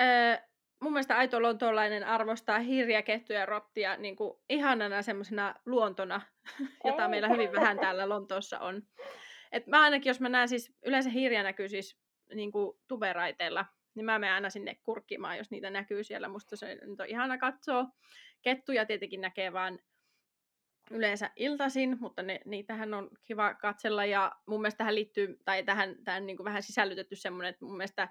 öö, 0.00 0.36
mun 0.82 0.92
mielestä 0.92 1.18
aito 1.18 1.42
lontoolainen 1.42 2.04
arvostaa 2.04 2.58
hiiriä, 2.58 3.02
kettuja 3.02 3.38
ja 3.38 3.46
rottia 3.46 3.96
niin 3.96 4.16
kuin 4.16 4.38
ihanana 4.48 5.02
semmoisena 5.02 5.54
luontona, 5.66 6.20
jota 6.84 7.08
meillä 7.08 7.28
hyvin 7.28 7.52
vähän 7.52 7.78
täällä 7.78 8.08
Lontoossa 8.08 8.60
on. 8.60 8.82
Et 9.52 9.66
mä 9.66 9.82
ainakin, 9.82 10.10
jos 10.10 10.20
mä 10.20 10.28
näen 10.28 10.48
siis, 10.48 10.74
yleensä 10.86 11.10
hiiriä 11.10 11.42
näkyy 11.42 11.68
siis 11.68 11.98
niin 12.34 12.52
kuin 12.52 12.78
tuberaiteilla, 12.88 13.66
niin 13.94 14.04
mä 14.04 14.18
menen 14.18 14.34
aina 14.34 14.50
sinne 14.50 14.74
kurkkimaan, 14.82 15.38
jos 15.38 15.50
niitä 15.50 15.70
näkyy 15.70 16.04
siellä. 16.04 16.28
Musta 16.28 16.56
se 16.56 16.78
on 17.00 17.06
ihana 17.08 17.38
katsoa. 17.38 17.84
Kettuja 18.42 18.86
tietenkin 18.86 19.20
näkee 19.20 19.52
vaan 19.52 19.78
yleensä 20.90 21.30
iltaisin, 21.36 21.96
mutta 22.00 22.22
ne, 22.22 22.40
niitähän 22.44 22.94
on 22.94 23.10
kiva 23.24 23.54
katsella. 23.54 24.04
Ja 24.04 24.32
mun 24.46 24.60
mielestä 24.60 24.78
tähän 24.78 24.94
liittyy, 24.94 25.38
tai 25.44 25.62
tähän, 25.62 25.96
tähän 26.04 26.26
niin 26.26 26.36
kuin 26.36 26.44
vähän 26.44 26.62
sisällytetty 26.62 27.16
semmoinen, 27.16 27.50
että 27.50 27.64
mun 27.64 27.76
mielestä 27.76 28.08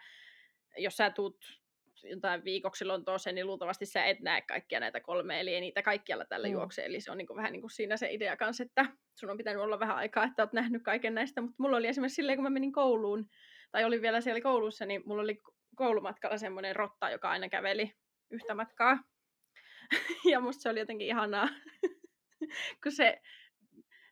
jos 0.77 0.97
sä 0.97 1.09
tuut 1.09 1.61
jotain 2.03 2.43
viikoksi 2.43 2.85
Lontooseen, 2.85 3.35
niin 3.35 3.47
luultavasti 3.47 3.85
sä 3.85 4.05
et 4.05 4.19
näe 4.19 4.41
kaikkia 4.41 4.79
näitä 4.79 4.99
kolme, 4.99 5.39
eli 5.39 5.53
ei 5.53 5.61
niitä 5.61 5.81
kaikkialla 5.81 6.25
tällä 6.25 6.47
mm. 6.47 6.53
juokse. 6.53 6.85
Eli 6.85 7.01
se 7.01 7.11
on 7.11 7.17
niin 7.17 7.27
kuin 7.27 7.37
vähän 7.37 7.51
niin 7.51 7.61
kuin 7.61 7.71
siinä 7.71 7.97
se 7.97 8.11
idea 8.11 8.37
kanssa, 8.37 8.63
että 8.63 8.85
sun 9.15 9.29
on 9.29 9.37
pitänyt 9.37 9.61
olla 9.61 9.79
vähän 9.79 9.97
aikaa, 9.97 10.23
että 10.23 10.43
oot 10.43 10.53
nähnyt 10.53 10.83
kaiken 10.83 11.15
näistä. 11.15 11.41
Mutta 11.41 11.55
mulla 11.59 11.77
oli 11.77 11.87
esimerkiksi 11.87 12.15
silleen, 12.15 12.37
kun 12.37 12.43
mä 12.43 12.49
menin 12.49 12.71
kouluun, 12.71 13.29
tai 13.71 13.83
olin 13.83 14.01
vielä 14.01 14.21
siellä 14.21 14.41
koulussa, 14.41 14.85
niin 14.85 15.03
mulla 15.05 15.21
oli 15.21 15.41
koulumatkalla 15.75 16.37
semmoinen 16.37 16.75
rotta, 16.75 17.09
joka 17.09 17.29
aina 17.29 17.49
käveli 17.49 17.93
yhtä 18.29 18.55
matkaa. 18.55 18.97
ja 20.31 20.39
musta 20.39 20.61
se 20.61 20.69
oli 20.69 20.79
jotenkin 20.79 21.07
ihanaa, 21.07 21.47
kun 22.83 22.91
se, 22.91 23.21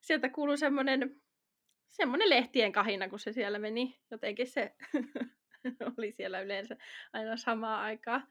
sieltä 0.02 0.30
kuului 0.30 0.58
semmoinen, 0.58 1.22
semmoinen 1.90 2.30
lehtien 2.30 2.72
kahina, 2.72 3.10
kun 3.10 3.20
se 3.20 3.32
siellä 3.34 3.60
meni. 3.60 4.00
Jotenkin 4.12 4.48
se 4.48 4.76
oli 5.98 6.12
siellä 6.12 6.42
yleensä 6.42 6.76
aina 7.14 7.38
samaa 7.38 7.82
aikaa. 7.82 8.22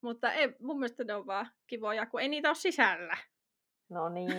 Mutta 0.00 0.32
ei, 0.32 0.54
mun 0.60 0.78
mielestä 0.78 1.04
ne 1.04 1.14
on 1.14 1.26
vaan 1.26 1.50
kivoja, 1.66 2.06
kun 2.06 2.20
ei 2.20 2.28
niitä 2.28 2.48
ole 2.48 2.54
sisällä. 2.54 3.16
No 3.88 4.08
niin. 4.08 4.32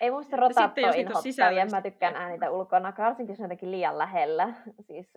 Ei 0.00 0.10
muista 0.10 0.36
rotat 0.36 0.78
ole 0.78 0.96
inhottavia. 0.96 1.66
Mä 1.70 1.82
tykkään 1.82 2.16
äänitä 2.16 2.50
ulkona, 2.50 2.92
varsinkin 2.98 3.32
jos 3.32 3.40
on 3.40 3.44
jotenkin 3.44 3.70
liian 3.70 3.98
lähellä. 3.98 4.54
Siis 4.80 5.12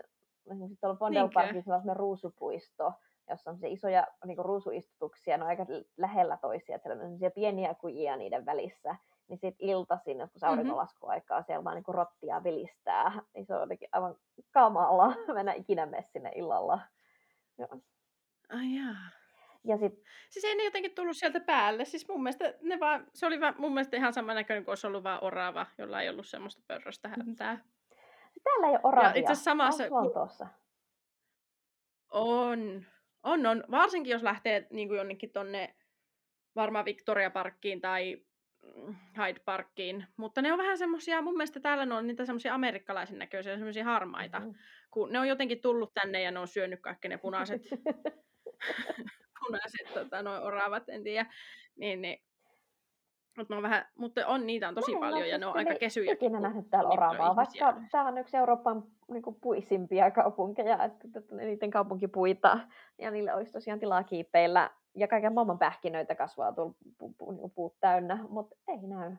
esimerkiksi 0.51 0.81
tuolla 0.81 0.95
Fondel 0.95 1.29
Parkissa 1.33 1.75
on 1.75 1.95
ruusupuisto, 1.95 2.93
jossa 3.29 3.51
on 3.51 3.57
se 3.59 3.69
isoja 3.69 4.07
niin 4.25 4.37
ruusuistutuksia, 4.37 5.37
ne 5.37 5.43
on 5.43 5.49
aika 5.49 5.65
lähellä 5.97 6.37
toisia, 6.41 6.75
että 6.75 6.89
siellä 6.89 7.03
on 7.03 7.31
pieniä 7.35 7.73
kujia 7.73 8.17
niiden 8.17 8.45
välissä. 8.45 8.95
Niin 9.27 9.39
sitten 9.39 9.69
iltaisin, 9.69 10.19
joskus 10.19 10.41
mm-hmm. 10.41 10.51
aurinkolaskuaikaa, 10.51 11.43
siellä 11.43 11.63
vaan 11.63 11.75
niin 11.75 11.95
rottia 11.95 12.43
vilistää. 12.43 13.21
Niin 13.33 13.45
se 13.45 13.55
on 13.55 13.61
jotenkin 13.61 13.89
aivan 13.91 14.15
kamala. 14.51 15.15
Mennä 15.33 15.53
ikinä 15.53 15.85
mene 15.85 16.03
sinne 16.13 16.31
illalla. 16.35 16.79
Joo. 17.57 17.81
Ai 18.49 18.75
jaa. 18.75 19.21
Ja 19.63 19.77
sit... 19.77 19.93
Siis 20.29 20.45
ei 20.45 20.55
ne 20.55 20.63
jotenkin 20.63 20.95
tullut 20.95 21.17
sieltä 21.17 21.39
päälle. 21.39 21.85
Siis 21.85 22.07
mun 22.07 22.23
mielestä 22.23 22.53
ne 22.61 22.79
vaan, 22.79 23.07
se 23.13 23.25
oli 23.25 23.41
vaan, 23.41 23.55
mun 23.57 23.73
mielestä 23.73 23.97
ihan 23.97 24.13
sama 24.13 24.33
näköinen 24.33 24.65
kuin 24.65 24.71
olisi 24.71 24.87
ollut 24.87 25.03
vaan 25.03 25.23
orava, 25.23 25.65
jolla 25.77 26.01
ei 26.01 26.09
ollut 26.09 26.27
semmoista 26.27 26.61
pörröstä 26.67 27.07
häntää. 27.07 27.57
Täällä 28.43 28.67
ei 28.67 28.73
ole 28.73 28.79
oravia. 28.83 29.09
Ja 29.09 29.15
itse 29.15 29.35
samassa... 29.35 29.83
Lontoossa? 29.89 30.47
On. 32.11 32.85
On, 33.23 33.45
on. 33.45 33.63
Varsinkin 33.71 34.11
jos 34.11 34.23
lähtee 34.23 34.67
niin 34.69 34.87
kuin 34.87 34.97
jonnekin 34.97 35.31
tonne 35.31 35.75
varmaan 36.55 36.85
Victoria 36.85 37.29
Parkkiin 37.29 37.81
tai 37.81 38.17
mm, 38.61 38.95
Hyde 39.17 39.39
Parkkiin. 39.45 40.07
Mutta 40.17 40.41
ne 40.41 40.53
on 40.53 40.59
vähän 40.59 40.77
semmoisia, 40.77 41.21
mun 41.21 41.37
mielestä 41.37 41.59
täällä 41.59 41.85
ne 41.85 41.93
on 41.95 42.07
niitä 42.07 42.25
semmoisia 42.25 42.53
amerikkalaisen 42.53 43.19
näköisiä, 43.19 43.55
semmoisia 43.55 43.83
harmaita. 43.83 44.39
Mm-hmm. 44.39 44.55
Kun 44.91 45.11
ne 45.11 45.19
on 45.19 45.27
jotenkin 45.27 45.61
tullut 45.61 45.93
tänne 45.93 46.21
ja 46.21 46.31
ne 46.31 46.39
on 46.39 46.47
syönyt 46.47 46.81
kaikki 46.81 47.07
ne 47.07 47.17
punaiset, 47.17 47.61
punaiset 49.39 49.93
tota, 49.93 50.23
noin 50.23 50.41
oravat, 50.41 50.89
en 50.89 51.03
tiedä. 51.03 51.33
Niin, 51.75 52.01
niin 52.01 52.23
mutta 53.41 53.55
on 53.55 53.63
vähän, 53.63 53.85
mutta 53.97 54.27
on, 54.27 54.47
niitä 54.47 54.67
on 54.67 54.75
tosi 54.75 54.95
paljon 54.99 55.29
ja 55.29 55.37
ne 55.37 55.45
on 55.45 55.57
aika 55.57 55.75
kesyjä. 55.75 56.13
Ikinä 56.13 56.39
nähnyt 56.39 56.69
täällä 56.69 56.89
oravaa, 56.89 57.35
vaikka 57.35 57.81
tämä 57.91 58.07
on 58.07 58.17
yksi 58.17 58.37
Euroopan 58.37 58.83
niin 59.07 59.21
kuin, 59.21 59.35
puisimpia 59.41 60.11
kaupunkeja, 60.11 60.83
että, 60.83 61.07
että 61.15 61.35
niiden 61.35 61.71
kaupunkipuita 61.71 62.59
ja 62.97 63.11
niille 63.11 63.33
olisi 63.33 63.51
tosiaan 63.51 63.79
tilaa 63.79 64.03
kiipeillä 64.03 64.69
ja 64.95 65.07
kaiken 65.07 65.33
maailman 65.33 65.59
pähkinöitä 65.59 66.15
kasvaa 66.15 66.53
tuolla 66.53 66.73
pu, 66.97 67.13
pu, 67.17 67.31
niin 67.31 67.51
puut 67.51 67.79
täynnä, 67.79 68.25
mutta 68.29 68.55
ei 68.67 68.87
näy. 68.87 69.11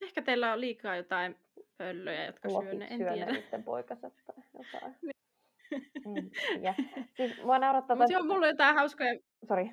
Ehkä 0.00 0.22
teillä 0.22 0.52
on 0.52 0.60
liikaa 0.60 0.96
jotain 0.96 1.36
pöllöjä, 1.78 2.26
jotka 2.26 2.48
syö 2.48 2.74
ne, 2.74 2.86
en 2.90 2.98
tiedä. 2.98 3.34
sitten 3.34 3.62
poikaset 3.62 4.14
tai 4.26 4.44
jotain. 4.54 4.96
en 6.16 6.30
tiedä. 6.60 6.74
Siis 7.16 7.42
mua 7.44 7.58
naurattaa... 7.58 7.96
Mutta 7.96 8.12
joo, 8.12 8.22
mulla 8.22 8.46
on 8.46 8.52
jotain 8.52 8.74
hauskoja... 8.74 9.18
Sori. 9.48 9.70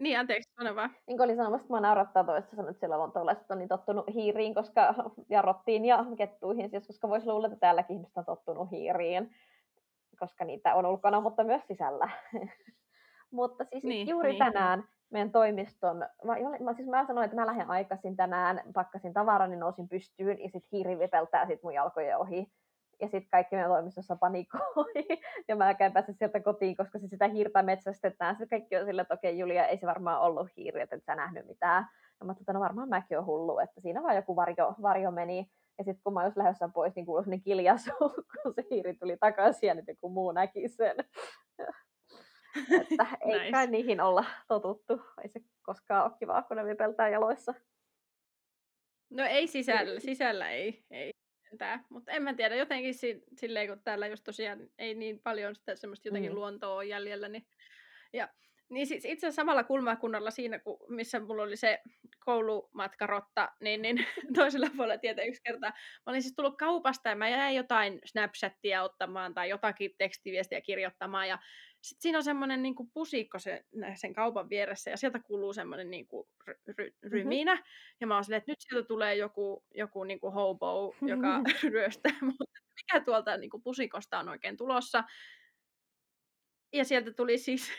Niin, 0.00 0.18
anteeksi, 0.18 0.50
sano 0.54 0.76
vaan. 0.76 0.90
Niin 1.06 1.16
kuin 1.18 1.24
olin 1.24 1.36
sanomassa, 1.36 1.64
että 1.64 1.74
mä 1.74 1.80
naurattaa 1.80 2.24
toista 2.24 2.56
sanoa, 2.56 2.70
että 2.70 2.80
siellä 2.80 2.98
lontolaiset 2.98 3.50
on 3.50 3.58
niin 3.58 3.68
tottunut 3.68 4.14
hiiriin, 4.14 4.54
koska 4.54 4.94
jarrottiin 5.28 5.84
ja 5.84 6.06
kettuihin, 6.16 6.70
siis 6.70 6.86
koska 6.86 7.08
voisi 7.08 7.26
luulla, 7.26 7.46
että 7.46 7.60
täälläkin 7.60 7.96
ihmiset 7.96 8.16
on 8.16 8.24
tottunut 8.24 8.70
hiiriin, 8.70 9.30
koska 10.18 10.44
niitä 10.44 10.74
on 10.74 10.86
ulkona, 10.86 11.20
mutta 11.20 11.44
myös 11.44 11.66
sisällä. 11.66 12.10
mutta 13.30 13.64
siis 13.64 13.84
niin, 13.84 14.08
juuri 14.08 14.30
niin. 14.30 14.38
tänään 14.38 14.84
meidän 15.10 15.32
toimiston, 15.32 15.96
mä, 16.24 16.36
mä, 16.60 16.74
siis 16.74 16.88
mä 16.88 17.06
sanoin, 17.06 17.24
että 17.24 17.36
mä 17.36 17.46
lähden 17.46 17.70
aikaisin 17.70 18.16
tänään, 18.16 18.62
pakkasin 18.74 19.12
tavarani, 19.12 19.56
nousin 19.56 19.88
pystyyn 19.88 20.42
ja 20.42 20.48
sitten 20.48 20.68
hiiri 20.72 20.98
vipeltää 20.98 21.46
sit 21.46 21.62
mun 21.62 21.74
jalkojen 21.74 22.18
ohi 22.18 22.52
ja 23.00 23.08
sitten 23.08 23.30
kaikki 23.30 23.56
meidän 23.56 23.70
toimistossa 23.70 24.16
panikoi, 24.16 24.60
ja 25.48 25.56
mä 25.56 25.74
käyn 25.74 25.92
päästä 25.92 26.12
sieltä 26.12 26.40
kotiin, 26.40 26.76
koska 26.76 26.98
se 26.98 27.08
sitä 27.08 27.28
hiirtä 27.28 27.62
metsästetään. 27.62 28.34
Sitten 28.36 28.48
kaikki 28.48 28.76
on 28.76 28.86
sillä, 28.86 29.02
että 29.02 29.14
okei 29.14 29.38
Julia, 29.38 29.66
ei 29.66 29.78
se 29.78 29.86
varmaan 29.86 30.20
ollut 30.20 30.48
hiiri, 30.56 30.80
että 30.80 30.96
et 30.96 31.04
sä 31.04 31.14
nähnyt 31.14 31.46
mitään. 31.46 31.86
Ja 32.20 32.26
mä 32.26 32.34
että 32.40 32.52
no 32.52 32.60
varmaan 32.60 32.88
mäkin 32.88 33.18
on 33.18 33.26
hullu, 33.26 33.58
että 33.58 33.80
siinä 33.80 34.02
vaan 34.02 34.16
joku 34.16 34.36
varjo, 34.36 34.74
varjo 34.82 35.10
meni. 35.10 35.50
Ja 35.78 35.84
sitten 35.84 36.02
kun 36.04 36.14
mä 36.14 36.20
olin 36.20 36.32
lähdössä 36.36 36.68
pois, 36.74 36.94
niin 36.94 37.06
kuului 37.06 37.24
niin 37.26 37.42
kiljasu, 37.42 37.90
kun 38.42 38.54
se 38.54 38.64
hiiri 38.70 38.94
tuli 38.94 39.16
takaisin 39.16 39.66
ja 39.66 39.74
nyt 39.74 39.88
joku 39.88 40.08
muu 40.08 40.32
näki 40.32 40.68
sen. 40.68 40.96
että 42.80 43.06
ei 43.20 43.38
nice. 43.38 43.50
kai 43.50 43.66
niihin 43.66 44.00
olla 44.00 44.24
totuttu. 44.48 45.02
Ei 45.22 45.28
se 45.28 45.40
koskaan 45.62 46.04
ole 46.04 46.12
kivaa, 46.18 46.42
kun 46.42 46.56
ne 46.56 46.64
vipeltää 46.64 47.08
jaloissa. 47.08 47.54
No 49.10 49.24
ei 49.24 49.46
sisällä, 49.46 50.00
sisällä 50.00 50.50
ei. 50.50 50.84
ei 50.90 51.09
tää. 51.58 51.84
Mutta 51.88 52.12
en 52.12 52.22
mä 52.22 52.34
tiedä, 52.34 52.56
jotenkin 52.56 52.94
si- 52.94 53.22
silleen, 53.36 53.68
kun 53.68 53.82
täällä 53.82 54.06
just 54.06 54.24
tosiaan 54.24 54.58
ei 54.78 54.94
niin 54.94 55.20
paljon 55.20 55.54
sitä 55.54 55.76
semmoista 55.76 56.08
jotenkin 56.08 56.30
mm. 56.30 56.34
luontoa 56.34 56.74
on 56.74 56.88
jäljellä, 56.88 57.28
niin, 57.28 57.46
ja, 58.12 58.28
niin 58.68 58.86
siis 58.86 59.04
itse 59.04 59.26
asiassa 59.26 59.42
samalla 59.42 59.64
kulmakunnalla 59.64 60.30
siinä, 60.30 60.58
kun, 60.58 60.78
missä 60.88 61.20
mulla 61.20 61.42
oli 61.42 61.56
se 61.56 61.80
koulumatkarotta, 62.18 63.48
niin, 63.60 63.82
niin 63.82 64.06
toisella 64.36 64.70
puolella 64.76 64.98
tietä 64.98 65.22
yksi 65.22 65.42
kerta. 65.42 65.66
Mä 65.66 65.74
olin 66.06 66.22
siis 66.22 66.34
tullut 66.34 66.58
kaupasta 66.58 67.08
ja 67.08 67.16
mä 67.16 67.28
jäin 67.28 67.56
jotain 67.56 67.98
Snapchattia 68.04 68.82
ottamaan 68.82 69.34
tai 69.34 69.48
jotakin 69.48 69.94
tekstiviestiä 69.98 70.60
kirjoittamaan 70.60 71.28
ja 71.28 71.38
sitten 71.82 72.02
siinä 72.02 72.18
on 72.18 72.24
semmoinen 72.24 72.62
niin 72.62 72.74
pusikko 72.94 73.38
sen, 73.38 73.64
sen 73.94 74.12
kaupan 74.12 74.48
vieressä 74.48 74.90
ja 74.90 74.96
sieltä 74.96 75.18
kuuluu 75.18 75.52
semmoinen 75.52 75.90
niin 75.90 76.06
kuin 76.06 76.28
ry, 76.46 76.54
ry, 76.78 76.94
ryminä. 77.02 77.54
Mm-hmm. 77.54 77.96
Ja 78.00 78.06
mä 78.06 78.14
oon 78.14 78.24
silleen, 78.24 78.38
että 78.38 78.52
nyt 78.52 78.60
sieltä 78.60 78.88
tulee 78.88 79.14
joku, 79.14 79.64
joku 79.74 80.04
niin 80.04 80.20
kuin 80.20 80.32
hobo, 80.32 80.94
joka 81.02 81.40
ryöstää. 81.72 82.12
Mutta 82.20 82.60
mikä 82.76 83.04
tuolta 83.04 83.36
niin 83.36 83.50
kuin 83.50 83.62
pusikosta 83.62 84.18
on 84.18 84.28
oikein 84.28 84.56
tulossa? 84.56 85.04
Ja 86.72 86.84
sieltä 86.84 87.12
tuli 87.12 87.38
siis 87.38 87.72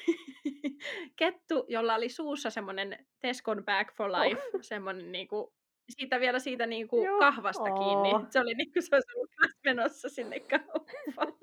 kettu, 1.20 1.66
jolla 1.68 1.96
oli 1.96 2.10
suussa 2.10 2.50
semmoinen 2.50 3.06
Tescon 3.20 3.64
Bag 3.66 3.92
for 3.98 4.10
oh. 4.10 4.22
Life, 4.22 4.42
oh. 4.54 4.62
semmoinen 4.62 5.12
niin 5.12 5.28
kuin 5.28 5.54
siitä 5.90 6.20
vielä 6.20 6.40
siitä 6.40 6.66
niin 6.66 6.88
kuin 6.88 7.20
kahvasta 7.20 7.64
oh. 7.64 7.80
kiinni. 7.80 8.32
Se 8.32 8.40
oli 8.40 8.54
niin 8.54 8.74
kuin 8.74 8.84
se 8.84 8.96
olisi 8.96 9.12
ollut 9.16 9.32
menossa 9.66 10.10
sinne 10.10 10.40
kauppaan. 10.40 11.34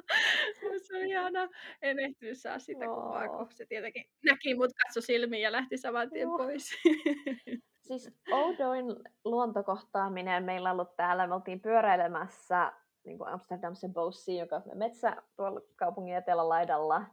Oli 0.99 1.11
ihana. 1.11 1.49
En 1.83 1.99
ehtinyt 1.99 2.39
saa 2.39 2.59
sitä 2.59 2.91
oh. 2.91 3.03
kuvaa, 3.03 3.29
kun 3.29 3.49
se 3.51 3.67
tietenkin 3.67 4.05
näki 4.25 4.55
mut 4.55 4.71
katso 4.85 5.01
silmiin 5.01 5.43
ja 5.43 5.53
lähti 5.53 5.77
saman 5.77 6.11
tien 6.11 6.29
oh. 6.29 6.37
pois. 6.37 6.71
siis 7.89 8.11
oudoin 8.33 8.85
luontokohtaaminen 9.25 10.45
meillä 10.45 10.71
on 10.71 10.73
ollut 10.73 10.97
täällä. 10.97 11.27
Me 11.27 11.35
oltiin 11.35 11.61
pyöräilemässä 11.61 12.73
niin 13.05 13.19
kuin 13.19 13.29
Amsterdamsen 13.29 13.95
Bossiin, 13.95 14.39
joka 14.39 14.57
on 14.57 14.63
metsä 14.75 15.17
tuolla 15.37 15.61
kaupungin 15.77 16.17
etelälaidalla 16.17 17.05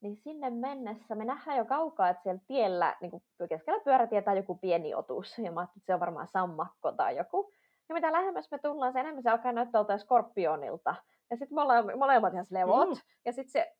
niin 0.00 0.16
sinne 0.16 0.50
mennessä 0.50 1.14
me 1.14 1.24
nähdään 1.24 1.58
jo 1.58 1.64
kaukaa, 1.64 2.08
että 2.08 2.22
siellä 2.22 2.40
tiellä 2.46 2.96
niin 3.00 3.10
kuin 3.10 3.22
keskellä 3.48 3.80
pyörätietä 3.80 4.30
on 4.30 4.36
joku 4.36 4.54
pieni 4.54 4.94
otus. 4.94 5.38
Ja 5.38 5.52
mä 5.52 5.62
että 5.62 5.80
se 5.86 5.94
on 5.94 6.00
varmaan 6.00 6.26
sammakko 6.26 6.92
tai 6.92 7.16
joku. 7.16 7.52
Ja 7.88 7.94
mitä 7.94 8.12
lähemmäs 8.12 8.50
me 8.50 8.58
tullaan, 8.58 8.92
se 8.92 9.00
enemmän 9.00 9.22
se 9.22 9.30
alkaa 9.30 9.52
näyttää 9.52 9.98
skorpionilta. 9.98 10.94
Ja 11.30 11.36
sitten 11.36 11.54
me 11.54 11.62
ollaan 11.62 11.98
molemmat 11.98 12.32
ihan 12.32 12.46
what? 12.66 12.88
Mm. 12.88 12.96
Ja 13.24 13.32
sitten 13.32 13.52
se 13.52 13.72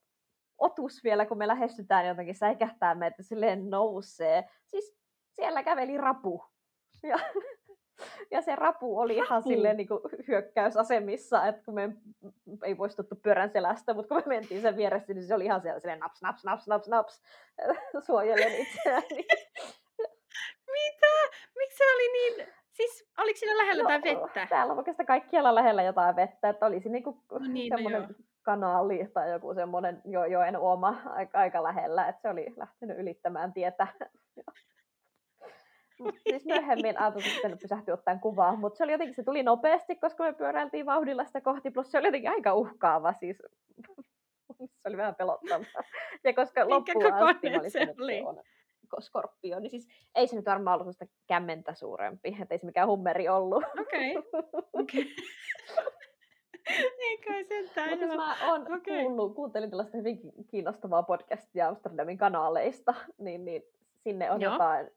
otus 0.59 1.05
vielä, 1.05 1.27
kun 1.27 1.39
me 1.39 1.47
lähestytään 1.47 2.07
jotenkin, 2.07 2.35
säikähtää 2.35 2.95
meitä, 2.95 3.23
silleen 3.23 3.71
nousee. 3.71 4.45
Siis 4.67 4.97
siellä 5.33 5.63
käveli 5.63 5.97
rapu. 5.97 6.45
Ja 7.03 7.19
ja 8.31 8.43
se 8.43 8.57
rapu 8.57 8.99
oli 8.99 9.17
ihan 9.17 9.43
silleen 9.43 9.77
niin 9.77 9.89
kuin 9.89 10.01
hyökkäysasemissa, 10.29 11.47
että 11.47 11.63
kun 11.65 11.75
me 11.75 11.91
ei 12.65 12.75
poistuttu 12.75 13.17
pyörän 13.23 13.51
selästä, 13.51 13.95
mutta 13.95 14.09
kun 14.09 14.23
me 14.27 14.37
mentiin 14.37 14.63
sen 14.63 14.77
vieressä, 14.77 15.15
niin 15.15 15.27
se 15.27 15.35
oli 15.35 15.45
ihan 15.45 15.63
siellä 15.63 15.81
silleen 15.81 15.99
naps, 15.99 16.23
naps, 16.23 16.45
naps, 16.45 16.67
naps, 16.67 16.89
naps, 16.89 17.23
suojellen 18.07 18.53
itseäni. 18.55 19.27
Mitä? 20.73 21.37
Miksi 21.57 21.79
se 21.79 21.85
oli 21.95 22.13
niin... 22.13 22.49
Siis 22.77 23.09
oliko 23.19 23.39
siinä 23.39 23.59
lähellä 23.59 23.83
No, 23.83 23.91
jotain 23.91 24.03
vettä? 24.25 24.47
täällä 24.51 24.73
on 24.73 24.79
oikeastaan 24.79 25.07
kaikkialla 25.07 25.55
lähellä 25.55 25.83
jotain 25.83 26.17
vettä, 26.17 26.49
että 26.49 26.67
olisi 26.67 26.89
niinku 26.89 27.23
No 27.33 27.39
niin, 27.39 27.71
no 27.71 27.77
semmoinen 27.77 28.03
joo. 28.03 28.11
kanaali 28.43 29.09
tai 29.15 29.31
joku 29.31 29.55
semmoinen 29.55 30.03
jo, 30.05 30.25
joen 30.25 30.57
uoma 30.57 31.03
aika, 31.05 31.39
aika 31.39 31.63
lähellä, 31.63 32.09
että 32.09 32.23
se 32.23 32.29
oli 32.29 32.47
lähtenyt 32.57 32.99
ylittämään 32.99 33.53
tietä. 33.53 33.87
Mut 36.01 36.15
siis 36.29 36.45
myöhemmin 36.45 37.01
Aalto 37.01 37.21
sitten 37.21 37.59
pysähtyi 37.59 37.95
ottaen 37.95 38.21
kuvaa, 38.21 38.57
mutta 38.57 38.77
se 38.77 38.85
oli 38.85 38.93
jotenkin, 38.93 39.15
se 39.15 39.23
tuli 39.23 39.43
nopeasti, 39.43 39.97
koska 39.97 40.25
me 40.25 40.33
pyöräiltiin 40.33 40.87
vauhdilla 40.87 41.25
sitä 41.25 41.41
kohti, 41.41 41.71
plus 41.71 41.91
se 41.91 41.99
oli 41.99 42.07
jotenkin 42.07 42.31
aika 42.31 42.55
uhkaava, 42.55 43.13
siis 43.13 43.37
se 44.83 44.89
oli 44.89 44.97
vähän 44.97 45.15
pelottavaa. 45.15 45.67
Ja 46.25 46.35
koska 46.35 46.69
loppuun 46.69 47.13
asti 47.13 47.71
se 47.71 47.95
oli? 48.01 48.23
Skorpio, 49.01 49.59
niin 49.61 49.71
siis 49.71 49.89
ei 50.15 50.27
se 50.27 50.37
nyt 50.37 50.47
varmaan 50.47 50.75
ollut 50.81 50.97
sellaista 50.97 51.17
kämmentä 51.27 51.75
suurempi, 51.75 52.37
että 52.43 52.55
ei 52.55 52.59
se 52.59 52.67
mikään 52.67 52.89
hummeri 52.89 53.29
ollut. 53.29 53.65
Okei. 53.81 54.17
Okei. 54.73 55.17
Ei 56.99 57.19
kai 57.19 57.45
sentään. 57.45 57.91
Mutta 57.91 58.07
siis 58.07 58.17
mä 58.17 58.51
oon 58.51 58.73
Okei. 58.73 59.03
kuullut, 59.05 59.35
kuuntelin 59.35 59.71
tällaista 59.71 59.97
hyvin 59.97 60.19
ki- 60.19 60.33
kiinnostavaa 60.51 61.03
podcastia 61.03 61.69
Amsterdamin 61.69 62.19
kanaaleista, 62.19 62.95
niin, 63.19 63.45
niin 63.45 63.63
sinne 63.97 64.31
on 64.31 64.41
Joo. 64.41 64.53
jotain 64.53 64.91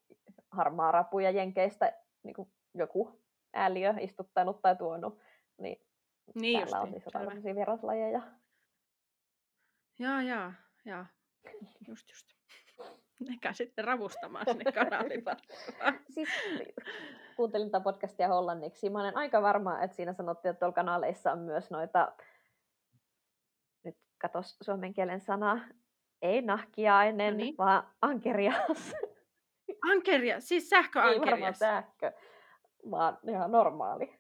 harmaa 0.52 0.92
rapuja 0.92 1.32
jenkeistä 1.32 1.94
niin 2.24 2.34
kuin 2.34 2.52
joku 2.74 3.20
ääliö 3.54 3.94
istuttanut 4.00 4.62
tai 4.62 4.76
tuonut, 4.76 5.20
niin, 5.58 5.82
Niin 6.36 6.60
täällä 6.60 6.82
on 6.82 6.92
siis 6.92 7.06
jotain 7.06 7.26
tämmöisiä 7.28 7.56
vieraslajeja. 7.56 8.22
Jaa, 10.00 10.22
jaa, 10.22 10.54
jaa. 10.86 11.06
Just, 11.88 12.10
just. 12.10 12.39
Eikä 13.30 13.54
sitten 13.54 13.86
ravustamaan 13.86 14.46
sinne 14.46 14.72
kanalivartioon. 14.72 16.00
Siis 16.14 16.30
kuuntelin 17.36 17.72
tätä 17.72 17.84
podcastia 17.84 18.28
hollanniksi. 18.28 18.90
Mä 18.90 19.00
olen 19.00 19.18
aika 19.18 19.42
varma, 19.42 19.82
että 19.82 19.96
siinä 19.96 20.14
sanottiin, 20.14 20.50
että 20.50 20.60
tuolla 20.60 20.74
kanaaleissa 20.76 21.32
on 21.32 21.40
myös 21.40 21.72
noita, 21.72 22.12
nyt 23.84 23.98
katos 24.18 24.58
suomen 24.62 24.94
kielen 24.94 25.22
sana, 25.22 25.68
ei 26.22 26.42
nahkiainen, 26.42 27.34
No 27.34 27.38
niin. 27.38 27.56
vaan 27.58 27.88
ankerias. 28.02 28.94
Ankeria, 29.92 30.40
siis 30.40 30.74
ei 30.74 30.80
varmaan 30.80 30.84
sähköankerias. 30.84 31.60
sähkö, 31.60 32.12
vaan 32.92 33.18
ihan 33.30 33.52
normaali. 33.52 34.20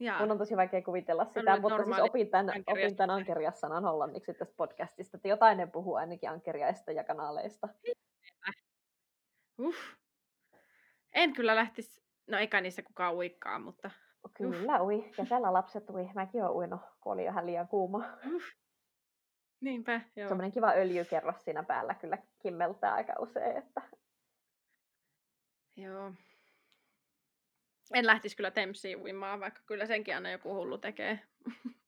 Jaa. 0.00 0.20
Mun 0.20 0.30
on 0.30 0.38
tosi 0.38 0.56
vaikea 0.56 0.82
kuvitella 0.82 1.24
sitä, 1.24 1.40
että 1.40 1.60
mutta 1.60 1.84
siis 1.84 1.98
opin 1.98 2.30
tämän, 2.30 2.54
ankerias. 2.56 2.86
opin 2.86 2.96
tämän 2.96 3.16
ankerias-sanan 3.16 3.84
hollanniksi 3.84 4.34
tästä 4.34 4.54
podcastista, 4.56 5.16
että 5.16 5.28
jotain 5.28 5.58
ne 5.58 5.66
puhuu 5.66 5.94
ainakin 5.94 6.30
ankeriaista 6.30 6.92
ja 6.92 7.04
kanaaleista. 7.04 7.68
Uff. 9.60 9.78
En 11.12 11.32
kyllä 11.32 11.56
lähtisi, 11.56 12.02
no 12.26 12.38
eikä 12.38 12.60
niissä 12.60 12.82
kukaan 12.82 13.14
uikkaa, 13.14 13.58
mutta 13.58 13.90
Kyllä 14.34 14.82
ui, 14.82 15.10
kesällä 15.16 15.52
lapset 15.52 15.90
ui. 15.90 16.10
Mäkin 16.14 16.42
oon 16.42 16.56
uinut, 16.56 16.80
kun 17.00 17.12
oli 17.12 17.24
vähän 17.24 17.46
liian 17.46 17.68
kuuma. 17.68 17.98
uff. 18.34 18.44
Niinpä, 19.60 20.00
joo. 20.16 20.28
Semmoinen 20.28 20.52
kiva 20.52 20.72
öljykerros 20.72 21.44
siinä 21.44 21.62
päällä 21.62 21.94
kyllä 21.94 22.18
kimmeltää 22.38 22.94
aika 22.94 23.12
usein, 23.18 23.56
että 23.56 23.82
Joo. 25.76 26.12
En 27.94 28.06
lähtisi 28.06 28.36
kyllä 28.36 28.50
Tempsiin 28.50 28.98
uimaan, 28.98 29.40
vaikka 29.40 29.60
kyllä 29.66 29.86
senkin 29.86 30.14
aina 30.14 30.30
joku 30.30 30.54
hullu 30.54 30.78
tekee. 30.78 31.20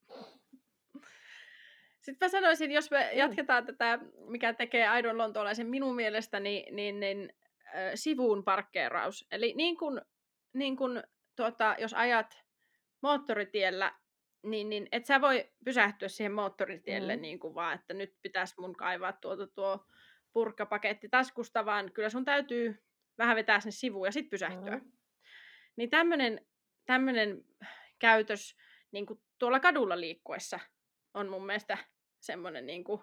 Sitten 2.01 2.27
mä 2.27 2.31
sanoisin, 2.31 2.73
jos 2.73 2.91
me 2.91 3.11
jatketaan 3.13 3.67
tätä, 3.67 3.99
mikä 4.29 4.53
tekee 4.53 4.89
aidon 4.89 5.19
lontoolaisen 5.19 5.67
minun 5.67 5.97
mielestäni, 5.97 6.67
niin, 6.71 7.01
niin 7.01 7.33
äh, 7.67 7.73
sivuun 7.95 8.45
parkkeeraus. 8.45 9.27
Eli 9.31 9.55
niin 9.57 9.77
kuin, 9.77 10.01
niin 10.53 10.77
kuin 10.77 11.03
tuota, 11.37 11.77
jos 11.79 11.95
ajat 11.95 12.45
moottoritiellä, 13.03 13.93
niin, 14.43 14.69
niin 14.69 14.89
et 14.93 15.07
sä 15.07 15.21
voi 15.21 15.51
pysähtyä 15.65 16.09
siihen 16.09 16.33
moottoritielle 16.33 17.17
Mm. 17.17 17.23
niin 17.23 17.39
kuin 17.39 17.55
vaan, 17.55 17.75
että 17.75 17.95
nyt 17.95 18.15
pitäisi 18.23 18.55
mun 18.59 18.77
kaivaa 18.77 19.13
tuota 19.13 19.47
tuo 19.47 19.87
purkkapaketti 20.33 21.09
taskusta, 21.09 21.65
vaan 21.65 21.93
kyllä 21.93 22.11
sun 22.11 22.25
täytyy 22.25 22.83
vähän 23.19 23.37
vetää 23.37 23.61
sinne 23.61 23.73
sivuun 23.73 24.07
ja 24.07 24.13
sitten 24.13 24.31
pysähtyä. 24.31 24.77
mm, 24.77 24.93
Niin 25.77 25.91
tämmöinen 25.91 26.47
tämmönen 26.87 27.45
käytös 27.99 28.57
niin 28.93 29.07
kuin 29.07 29.21
tuolla 29.39 29.61
kadulla 29.61 30.01
liikkuessa 30.01 30.61
on 31.15 31.29
mun 31.29 31.47
mielestä 31.47 31.79
semmoinen 32.21 32.67
niin 32.67 32.85
kuin 32.85 33.03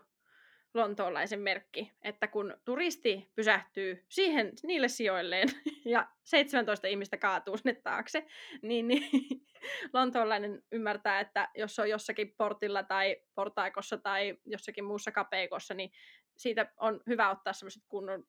lontoolaisen 0.74 1.40
merkki, 1.40 1.92
että 2.02 2.28
kun 2.28 2.58
turisti 2.66 3.32
pysähtyy 3.36 4.06
siihen, 4.10 4.52
niille 4.64 4.88
sijoilleen 4.88 5.50
ja 5.86 6.08
17 6.24 6.88
ihmistä 6.88 7.18
kaatuu 7.18 7.58
sinne 7.58 7.74
taakse, 7.74 8.26
niin, 8.62 8.88
niin 8.88 9.10
lontoolainen 9.94 10.64
ymmärtää, 10.72 11.20
että 11.20 11.50
jos 11.56 11.80
on 11.80 11.90
jossakin 11.90 12.34
portilla 12.38 12.84
tai 12.84 13.22
portaikossa 13.36 13.98
tai 13.98 14.38
jossakin 14.46 14.84
muussa 14.84 15.12
kapeikossa, 15.12 15.74
niin 15.74 15.92
siitä 16.38 16.72
on 16.78 17.02
hyvä 17.08 17.30
ottaa 17.30 17.54
semmoiset 17.54 17.84
kunnon 17.88 18.20
5-10 18.22 18.26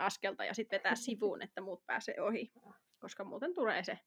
askelta 0.00 0.44
ja 0.44 0.54
sitten 0.54 0.78
vetää 0.78 0.94
sivuun, 0.94 1.42
että 1.42 1.60
muut 1.60 1.86
pääsee 1.86 2.20
ohi, 2.20 2.52
koska 3.02 3.24
muuten 3.24 3.54
tulee 3.54 3.84
se. 3.84 3.98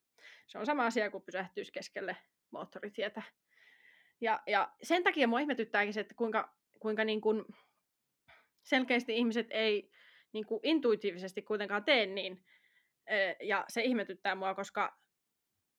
Se 0.47 0.57
on 0.59 0.65
sama 0.65 0.85
asia 0.85 1.11
kuin 1.11 1.23
pysähtyisi 1.23 1.71
keskelle 1.71 2.17
moottoritietä. 2.51 3.21
Ja, 4.21 4.39
ja 4.47 4.71
sen 4.83 5.03
takia 5.03 5.27
mua 5.27 5.39
ihmetyttääkin 5.39 5.93
se, 5.93 5.99
että 5.99 6.15
kuinka, 6.15 6.53
kuinka 6.79 7.03
niin 7.03 7.21
kuin 7.21 7.45
selkeästi 8.63 9.17
ihmiset 9.17 9.47
ei 9.49 9.91
niin 10.33 10.45
kuin 10.45 10.59
intuitiivisesti 10.63 11.41
kuitenkaan 11.41 11.83
tee 11.83 12.05
niin. 12.05 12.45
Ja 13.41 13.65
se 13.67 13.81
ihmetyttää 13.81 14.35
mua, 14.35 14.55
koska, 14.55 14.97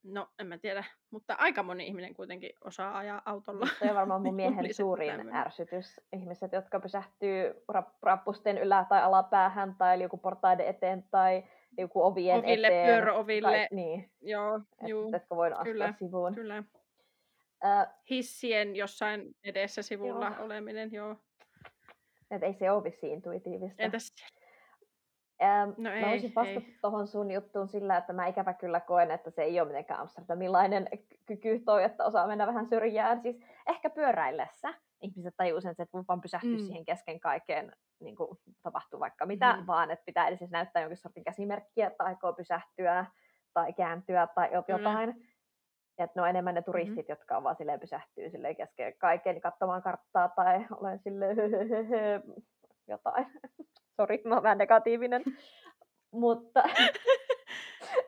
no 0.05 0.29
en 0.39 0.47
mä 0.47 0.59
tiedä, 0.59 0.85
mutta 1.11 1.35
aika 1.35 1.63
moni 1.63 1.87
ihminen 1.87 2.15
kuitenkin 2.15 2.53
osaa 2.65 2.99
ajaa 2.99 3.23
autolla. 3.25 3.67
Se 3.79 3.91
on 3.91 3.97
varmaan 3.97 4.23
mun 4.23 4.35
miehen 4.45 4.65
että 4.65 4.77
suurin 4.77 5.35
ärsytys. 5.35 6.01
Ihmiset, 6.13 6.53
jotka 6.53 6.81
pysähtyy 6.81 7.65
rap- 7.73 7.99
rappusten 8.03 8.59
ylä- 8.59 8.87
tai 8.89 9.03
alapäähän 9.03 9.75
tai 9.75 10.03
joku 10.03 10.17
portaiden 10.17 10.67
eteen 10.67 11.03
tai 11.11 11.45
joku 11.79 12.03
ovien 12.03 12.39
Oville, 12.39 12.67
eteen. 12.67 12.87
pyöröoville, 12.87 13.49
Tai, 13.49 13.69
niin, 13.71 14.11
joo, 14.21 14.61
juu, 14.87 15.09
et, 15.09 15.15
etkö 15.15 15.37
voinut 15.37 15.59
astua 15.59 15.73
kyllä, 15.73 15.95
sivuun. 15.99 16.35
kyllä. 16.35 16.63
Ö, 17.65 17.87
Hissien 18.11 18.77
jossain 18.77 19.35
edessä 19.45 19.83
sivulla 19.83 20.33
Joo. 20.37 20.45
oleminen, 20.45 20.93
joo. 20.93 21.17
et 22.31 22.43
ei 22.43 22.55
se 22.55 22.71
ole 22.71 22.85
vissiin 22.85 23.13
intuitiivista. 23.13 23.83
Entäs, 23.83 24.15
Ähm, 25.43 25.71
no 25.77 25.91
mä 25.91 25.97
ei, 25.97 26.05
voisin 26.05 26.33
vastata 26.35 26.67
tuohon 26.81 27.07
sun 27.07 27.31
juttuun 27.31 27.69
sillä, 27.69 27.97
että 27.97 28.13
mä 28.13 28.27
ikävä 28.27 28.55
kyllä 28.55 28.81
koen, 28.81 29.11
että 29.11 29.31
se 29.31 29.43
ei 29.43 29.61
ole 29.61 29.69
mitenkään 29.69 30.01
amsterdamilainen 30.01 30.89
kyky 31.27 31.59
toi, 31.65 31.85
että 31.85 32.05
osaa 32.05 32.27
mennä 32.27 32.47
vähän 32.47 32.67
syrjään. 32.67 33.21
Siis 33.23 33.41
ehkä 33.67 33.91
pyöräillessä 33.91 34.75
ihmiset 35.01 35.35
sen, 35.61 35.71
että 35.71 35.83
et 35.83 35.93
voi 35.93 36.05
vaan 36.09 36.21
pysähtyä 36.21 36.51
Mm. 36.51 36.57
mm. 36.57 36.67
siihen 36.67 36.85
kesken 36.85 37.21
kaiken, 37.21 37.73
niin 38.01 38.17
kuin 38.17 38.39
tapahtuu 38.63 39.01
vaikka 39.01 39.27
mitä, 39.27 39.53
mm-hmm. 39.53 39.67
vaan 39.67 39.91
että 39.91 40.05
pitää 40.07 40.29
edes 40.29 40.51
näyttää 40.51 40.83
jonkin 40.83 40.97
sortin 40.97 41.25
käsimerkkiä, 41.25 41.87
että 41.87 42.05
aikoo 42.05 42.33
pysähtyä 42.33 43.07
tai 43.55 43.73
kääntyä 43.73 44.27
tai 44.35 44.49
Kyllä. 44.49 44.65
jotain. 44.69 45.11
Että 45.99 46.13
ne 46.17 46.23
on 46.23 46.29
enemmän 46.29 46.55
ne 46.55 46.63
turistit, 46.63 46.95
Mhm. 46.95 47.01
mm-hmm. 47.01 47.13
jotka 47.13 47.37
on 47.37 47.43
vaan 47.43 47.57
silleen 47.57 47.81
pysähtyy 47.81 48.31
silleen 48.31 48.57
kesken 48.57 48.99
kaiken 48.99 49.41
katsomaan 49.41 49.83
karttaa 49.83 50.29
tai 50.29 50.67
olen 50.71 50.99
silleen 50.99 51.37
jotain. 52.89 53.27
Sori, 53.97 54.23
mä 54.25 54.35
oon 54.35 54.43
vähän 54.43 54.59
negatiivinen. 54.59 55.23
Mutta 56.13 56.63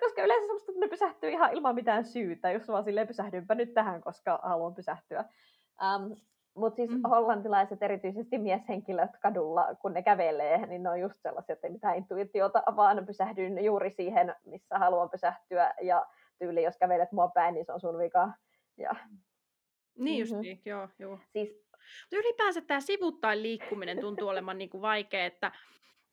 koska 0.00 0.22
yleensä 0.22 0.46
semmoista, 0.46 0.72
että 0.72 0.80
ne 0.80 0.88
pysähtyy 0.88 1.30
ihan 1.30 1.52
ilman 1.52 1.74
mitään 1.74 2.04
syytä, 2.04 2.50
jos 2.50 2.68
vaan 2.68 2.84
silleen 2.84 3.06
pysähdynpä 3.06 3.54
nyt 3.54 3.74
tähän, 3.74 4.00
koska 4.00 4.40
haluan 4.42 4.74
pysähtyä. 4.74 5.24
Um, 5.82 6.16
Mutta 6.58 6.76
siis 6.76 6.90
Mm. 6.90 7.00
hollantilaiset, 7.10 7.82
erityisesti 7.82 8.38
mieshenkilöt 8.38 9.10
kadulla, 9.22 9.74
kun 9.82 9.92
ne 9.92 10.02
kävelee, 10.02 10.66
niin 10.66 10.82
ne 10.82 10.90
on 10.90 11.00
just 11.00 11.14
sellaisia, 11.22 11.52
että 11.52 11.66
ei 11.66 11.72
mitään 11.72 11.96
intuitiota, 11.96 12.62
vaan 12.76 13.06
pysähdyn 13.06 13.64
juuri 13.64 13.90
siihen, 13.90 14.34
missä 14.44 14.78
haluan 14.78 15.10
pysähtyä. 15.10 15.74
Ja 15.82 16.06
tyyli, 16.38 16.62
jos 16.62 16.76
kävelet 16.78 17.12
mua 17.12 17.28
päin, 17.28 17.54
niin 17.54 17.66
se 17.66 17.72
on 17.72 17.80
sun 17.80 17.98
vika. 17.98 18.28
Ja 18.76 18.90
Niin 19.98 20.26
Mhm. 20.26 20.34
justiin, 20.34 20.60
joo, 20.64 20.88
joo. 20.98 21.18
siis, 21.32 21.62
ylipäänsä 22.12 22.60
tämä 22.60 22.80
sivuttain 22.80 23.42
liikkuminen 23.42 24.00
tuntuu 24.00 24.28
olevan 24.28 24.58
niinku 24.58 24.82
vaikea, 24.82 25.24
että 25.26 25.52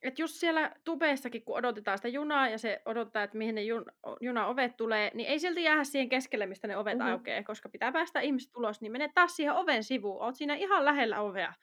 et 0.07 0.19
just 0.19 0.35
siellä 0.35 0.71
tubeissakin, 0.83 1.43
kun 1.45 1.57
odotetaan 1.57 1.97
sitä 1.97 2.07
junaa 2.07 2.49
ja 2.49 2.57
se 2.57 2.81
odottaa, 2.85 3.23
että 3.23 3.37
mihin 3.37 3.55
ne 3.55 3.61
jun, 3.63 3.85
junaovet 4.21 4.77
tulee, 4.77 5.11
niin 5.13 5.29
ei 5.29 5.39
silti 5.39 5.63
jäädä 5.63 5.83
siihen 5.83 6.09
keskelle, 6.09 6.45
mistä 6.45 6.67
ne 6.67 6.77
ovet 6.77 6.97
Mhm. 6.97 7.07
aukeaa, 7.07 7.43
koska 7.43 7.69
pitää 7.69 7.91
päästä 7.91 8.19
ihmiset 8.19 8.55
ulos, 8.55 8.81
niin 8.81 8.91
mene 8.91 9.09
taas 9.15 9.35
siihen 9.35 9.53
oven 9.53 9.83
sivuun. 9.83 10.21
Oot 10.23 10.35
siinä 10.35 10.53
ihan 10.55 10.85
lähellä 10.85 11.21
ovea 11.21 11.53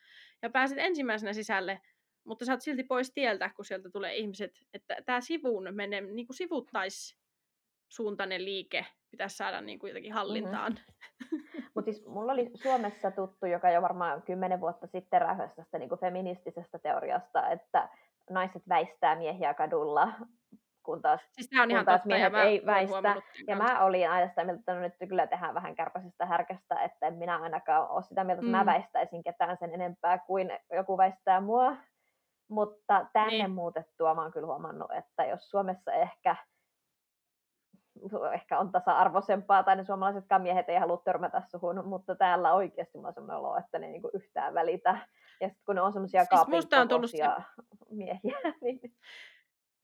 ja 0.43 0.51
pääset 0.51 0.78
ensimmäisenä 0.78 1.32
sisälle, 1.32 1.80
mutta 2.24 2.45
sä 2.45 2.53
oot 2.53 2.61
silti 2.62 2.84
pois 2.84 3.12
tieltä, 3.12 3.51
kun 3.57 3.64
sieltä 3.64 3.90
tulee 3.90 4.16
ihmiset. 4.16 4.51
Että 4.74 4.97
tämä 5.07 5.20
sivuun 5.20 5.68
menee, 5.70 6.01
niin 6.01 6.26
kuin 6.26 6.36
sivuttais 6.36 7.16
suuntainen 7.88 8.45
liike 8.45 8.86
pitäisi 9.11 9.36
saada 9.36 9.61
niin 9.61 9.78
kuin 9.78 9.88
jotenkin 9.90 10.12
hallintaan. 10.12 10.78
Mutta 11.74 11.93
siis 11.93 12.07
mulla 12.07 12.32
oli 12.32 12.51
Suomessa 12.55 13.11
tuttu, 13.11 13.47
joka 13.47 13.70
jo 13.70 13.82
varmaan 13.82 14.22
kymmenen 14.22 14.61
vuotta 14.61 14.86
sitten 14.86 15.20
rähösi 15.20 15.57
tästä 15.57 15.78
niin 15.78 15.90
feministisestä 16.01 16.78
teoriasta, 16.78 17.49
että 17.51 17.88
naiset 18.30 18.62
väistää 18.68 19.16
miehiä 19.16 19.54
kadulla, 19.54 20.12
kun 20.82 21.02
taas, 21.02 21.20
siis 21.32 21.50
on 21.52 21.60
kun 21.62 21.70
ihan 21.70 21.84
taas 21.84 22.04
miehet 22.04 22.32
mä 22.32 22.42
ei 22.42 22.62
väistä. 22.66 22.96
Ja 23.46 23.56
kanssa. 23.56 23.74
mä 23.74 23.84
olin 23.84 24.10
aina 24.10 24.28
sitä 24.28 24.44
mieltä, 24.44 24.60
että 24.60 24.74
no 24.74 24.80
nyt 24.80 24.94
kyllä 25.08 25.26
tehdään 25.26 25.54
vähän 25.54 25.74
kärpäisestä 25.74 26.26
härkästä, 26.26 26.82
että 26.82 27.06
en 27.06 27.14
minä 27.14 27.38
ainakaan 27.38 27.88
ole 27.90 28.02
sitä 28.02 28.24
mieltä, 28.24 28.40
että 28.40 28.50
mä 28.50 28.62
Mm. 28.62 28.66
väistäisin 28.66 29.22
ketään 29.24 29.56
sen 29.56 29.74
enempää 29.74 30.18
kuin 30.18 30.50
joku 30.72 30.98
väistää 30.98 31.40
mua. 31.40 31.76
Mutta 32.50 33.06
tänne 33.12 33.30
Niin. 33.32 33.50
muutettua 33.50 34.14
mä 34.14 34.22
oon 34.22 34.32
kyllä 34.32 34.46
huomannut, 34.46 34.90
että 34.92 35.24
jos 35.24 35.50
Suomessa 35.50 35.92
ehkä 35.92 36.36
ehkä 38.34 38.59
on 38.59 38.72
tasa-arvoisempaa, 38.72 39.62
tai 39.62 39.76
ne 39.76 39.84
suomalaisetkaan 39.84 40.42
miehet 40.42 40.68
ei 40.68 40.78
halua 40.78 41.03
törmätä 41.05 41.42
suhun, 41.50 41.86
mutta 41.86 42.14
täällä 42.14 42.53
oikeasti 42.55 42.98
on 42.98 43.12
sellainen 43.14 43.36
olo, 43.36 43.57
että 43.59 43.78
ne 43.78 43.86
ei 43.86 43.92
niinku 43.92 44.11
yhtään 44.14 44.55
välitä. 44.55 44.98
Ja 45.40 45.48
sitten 45.48 45.64
kun 45.66 45.74
ne 45.74 45.80
on 45.80 45.92
semmoisia 45.92 46.24
Siis 46.24 46.72
on 46.80 46.88
tullut 46.88 47.11
se- 47.11 47.18
miehiä, 47.90 48.36
niin 48.62 48.80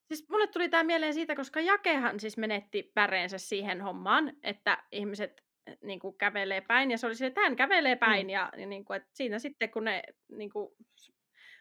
Siis 0.09 0.29
mulle 0.31 0.47
tuli 0.47 0.69
tämä 0.69 0.85
mieleen 0.85 1.15
siitä, 1.15 1.37
koska 1.37 1.61
Jakehan 1.61 2.21
siis 2.21 2.37
menetti 2.37 2.93
päreensä 2.95 3.39
siihen 3.39 3.81
hommaan, 3.81 4.33
että 4.43 4.79
ihmiset 4.93 5.45
niin 5.83 6.01
kuin, 6.01 6.19
kävelee 6.19 6.61
päin, 6.61 6.91
ja 6.91 6.99
se 6.99 7.07
oli 7.07 7.15
se, 7.15 7.27
että 7.27 7.41
hän 7.41 7.57
kävelee 7.57 7.97
päin, 7.97 8.27
Mm. 8.27 8.31
ja, 8.31 8.49
ja 8.57 8.67
niin 8.67 8.85
kuin, 8.85 8.97
että 8.97 9.09
siinä 9.13 9.39
sitten, 9.39 9.71
kun 9.71 9.85
ne 9.85 10.03
niin 10.29 10.51
kuin, 10.51 10.71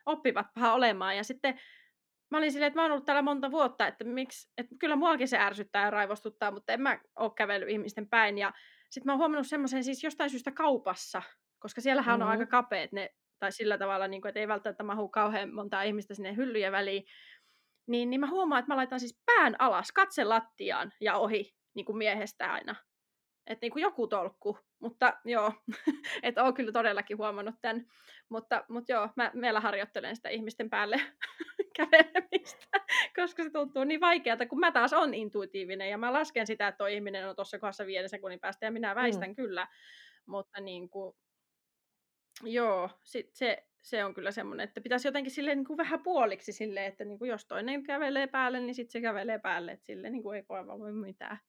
oppivat 0.06 0.48
paha 0.56 0.74
olemaan, 0.74 1.18
ja 1.18 1.24
sitten 1.24 1.60
mä 2.30 2.38
olin 2.38 2.52
silleen, 2.52 2.68
että 2.68 2.80
mä 2.80 2.82
oon 2.82 2.92
ollut 2.92 3.06
täällä 3.06 3.22
monta 3.22 3.52
vuotta, 3.52 3.88
että 3.88 4.04
miksi, 4.04 4.52
että 4.58 4.76
kyllä 4.80 4.96
muakin 4.96 5.28
se 5.28 5.38
ärsyttää 5.38 5.86
ja 5.86 5.90
raivostuttaa, 5.90 6.52
mutta 6.52 6.74
en 6.74 6.82
mä 6.82 7.00
ole 7.16 7.32
kävellyt 7.36 7.70
ihmisten 7.70 8.10
päin, 8.10 8.38
ja 8.38 8.54
sitten 8.90 9.06
mä 9.08 9.12
oon 9.12 9.20
huomannut 9.20 9.48
semmoisen 9.48 9.84
siis 9.84 10.04
jostain 10.04 10.30
syystä 10.30 10.52
kaupassa, 10.52 11.22
koska 11.60 11.82
siellähän 11.82 12.20
mm-hmm. 12.20 12.32
on 12.32 12.40
aika 12.40 12.46
kapeet 12.46 12.92
ne, 12.92 13.10
tai 13.40 13.52
sillä 13.52 13.78
tavalla, 13.78 14.08
niin 14.08 14.22
kuin, 14.22 14.30
että 14.30 14.40
ei 14.40 14.48
välttämättä 14.48 14.84
mahu 14.84 15.10
kauhean 15.10 15.54
montaa 15.54 15.84
ihmistä 15.84 16.14
sinne 16.14 16.36
hyllyjen 16.36 16.72
väliin, 16.72 17.04
niin, 17.88 18.10
niin 18.10 18.20
mä 18.20 18.28
huomaan, 18.28 18.60
että 18.60 18.72
mä 18.72 18.78
laitan 18.78 19.00
siis 19.00 19.22
pään 19.26 19.56
alas, 19.60 19.92
katse 19.92 20.24
lattiaan 20.24 20.94
ja 21.02 21.18
ohi 21.18 21.56
niin 21.74 21.86
kuin 21.86 21.98
miehestä 21.98 22.54
aina. 22.54 22.76
Että 23.48 23.66
niin 23.66 23.72
kuin 23.72 23.82
joku 23.82 24.08
tolkku, 24.08 24.60
mutta 24.80 25.14
joo, 25.26 25.54
että 26.24 26.44
oon 26.44 26.54
kyllä 26.54 26.72
todellakin 26.72 27.18
huomannut 27.18 27.56
tämän. 27.62 27.86
Mutta, 28.30 28.66
mutta 28.70 28.92
joo, 28.92 29.10
mä 29.16 29.32
vielä 29.42 29.60
harjoittelen 29.60 30.16
sitä 30.16 30.30
ihmisten 30.30 30.70
päälle 30.70 31.02
kävelemistä, 31.78 32.68
koska 33.16 33.44
se 33.44 33.50
tuntuu 33.50 33.84
niin 33.84 34.02
vaikealta, 34.02 34.46
kun 34.46 34.60
mä 34.60 34.72
taas 34.72 34.94
on 34.94 35.14
intuitiivinen 35.14 35.90
ja 35.90 35.98
mä 35.98 36.14
lasken 36.14 36.48
sitä, 36.48 36.68
että 36.68 36.78
tuo 36.78 36.88
ihminen 36.88 37.30
on 37.30 37.36
tuossa 37.36 37.60
kohdassa 37.60 37.86
viiden 37.86 38.10
sekunnin 38.10 38.40
päästä 38.40 38.66
ja 38.66 38.72
minä 38.72 38.96
väistän 38.96 39.30
mm. 39.30 39.36
kyllä. 39.36 39.68
Mutta 40.26 40.62
niin 40.62 40.90
kuin, 40.90 41.16
joo, 42.44 42.90
sit 43.04 43.30
se, 43.34 43.68
se 43.82 44.06
on 44.06 44.14
kyllä 44.14 44.32
semmoinen, 44.32 44.64
että 44.64 44.82
pitäisi 44.82 45.08
jotenkin 45.08 45.32
sille 45.32 45.56
niin 45.56 45.66
kuin 45.66 45.78
vähän 45.78 46.04
puoliksi 46.04 46.52
sille, 46.52 46.86
että 46.86 47.06
niin 47.06 47.20
kuin 47.20 47.30
jos 47.30 47.46
toinen 47.46 47.84
kävelee 47.84 48.28
päälle, 48.28 48.60
niin 48.60 48.76
sitten 48.76 48.92
se 48.92 49.02
kävelee 49.02 49.40
päälle, 49.40 49.72
että 49.72 49.86
sille 49.86 50.10
niin 50.10 50.24
kuin 50.24 50.38
ei 50.38 50.46
voi 50.50 50.68
voi 50.68 50.94
mitään. 50.94 51.40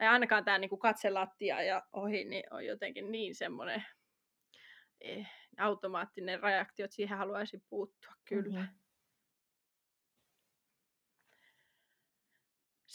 Ja 0.00 0.12
ainakaan 0.12 0.44
tämä 0.44 0.58
niin 0.58 0.68
kuin 0.68 0.78
katse 0.78 1.10
lattia 1.10 1.62
ja 1.62 1.82
ohi, 1.92 2.24
niin 2.24 2.44
on 2.50 2.66
jotenkin 2.66 3.12
niin 3.12 3.34
semmoinen 3.34 3.84
eh, 5.00 5.26
automaattinen 5.58 6.42
reaktio, 6.42 6.84
että 6.84 6.94
siihen 6.94 7.18
haluaisin 7.18 7.62
puuttua 7.68 8.12
kyllä. 8.24 8.60
Mm-hmm. 8.60 8.85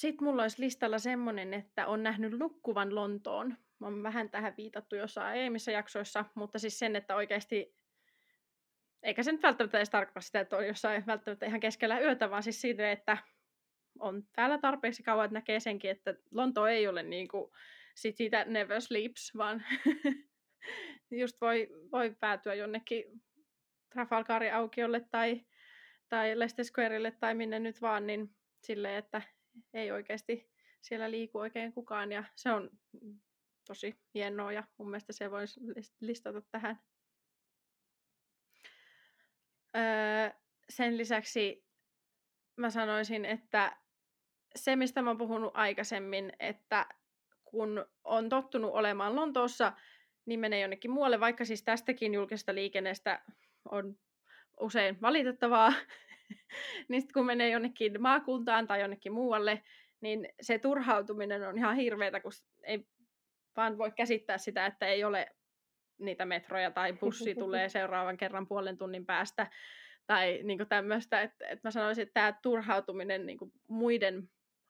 Sitten 0.01 0.27
mulla 0.27 0.41
olisi 0.41 0.61
listalla 0.61 0.99
semmoinen, 0.99 1.53
että 1.53 1.87
on 1.87 2.03
nähnyt 2.03 2.39
nukkuvan 2.39 2.95
Lontoon. 2.95 3.57
Mä 3.79 3.87
oon 3.87 4.03
vähän 4.03 4.29
tähän 4.29 4.53
viitattu 4.57 4.95
jossain 4.95 5.27
aiemmissa 5.27 5.71
jaksoissa, 5.71 6.25
mutta 6.35 6.59
siis 6.59 6.79
sen, 6.79 6.95
että 6.95 7.15
oikeasti, 7.15 7.75
eikä 9.03 9.23
se 9.23 9.31
nyt 9.31 9.43
välttämättä 9.43 9.77
edes 9.77 9.89
tarkoita 9.89 10.21
sitä, 10.21 10.39
että 10.39 10.57
on 10.57 10.67
jossain 10.67 11.05
välttämättä 11.05 11.45
ihan 11.45 11.59
keskellä 11.59 11.99
yötä, 11.99 12.29
vaan 12.29 12.43
siis 12.43 12.61
siitä, 12.61 12.91
että 12.91 13.17
on 13.99 14.23
täällä 14.35 14.57
tarpeeksi 14.57 15.03
kauan, 15.03 15.25
että 15.25 15.33
näkee 15.33 15.59
senkin, 15.59 15.91
että 15.91 16.15
Lonto 16.31 16.67
ei 16.67 16.87
ole 16.87 17.03
niin 17.03 17.27
kuin 17.27 17.51
sit 17.95 18.17
siitä 18.17 18.45
never 18.45 18.81
sleeps, 18.81 19.31
vaan 19.37 19.63
just 21.21 21.41
voi, 21.41 21.67
voi 21.91 22.15
päätyä 22.19 22.53
jonnekin 22.53 23.03
Trafalgarin 23.93 24.53
aukiolle 24.53 24.99
tai, 24.99 25.41
tai 26.09 26.39
Leicester 26.39 26.65
Squarelle 26.65 27.11
tai 27.11 27.35
minne 27.35 27.59
nyt 27.59 27.81
vaan, 27.81 28.07
niin 28.07 28.35
silleen, 28.61 28.95
että 28.95 29.21
ei 29.73 29.91
oikeasti 29.91 30.51
siellä 30.81 31.11
liiku 31.11 31.37
oikein 31.37 31.73
kukaan 31.73 32.11
ja 32.11 32.23
se 32.35 32.51
on 32.51 32.69
tosi 33.67 33.99
hienoa 34.13 34.51
ja 34.51 34.63
mun 34.77 34.89
mielestä 34.89 35.13
se 35.13 35.31
voisi 35.31 35.59
listata 35.99 36.41
tähän. 36.41 36.79
Öö, 39.75 40.29
sen 40.69 40.97
lisäksi 40.97 41.65
mä 42.55 42.69
sanoisin, 42.69 43.25
että 43.25 43.77
se 44.55 44.75
mistä 44.75 45.01
mä 45.01 45.09
oon 45.09 45.17
puhunut 45.17 45.51
aikaisemmin, 45.53 46.33
että 46.39 46.85
kun 47.45 47.85
on 48.03 48.29
tottunut 48.29 48.71
olemaan 48.73 49.15
Lontoossa, 49.15 49.73
niin 50.25 50.39
menee 50.39 50.59
jonnekin 50.59 50.91
muualle, 50.91 51.19
vaikka 51.19 51.45
siis 51.45 51.63
tästäkin 51.63 52.13
julkisesta 52.13 52.55
liikenneestä 52.55 53.21
on 53.71 53.97
usein 54.59 55.01
valitettavaa, 55.01 55.73
niin 56.89 57.01
sitten 57.01 57.13
kun 57.13 57.25
menee 57.25 57.49
jonnekin 57.49 58.01
maakuntaan 58.01 58.67
tai 58.67 58.81
jonnekin 58.81 59.13
muualle, 59.13 59.61
niin 60.01 60.29
se 60.41 60.59
turhautuminen 60.59 61.47
on 61.47 61.57
ihan 61.57 61.75
hirveätä, 61.75 62.19
kun 62.19 62.31
ei 62.63 62.85
vaan 63.57 63.77
voi 63.77 63.91
käsittää 63.91 64.37
sitä, 64.37 64.65
että 64.65 64.85
ei 64.85 65.03
ole 65.03 65.27
niitä 65.99 66.25
metroja 66.25 66.71
tai 66.71 66.93
bussi 66.93 67.35
tulee 67.35 67.69
seuraavan 67.79 68.17
kerran 68.17 68.47
puolen 68.47 68.77
tunnin 68.77 69.05
päästä 69.05 69.47
tai 70.07 70.39
niin 70.43 70.67
tämmöistä, 70.69 71.21
että, 71.21 71.47
että 71.47 71.67
mä 71.67 71.71
sanoisin, 71.71 72.01
että 72.01 72.13
tämä 72.13 72.39
turhautuminen 72.43 73.25
niin 73.25 73.37
muiden 73.67 74.29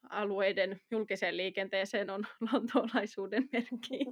alueiden 0.09 0.81
julkiseen 0.91 1.37
liikenteeseen 1.37 2.09
on 2.09 2.27
lontoolaisuuden 2.53 3.49
merkki. 3.53 4.05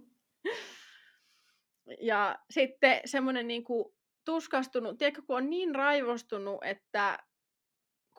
Ja 2.02 2.40
sitten 2.50 3.02
semmoinen 3.06 3.48
niin 3.48 3.64
kuin 3.64 3.86
tuskastunut, 4.26 4.98
tiedätkö, 4.98 5.22
kun 5.28 5.38
on 5.38 5.50
niin 5.50 5.76
raivostunut, 5.76 6.64
että 6.64 7.20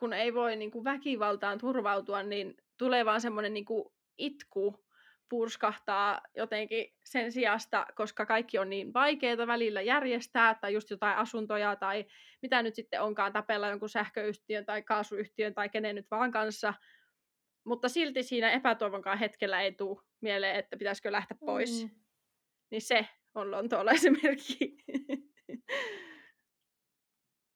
kun 0.01 0.13
ei 0.13 0.33
voi 0.33 0.55
niin 0.55 0.71
kuin 0.71 0.83
väkivaltaan 0.83 1.57
turvautua, 1.57 2.23
niin 2.23 2.57
tulee 2.77 3.05
vaan 3.05 3.21
semmoinen 3.21 3.53
niin 3.53 3.65
kuin 3.65 3.85
itku 4.17 4.85
purskahtaa 5.29 6.21
jotenkin 6.35 6.93
sen 7.05 7.31
sijasta, 7.31 7.85
koska 7.95 8.25
kaikki 8.25 8.57
on 8.57 8.69
niin 8.69 8.93
vaikeaa 8.93 9.47
välillä 9.47 9.81
järjestää, 9.81 10.55
tai 10.55 10.73
just 10.73 10.89
jotain 10.89 11.17
asuntoja, 11.17 11.75
tai 11.75 12.05
mitä 12.41 12.63
nyt 12.63 12.75
sitten 12.75 13.01
onkaan 13.01 13.33
tapella 13.33 13.67
jonkun 13.67 13.89
sähköyhtiön 13.89 14.65
tai 14.65 14.81
kaasuyhtiön 14.83 15.53
tai 15.53 15.69
kenen 15.69 15.95
nyt 15.95 16.11
vaan 16.11 16.31
kanssa. 16.31 16.73
Mutta 17.63 17.89
silti 17.89 18.23
siinä 18.23 18.51
epätoivonkaan 18.51 19.17
hetkellä 19.17 19.61
ei 19.61 19.71
tule 19.71 20.01
mieleen, 20.21 20.55
että 20.55 20.77
pitäisikö 20.77 21.11
lähteä 21.11 21.37
pois. 21.39 21.83
Mm. 21.83 21.89
Niin 22.71 22.81
se 22.81 23.07
on 23.35 23.51
lontoolaisen 23.51 24.17
merkki. 24.23 24.77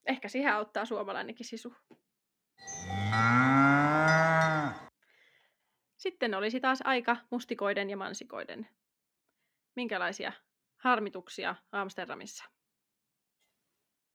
Ehkä 0.06 0.28
siihen 0.28 0.54
auttaa 0.54 0.86
suomalainenkin 0.86 1.46
sisu. 1.46 1.74
Sitten 5.98 6.36
olisi 6.36 6.60
taas 6.60 6.80
aika 6.84 7.18
mustikoiden 7.32 7.90
ja 7.90 7.98
mansikoiden. 7.98 8.68
Minkälaisia 9.76 10.32
harmituksia 10.78 11.56
Amsterdamissa? 11.72 12.46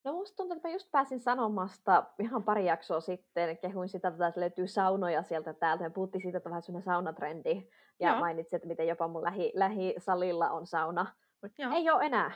No 0.05 0.13
musta 0.13 0.37
tuntuu, 0.37 0.57
että 0.57 0.69
mä 0.69 0.73
just 0.73 0.91
pääsin 0.91 1.21
sanomasta 1.21 2.05
ihan 2.19 2.43
pari 2.43 2.67
jaksoa 2.67 3.01
sitten, 3.01 3.59
kehuin 3.59 3.89
sitä, 3.89 4.09
että 4.09 4.41
löytyy 4.41 4.67
saunoja 4.67 5.23
sieltä 5.23 5.53
täältä. 5.53 5.85
Me 5.85 5.91
puhuttiin 5.91 6.23
siitä, 6.23 6.39
että 6.39 6.49
on 6.49 6.51
vähän 6.51 6.63
sellainen 6.63 6.85
saunatrendi. 6.85 7.69
Ja 8.01 8.09
Joo. 8.09 8.21
mainitsin, 8.21 8.57
että 8.57 8.69
miten 8.69 8.89
jopa 8.89 9.09
mun 9.09 9.25
lähi, 9.25 9.53
lähisalilla 9.55 10.51
on 10.51 10.67
sauna. 10.67 11.07
Joo. 11.59 11.73
Ei 11.73 11.91
ole 11.91 12.05
enää. 12.05 12.31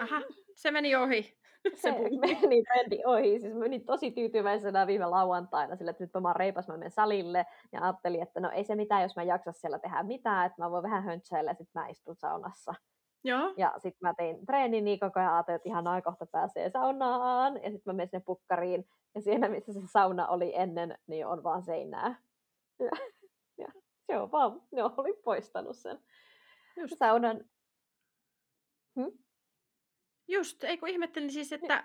Aha, 0.00 0.20
se 0.54 0.70
meni 0.70 0.96
ohi. 0.96 1.38
Se, 1.74 1.80
se 1.80 2.38
meni 2.40 2.62
trendi 2.62 3.02
ohi. 3.06 3.40
Siis 3.40 3.52
mä 3.52 3.58
menin 3.58 3.84
tosi 3.84 4.10
tyytyväisenä 4.10 4.86
viime 4.86 5.06
lauantaina 5.06 5.76
sillä, 5.76 5.90
että 5.90 6.04
nyt 6.04 6.10
mä 6.22 6.32
reipas, 6.32 6.68
mä 6.68 6.76
menen 6.76 6.90
salille. 6.90 7.46
Ja 7.72 7.82
ajattelin, 7.82 8.22
että 8.22 8.40
no 8.40 8.50
ei 8.50 8.64
se 8.64 8.74
mitään, 8.74 9.02
jos 9.02 9.16
mä 9.16 9.22
jaksa 9.22 9.52
siellä 9.52 9.78
tehdä 9.78 10.02
mitään, 10.02 10.46
että 10.46 10.62
mä 10.62 10.70
voin 10.70 10.82
vähän 10.82 11.04
höntsäillä 11.04 11.50
ja 11.50 11.54
sitten 11.54 11.82
mä 11.82 11.88
istun 11.88 12.16
saunassa. 12.16 12.74
Joo. 13.24 13.54
Ja 13.56 13.74
sitten 13.78 14.08
mä 14.08 14.14
tein 14.14 14.46
treenin 14.46 14.84
niin 14.84 15.00
koko 15.00 15.20
ajan, 15.20 15.32
ajattelin, 15.32 15.56
että 15.56 15.68
ihan 15.68 16.02
kohta 16.04 16.26
pääsee 16.26 16.70
saunaan. 16.70 17.54
Ja 17.54 17.70
sitten 17.70 17.82
mä 17.84 17.92
menin 17.92 18.08
sinne 18.08 18.22
pukkariin. 18.26 18.88
Ja 19.14 19.20
siinä, 19.20 19.48
missä 19.48 19.72
se 19.72 19.80
sauna 19.86 20.28
oli 20.28 20.52
ennen, 20.56 20.98
niin 21.06 21.26
on 21.26 21.42
vaan 21.42 21.62
seinää. 21.62 22.14
Ja, 22.78 22.90
ja 23.58 23.68
se 24.06 24.18
on 24.18 24.32
vaan, 24.32 24.62
ne 24.72 24.82
oli 24.82 25.12
poistanut 25.24 25.76
sen 25.76 25.98
Just. 26.76 26.98
saunan. 26.98 27.44
Hm? 28.96 29.23
Just, 30.28 30.64
ei 30.64 30.78
kun 30.78 30.88
ihmettelin 30.88 31.32
siis, 31.32 31.52
että 31.52 31.84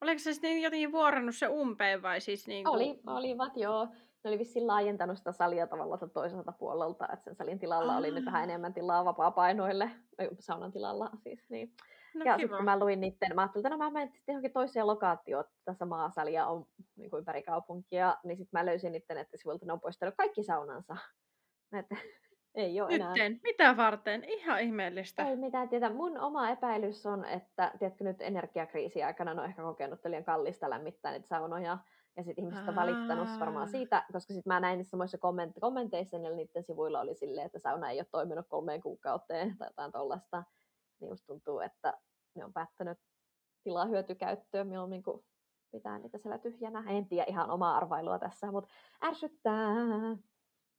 oliko 0.00 0.18
se 0.18 0.32
sitten 0.32 0.62
jotenkin 0.62 0.92
vuorannut 0.92 1.34
se 1.34 1.48
umpeen 1.48 2.02
vai 2.02 2.20
siis 2.20 2.46
niin 2.46 2.64
kuin... 2.64 2.74
Oli, 2.74 3.00
olivat 3.06 3.56
joo. 3.56 3.84
ne 4.24 4.30
oli 4.30 4.38
vissiin 4.38 4.66
laajentanut 4.66 5.18
sitä 5.18 5.32
salia 5.32 5.66
tavallaan 5.66 6.10
toiselta 6.10 6.52
puolelta, 6.52 7.08
että 7.12 7.24
sen 7.24 7.34
salin 7.34 7.58
tilalla 7.58 7.96
oli 7.96 8.10
nyt 8.10 8.24
vähän 8.24 8.44
enemmän 8.44 8.74
tilaa 8.74 9.04
vapaa-painoille, 9.04 9.90
saunan 10.38 10.72
tilalla 10.72 11.10
siis. 11.22 11.50
Niin. 11.50 11.74
No, 12.14 12.24
ja 12.24 12.36
sitten 12.36 12.56
kun 12.56 12.64
mä 12.64 12.78
luin 12.78 13.00
niiden, 13.00 13.34
mä 13.34 13.42
ajattelin, 13.42 13.66
että 13.66 13.76
no 13.76 13.84
mä 13.84 13.90
menen 13.90 14.12
sitten 14.12 14.32
johonkin 14.32 14.52
toiseen 14.52 14.86
lokaatioon, 14.86 15.44
että 15.44 15.74
samaa 15.74 16.10
salia 16.10 16.46
on 16.46 16.66
niin 16.96 17.10
kuin 17.10 17.18
ympäri 17.18 17.42
kaupunkia, 17.42 18.16
niin 18.24 18.36
sitten 18.36 18.60
mä 18.60 18.66
löysin 18.66 18.92
niiden 18.92 19.16
nettisivuilta, 19.16 19.66
ne 19.66 19.72
on 19.72 19.80
poistanut 19.80 20.14
kaikki 20.16 20.42
saunansa. 20.42 20.96
Että 21.78 21.96
ei 22.54 22.80
ole 22.80 22.94
enää. 22.94 23.08
Nytten? 23.08 23.40
Mitä 23.42 23.76
varten? 23.76 24.24
Ihan 24.24 24.60
ihmeellistä. 24.60 25.28
Ei 25.28 25.36
mitään 25.36 25.68
tietä. 25.68 25.90
Mun 25.90 26.18
oma 26.18 26.50
epäilys 26.50 27.06
on, 27.06 27.24
että 27.24 27.72
tiedätkö 27.78 28.04
nyt 28.04 28.20
energiakriisi 28.20 29.02
aikana 29.02 29.34
ne 29.34 29.40
on 29.40 29.46
ehkä 29.46 29.62
kokenut, 29.62 29.98
että 29.98 30.10
liian 30.10 30.24
kallista 30.24 30.70
lämmittää 30.70 31.12
niitä 31.12 31.28
saunoja. 31.28 31.78
Ja 32.16 32.22
sitten 32.22 32.44
ihmiset 32.44 32.68
on 32.68 32.76
valittanut 32.76 33.28
varmaan 33.40 33.68
siitä, 33.68 34.04
koska 34.12 34.32
sitten 34.34 34.52
mä 34.52 34.60
näin 34.60 34.76
niissä 34.78 34.90
samoissa 34.90 35.18
komment- 35.18 35.60
kommenteissa, 35.60 36.18
niin 36.18 36.36
niiden 36.36 36.62
sivuilla 36.62 37.00
oli 37.00 37.14
silleen, 37.14 37.46
että 37.46 37.58
sauna 37.58 37.90
ei 37.90 37.98
ole 37.98 38.06
toiminut 38.10 38.46
kolmeen 38.48 38.82
kuukauteen 38.82 39.58
tai 39.58 39.68
jotain 39.68 39.92
tuollaista. 39.92 40.42
Niin 41.00 41.10
musta 41.10 41.26
tuntuu, 41.26 41.60
että 41.60 41.94
ne 42.34 42.44
on 42.44 42.52
päättänyt 42.52 42.98
tilaa 43.64 43.84
hyötykäyttöön, 43.84 44.66
milloin 44.66 44.90
niin 44.90 45.02
pitää 45.72 45.98
niitä 45.98 46.18
siellä 46.18 46.38
tyhjänä. 46.38 46.84
En 46.88 47.08
tiedä 47.08 47.24
ihan 47.28 47.50
omaa 47.50 47.76
arvailua 47.76 48.18
tässä, 48.18 48.52
mutta 48.52 48.70
ärsyttää. 49.04 49.74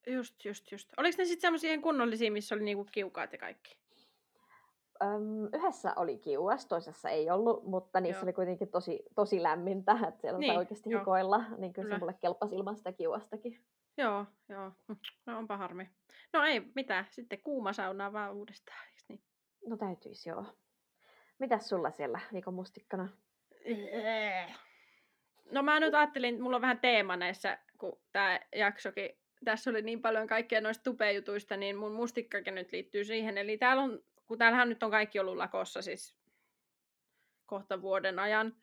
Just, 0.07 0.45
just, 0.45 0.71
just. 0.71 0.89
Oliko 0.97 1.15
ne 1.17 1.25
sitten 1.25 1.41
semmoisia 1.41 1.81
kunnollisia, 1.81 2.31
missä 2.31 2.55
oli 2.55 2.63
niinku 2.63 2.85
kiukaat 2.91 3.33
ja 3.33 3.37
kaikki? 3.37 3.77
Öm, 5.03 5.45
yhdessä 5.53 5.93
oli 5.95 6.17
kiuas, 6.17 6.65
toisessa 6.65 7.09
ei 7.09 7.29
ollut, 7.29 7.63
mutta 7.63 7.99
niissä 7.99 8.19
Joo. 8.19 8.23
oli 8.25 8.33
kuitenkin 8.33 8.67
tosi, 8.67 9.03
tosi 9.15 9.43
lämmintä, 9.43 9.91
että 10.07 10.21
siellä 10.21 10.39
niin, 10.39 10.57
oikeasti 10.57 10.89
jo. 10.89 10.99
hikoilla, 10.99 11.43
niin 11.57 11.73
kyllä, 11.73 11.85
kyllä. 11.85 11.95
se 11.95 11.99
mulle 11.99 12.15
kelpasi 12.21 12.55
ilman 12.55 12.77
sitä 12.77 12.91
kiuastakin. 12.91 13.59
Joo, 13.97 14.25
joo. 14.49 14.71
No 15.25 15.37
onpa 15.37 15.57
harmi. 15.57 15.89
No 16.33 16.43
ei 16.43 16.61
mitään, 16.75 17.05
sitten 17.09 17.41
kuuma 17.41 17.73
saunaa 17.73 18.13
vaan 18.13 18.33
uudestaan, 18.33 18.87
niin? 19.09 19.21
No 19.67 19.77
täytyisi 19.77 20.29
joo. 20.29 20.45
Mitäs 21.39 21.69
sulla 21.69 21.91
siellä 21.91 22.19
Niko 22.31 22.51
Mustikkana? 22.51 23.09
No 25.51 25.63
mä 25.63 25.79
nyt 25.79 25.93
ajattelin, 25.93 26.41
mulla 26.41 26.55
on 26.55 26.61
vähän 26.61 26.79
teema 26.79 27.17
näissä, 27.17 27.59
kun 27.77 27.99
tämä 28.11 28.39
jaksokin 28.55 29.09
tässä 29.45 29.69
oli 29.69 29.81
niin 29.81 30.01
paljon 30.01 30.27
kaikkea 30.27 30.61
noista 30.61 30.83
tupejutuista, 30.83 31.57
niin 31.57 31.75
mun 31.75 31.91
mustikkakin 31.91 32.55
nyt 32.55 32.71
liittyy 32.71 33.03
siihen. 33.03 33.37
Eli 33.37 33.57
täällä 33.57 33.83
on, 33.83 33.99
kun 34.25 34.37
täällähän 34.37 34.69
nyt 34.69 34.83
on 34.83 34.91
kaikki 34.91 35.19
ollut 35.19 35.37
lakossa 35.37 35.81
siis 35.81 36.17
kohta 37.45 37.81
vuoden 37.81 38.19
ajan. 38.19 38.55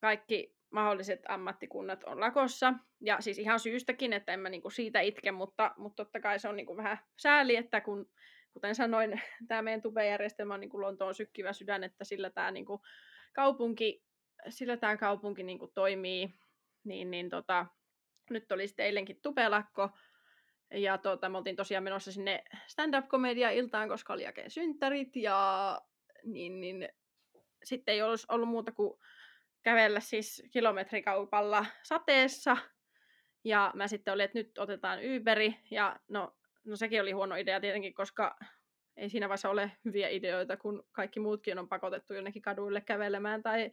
Kaikki 0.00 0.56
mahdolliset 0.70 1.20
ammattikunnat 1.28 2.04
on 2.04 2.20
lakossa. 2.20 2.74
Ja 3.00 3.20
siis 3.20 3.38
ihan 3.38 3.60
syystäkin, 3.60 4.12
että 4.12 4.32
en 4.32 4.40
mä 4.40 4.48
niinku 4.48 4.70
siitä 4.70 5.00
itke, 5.00 5.32
mutta, 5.32 5.74
mutta 5.76 6.04
totta 6.04 6.20
kai 6.20 6.38
se 6.38 6.48
on 6.48 6.56
niinku 6.56 6.76
vähän 6.76 6.98
sääli, 7.16 7.56
että 7.56 7.80
kun, 7.80 8.10
kuten 8.52 8.74
sanoin, 8.74 9.22
tämä 9.48 9.62
meidän 9.62 9.82
tubejärjestelmä 9.82 10.54
on 10.54 10.60
niinku 10.60 10.80
Lontoon 10.80 11.14
sykkivä 11.14 11.52
sydän, 11.52 11.84
että 11.84 12.04
sillä 12.04 12.30
tämä 12.30 12.50
niinku 12.50 12.82
kaupunki, 13.32 14.04
sillä 14.48 14.76
tää 14.76 14.96
kaupunki 14.96 15.42
niinku 15.42 15.66
toimii, 15.74 16.34
niin, 16.84 17.10
niin 17.10 17.28
tota, 17.28 17.66
nyt 18.30 18.52
oli 18.52 18.66
sitten 18.66 18.86
eilenkin 18.86 19.20
tupelakko, 19.22 19.90
ja 20.74 20.98
tuota, 20.98 21.28
me 21.28 21.38
oltiin 21.38 21.56
tosiaan 21.56 21.84
menossa 21.84 22.12
sinne 22.12 22.44
stand-up-komedia-iltaan, 22.66 23.88
koska 23.88 24.12
oli 24.12 24.22
jälkeen 24.22 24.50
synttärit, 24.50 25.16
ja 25.16 25.80
niin, 26.24 26.60
niin 26.60 26.88
sitten 27.64 27.94
ei 27.94 28.02
olisi 28.02 28.26
ollut 28.28 28.48
muuta 28.48 28.72
kuin 28.72 29.00
kävellä 29.62 30.00
siis 30.00 30.42
kilometrikaupalla 30.50 31.66
sateessa, 31.82 32.56
ja 33.44 33.72
mä 33.74 33.88
sitten 33.88 34.14
olin, 34.14 34.24
että 34.24 34.38
nyt 34.38 34.58
otetaan 34.58 34.98
Uberi, 35.16 35.54
ja 35.70 35.96
no, 36.08 36.36
no 36.64 36.76
sekin 36.76 37.00
oli 37.02 37.12
huono 37.12 37.34
idea 37.34 37.60
tietenkin, 37.60 37.94
koska 37.94 38.36
ei 38.96 39.08
siinä 39.08 39.28
vaiheessa 39.28 39.50
ole 39.50 39.72
hyviä 39.84 40.08
ideoita, 40.08 40.56
kun 40.56 40.88
kaikki 40.92 41.20
muutkin 41.20 41.58
on 41.58 41.68
pakotettu 41.68 42.14
jonnekin 42.14 42.42
kaduille 42.42 42.80
kävelemään 42.80 43.42
tai, 43.42 43.70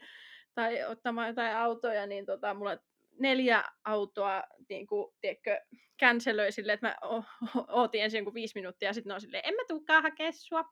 tai 0.53 0.84
ottamaan 0.86 1.28
jotain 1.28 1.55
autoja, 1.55 2.08
niin 2.08 2.26
tota, 2.26 2.53
mulle 2.53 2.80
neljä 3.20 3.63
autoa 3.84 4.43
niin 4.70 4.88
kuin, 4.88 5.13
tiedätkö, 5.22 5.61
cancelöi 6.01 6.51
silleen, 6.51 6.74
että 6.74 6.88
mä 6.88 6.95
o- 7.01 7.24
o- 7.57 7.65
ootin 7.68 8.03
ensin 8.03 8.18
joku 8.18 8.34
viisi 8.34 8.55
minuuttia 8.55 8.89
ja 8.89 8.93
sitten 8.93 9.09
ne 9.09 9.13
on 9.13 9.22
silleen, 9.22 9.45
en 9.45 9.53
mä 9.53 9.61
tuukaan 9.68 10.03
hakea 10.03 10.32
sua. 10.32 10.63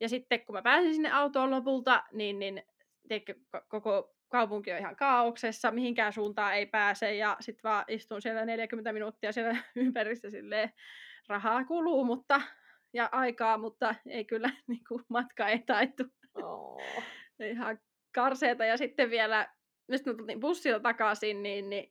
Ja 0.00 0.08
sitten 0.08 0.46
kun 0.46 0.54
mä 0.54 0.62
pääsin 0.62 0.94
sinne 0.94 1.10
autoon 1.12 1.50
lopulta, 1.50 2.04
niin, 2.12 2.38
niin 2.38 2.62
tiedätkö, 3.08 3.34
koko 3.68 4.14
kaupunki 4.28 4.72
on 4.72 4.78
ihan 4.78 4.96
kaauksessa, 4.96 5.70
mihinkään 5.70 6.12
suuntaan 6.12 6.54
ei 6.54 6.66
pääse 6.66 7.14
ja 7.14 7.36
sitten 7.40 7.62
vaan 7.62 7.84
istun 7.88 8.22
siellä 8.22 8.44
40 8.44 8.92
minuuttia 8.92 9.32
siellä 9.32 9.56
ympärissä 9.76 10.30
silleen, 10.30 10.72
rahaa 11.28 11.64
kuluu 11.64 12.04
mutta, 12.04 12.40
ja 12.92 13.08
aikaa, 13.12 13.58
mutta 13.58 13.94
ei 14.08 14.24
kyllä 14.24 14.50
niin 14.68 14.84
kuin, 14.88 15.04
matka 15.08 15.48
ei 15.48 15.58
taittu. 15.58 16.04
Oh. 16.42 16.82
ihan 17.40 17.78
karseeta 18.14 18.64
ja 18.64 18.76
sitten 18.76 19.10
vielä 19.10 19.53
nyt 19.88 20.06
me 20.06 20.14
tultiin 20.14 20.40
bussilla 20.40 20.80
takaisin, 20.80 21.42
niin, 21.42 21.70
niin 21.70 21.90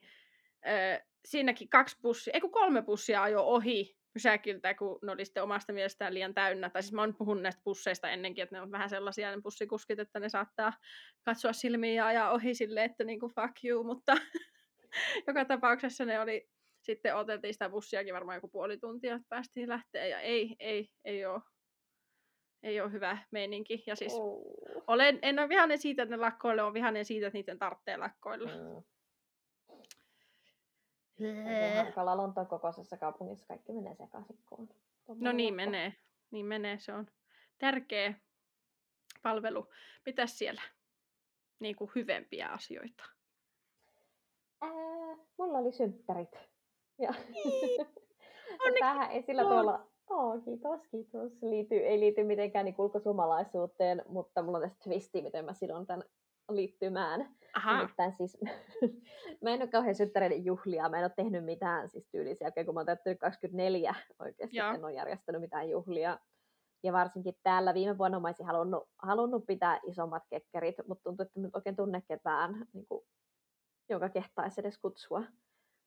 ö, 0.67 1.03
siinäkin 1.25 1.69
kaksi 1.69 1.97
bussia, 2.01 2.31
ei 2.33 2.41
kun 2.41 2.51
kolme 2.51 2.81
bussia 2.81 3.23
ajo 3.23 3.41
ohi 3.41 3.97
pysäkiltä, 4.13 4.73
kun 4.73 4.99
ne 5.03 5.11
oli 5.11 5.25
sitten 5.25 5.43
omasta 5.43 5.73
mielestään 5.73 6.13
liian 6.13 6.33
täynnä. 6.33 6.69
Tai 6.69 6.83
siis 6.83 6.93
mä 6.93 7.01
oon 7.01 7.15
puhunut 7.15 7.43
näistä 7.43 7.61
busseista 7.63 8.09
ennenkin, 8.09 8.43
että 8.43 8.55
ne 8.55 8.61
on 8.61 8.71
vähän 8.71 8.89
sellaisia 8.89 9.35
ne 9.35 9.41
bussikuskit, 9.41 9.99
että 9.99 10.19
ne 10.19 10.29
saattaa 10.29 10.73
katsoa 11.25 11.53
silmiin 11.53 11.95
ja 11.95 12.07
ajaa 12.07 12.31
ohi 12.31 12.55
silleen, 12.55 12.91
että 12.91 13.03
niinku 13.03 13.29
fuck 13.29 13.63
you, 13.63 13.83
mutta 13.83 14.17
joka 15.27 15.45
tapauksessa 15.45 16.05
ne 16.05 16.19
oli, 16.19 16.49
sitten 16.81 17.15
oteltiin 17.15 17.53
sitä 17.53 17.69
bussiakin 17.69 18.13
varmaan 18.13 18.37
joku 18.37 18.47
puoli 18.47 18.77
tuntia, 18.77 19.15
että 19.15 19.27
päästiin 19.29 19.69
lähteä 19.69 20.07
ja 20.07 20.19
ei, 20.19 20.55
ei, 20.59 20.89
ei 21.05 21.25
ole 21.25 21.41
ei 22.63 22.81
ole 22.81 22.91
hyvä 22.91 23.17
meininki. 23.31 23.83
Ja 23.87 23.95
siis 23.95 24.13
oh. 24.13 24.41
olen, 24.87 25.19
en 25.21 25.39
ole 25.39 25.49
vihainen 25.49 25.77
siitä, 25.77 26.03
että 26.03 26.15
ne 26.15 26.21
lakkoille, 26.21 26.63
on 26.63 26.73
vihainen 26.73 27.05
siitä, 27.05 27.27
että 27.27 27.37
niiden 27.37 27.59
tarvitsee 27.59 27.97
lakkoilla. 27.97 28.49
Mm. 28.49 28.83
Hankala 31.75 32.17
Lontoon 32.17 32.47
kokoisessa 32.47 32.97
kaupungissa 32.97 33.47
kaikki 33.47 33.73
menee 33.73 33.95
sekaisin. 33.95 34.39
No 35.07 35.31
niin 35.31 35.57
lakko. 35.57 35.71
menee. 35.71 35.93
Niin 36.31 36.45
menee. 36.45 36.79
Se 36.79 36.93
on 36.93 37.07
tärkeä 37.57 38.13
palvelu. 39.21 39.69
Mitäs 40.05 40.37
siellä? 40.37 40.61
Niin 41.59 41.75
kuin 41.75 41.91
hyvempiä 41.95 42.47
asioita. 42.49 43.03
Ää, 44.61 44.69
mulla 45.37 45.57
oli 45.57 45.71
synttärit. 45.71 46.35
Ja... 46.99 47.13
Tähän 48.79 49.11
esillä 49.11 49.41
tuolla 49.41 49.92
Oh, 50.09 50.43
kiitos, 50.43 50.87
kiitos. 50.91 51.31
Liity, 51.41 51.75
ei 51.75 51.99
liity 51.99 52.23
mitenkään 52.23 52.65
niin 52.65 52.75
ulkosuomalaisuuteen, 52.77 54.01
mutta 54.07 54.41
mulla 54.41 54.57
on 54.57 54.63
tästä 54.63 54.83
twisti, 54.83 55.21
miten 55.21 55.45
mä 55.45 55.53
sidon 55.53 55.87
tämän 55.87 56.03
liittymään. 56.51 57.35
Aha. 57.55 57.77
Nimittäin 57.77 58.13
siis, 58.13 58.37
mä 59.43 59.49
en 59.49 59.61
ole 59.61 59.69
kauhean 59.69 59.95
syttäreiden 59.95 60.45
juhlia, 60.45 60.89
mä 60.89 60.97
en 60.97 61.03
ole 61.03 61.11
tehnyt 61.15 61.45
mitään 61.45 61.89
siis 61.89 62.07
tyylisiä, 62.11 62.45
jälkeen 62.45 62.65
kun 62.65 62.75
mä 62.75 62.79
oon 62.79 62.85
täyttänyt 62.85 63.19
24 63.19 63.95
oikeasti, 64.19 64.57
Joo. 64.57 64.73
en 64.73 64.85
ole 64.85 64.93
järjestänyt 64.93 65.41
mitään 65.41 65.69
juhlia. 65.69 66.19
Ja 66.83 66.93
varsinkin 66.93 67.33
täällä 67.43 67.73
viime 67.73 67.97
vuonna 67.97 68.19
mä 68.19 68.27
olisin 68.27 68.45
halunnut, 68.45 68.83
halunnut 68.97 69.45
pitää 69.45 69.79
isommat 69.87 70.23
kekkerit, 70.29 70.75
mutta 70.87 71.03
tuntuu, 71.03 71.23
että 71.23 71.39
nyt 71.39 71.55
oikein 71.55 71.75
tunne 71.75 72.01
ketään, 72.07 72.67
niin 72.73 72.85
kuin, 72.85 73.05
jonka 73.89 74.09
kehtaisi 74.09 74.61
edes 74.61 74.77
kutsua. 74.77 75.23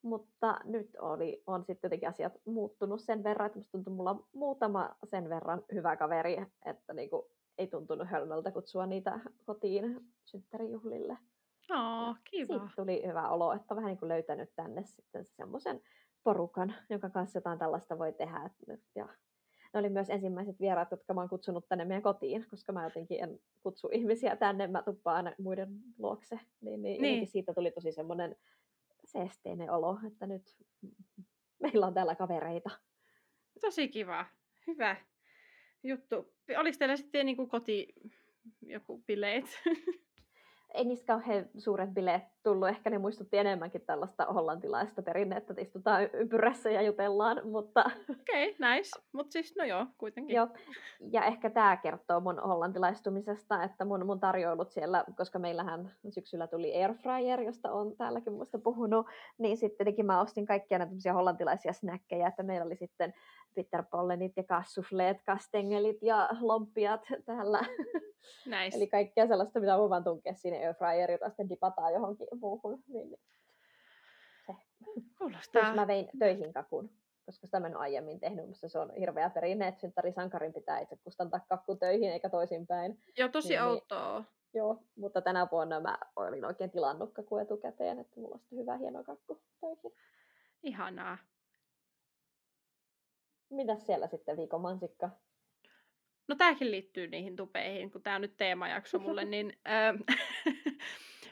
Mutta 0.07 0.61
nyt 0.65 0.97
oli, 1.01 1.43
on 1.47 1.65
sitten 1.65 1.89
jotenkin 1.89 2.09
asiat 2.09 2.33
muuttunut 2.45 3.01
sen 3.01 3.25
verran, 3.25 3.47
että 3.47 3.59
musta 3.59 3.73
tuntuu, 3.73 3.95
mulla 3.95 4.27
muutama 4.33 4.97
sen 5.05 5.29
verran 5.29 5.63
hyvä 5.73 5.97
kaveri, 5.97 6.37
että 6.65 6.93
niinku, 6.93 7.31
ei 7.59 7.67
tuntunut 7.67 8.09
hölmöltä 8.09 8.51
kutsua 8.51 8.87
niitä 8.87 9.21
kotiin 9.45 10.01
synttärijuhlille. 10.25 11.19
Oh, 11.71 12.17
kiva. 12.31 12.47
Siitä 12.47 12.69
tuli 12.77 13.07
hyvä 13.07 13.29
olo, 13.29 13.53
että 13.53 13.77
vähän 13.77 13.89
niin 13.89 13.99
kuin 13.99 14.09
löytänyt 14.09 14.51
tänne 14.57 14.85
sitten 14.85 15.25
semmoisen 15.25 15.81
porukan, 16.23 16.75
jonka 16.91 17.11
kanssa 17.11 17.37
jotain 17.37 17.59
tällaista 17.59 17.99
voi 17.99 18.13
tehdä. 18.13 18.51
Ja 18.95 19.09
ne 19.75 19.81
oli 19.81 19.89
myös 19.89 20.11
ensimmäiset 20.11 20.61
vieraat, 20.61 20.91
jotka 20.91 21.15
mä 21.15 21.21
oon 21.21 21.29
kutsunut 21.29 21.69
tänne 21.69 21.85
meidän 21.85 22.03
kotiin, 22.03 22.47
koska 22.51 22.73
mä 22.73 22.85
jotenkin 22.85 23.23
en 23.23 23.41
kutsu 23.63 23.89
ihmisiä 23.93 24.37
tänne, 24.37 24.67
mä 24.67 24.83
tuppaan 24.83 25.35
muiden 25.39 25.69
luokse. 25.99 26.41
Niin, 26.61 26.83
niin, 26.83 27.03
niin. 27.03 27.27
siitä 27.27 27.55
tuli 27.55 27.71
tosi 27.71 27.93
semmoinen 27.93 28.37
seesteinen 29.07 29.71
olo, 29.71 29.99
että 30.07 30.27
nyt 30.27 30.57
meillä 31.63 31.87
on 31.87 31.95
täällä 31.95 32.15
kavereita. 32.15 32.71
Tosi 33.61 33.89
kiva. 33.89 34.27
Hyvä 34.67 34.97
juttu. 35.83 36.35
Oliko 36.59 36.79
teillä 36.79 36.97
sitten 36.97 37.27
niin 37.27 37.37
kuin 37.37 37.49
koti 37.49 37.95
joku 38.63 39.03
bileet? 39.07 39.45
ei 40.77 40.85
niistä 40.85 41.07
kauhean 41.07 41.47
suuret 41.59 41.91
bileet 41.95 42.23
tullut. 42.43 42.69
Ehkä 42.69 42.91
ne 42.91 42.99
muistutti 42.99 43.39
enemmänkin 43.39 43.81
tällaista 43.81 44.25
hollantilaista 44.25 45.03
perinnettä, 45.03 45.53
että 45.53 45.63
istutaan 45.63 46.03
ympyrässä 46.13 46.71
ja 46.71 46.83
jutellaan, 46.83 47.41
mutta... 47.45 47.85
Okei, 48.21 48.51
okay, 48.51 48.77
nice. 48.77 48.91
Mutta 49.13 49.33
siis, 49.33 49.57
no 49.57 49.65
joo, 49.65 49.87
kuitenkin. 49.99 50.37
Joo. 50.37 50.49
Ja 51.13 51.25
ehkä 51.25 51.51
tämä 51.51 51.77
kertoo 51.77 52.21
mun 52.21 52.43
hollantilaistumisesta, 52.43 53.63
että 53.63 53.85
mun, 53.85 54.07
mun 54.07 54.21
tarjoilut 54.21 54.71
siellä, 54.71 55.05
koska 55.17 55.39
meillähän 55.39 55.93
syksyllä 56.11 56.47
tuli 56.47 56.77
airfryer, 56.77 57.41
josta 57.41 57.73
on 57.73 57.97
täälläkin 57.97 58.33
muista 58.33 58.59
puhunut, 58.59 59.07
niin 59.39 59.57
sittenkin 59.57 60.07
mä 60.07 60.21
ostin 60.21 60.47
kaikkia 60.47 60.79
näitä 60.79 61.13
hollantilaisia 61.13 61.73
snäkkejä, 61.73 62.29
että 62.29 62.43
meillä 62.43 62.67
oli 62.67 62.77
sitten 62.77 63.15
pitterpollenit 63.57 64.33
ja 64.37 64.45
kassufleet, 64.45 65.17
kastengelit 65.27 66.03
ja 66.03 66.29
lompiat 66.41 67.01
täällä. 67.25 67.61
Nice. 68.47 68.77
Eli 68.77 68.87
kaikkea 68.87 69.27
sellaista, 69.27 69.61
mitä 69.61 69.79
voi 69.79 69.91
vaan 69.91 70.05
tunkea 70.05 70.35
sinne 70.35 70.67
airfryeriin, 70.67 71.15
jota 71.15 71.29
sitten 71.29 71.49
dipataan 71.49 71.93
johonkin 71.93 72.27
muuhun. 72.41 72.83
Niin, 72.89 73.11
niin. 73.11 73.21
Se. 74.47 74.55
Kuulostaa. 75.19 75.63
Plus 75.63 75.75
mä 75.75 75.87
vein 75.87 76.09
töihin 76.19 76.53
kakun, 76.53 76.91
koska 77.27 77.47
sitä 77.47 77.61
mä 77.61 77.67
en 77.67 77.77
ole 77.77 77.83
aiemmin 77.83 78.21
tehnyt, 78.21 78.47
mutta 78.47 78.69
se 78.69 78.79
on 78.79 78.93
hirveä 78.95 79.31
perinne, 79.31 79.69
että 79.69 79.81
synttärisankarin 79.81 80.53
pitää 80.53 80.79
itse 80.79 80.97
kustantaa 81.05 81.41
kakku 81.49 81.77
töihin 81.77 82.13
eikä 82.13 82.31
toisinpäin. 82.31 83.03
Joo, 83.19 83.29
tosi 83.29 83.49
niin, 83.49 83.63
outoa. 83.63 84.19
Niin, 84.19 84.27
joo, 84.55 84.83
mutta 84.97 85.21
tänä 85.23 85.49
vuonna 85.53 85.81
mä 85.81 85.99
olin 86.17 86.45
oikein 86.45 86.71
tilannut 86.71 87.13
kakku 87.13 87.39
etukäteen, 87.39 87.99
että 87.99 88.21
mulla 88.21 88.35
on 88.35 88.41
sitten 88.41 88.59
hyvä 88.59 88.77
hieno 88.77 89.05
kakku 89.05 89.41
töihin. 89.61 89.93
Ihanaa. 90.63 91.19
Mitäs 93.51 93.87
siellä 93.87 94.07
sitten 94.07 94.37
viikon 94.37 94.61
mansikka? 94.61 95.11
No 96.29 96.35
tämäkin 96.35 96.71
liittyy 96.71 97.07
niihin 97.07 97.37
tupeihin, 97.37 97.91
kun 97.91 98.03
tämä 98.03 98.17
on 98.17 98.23
nyt 98.23 98.37
teemajakso 98.37 98.99
mulle, 98.99 99.25
niin 99.35 99.53
ähm, 99.69 99.97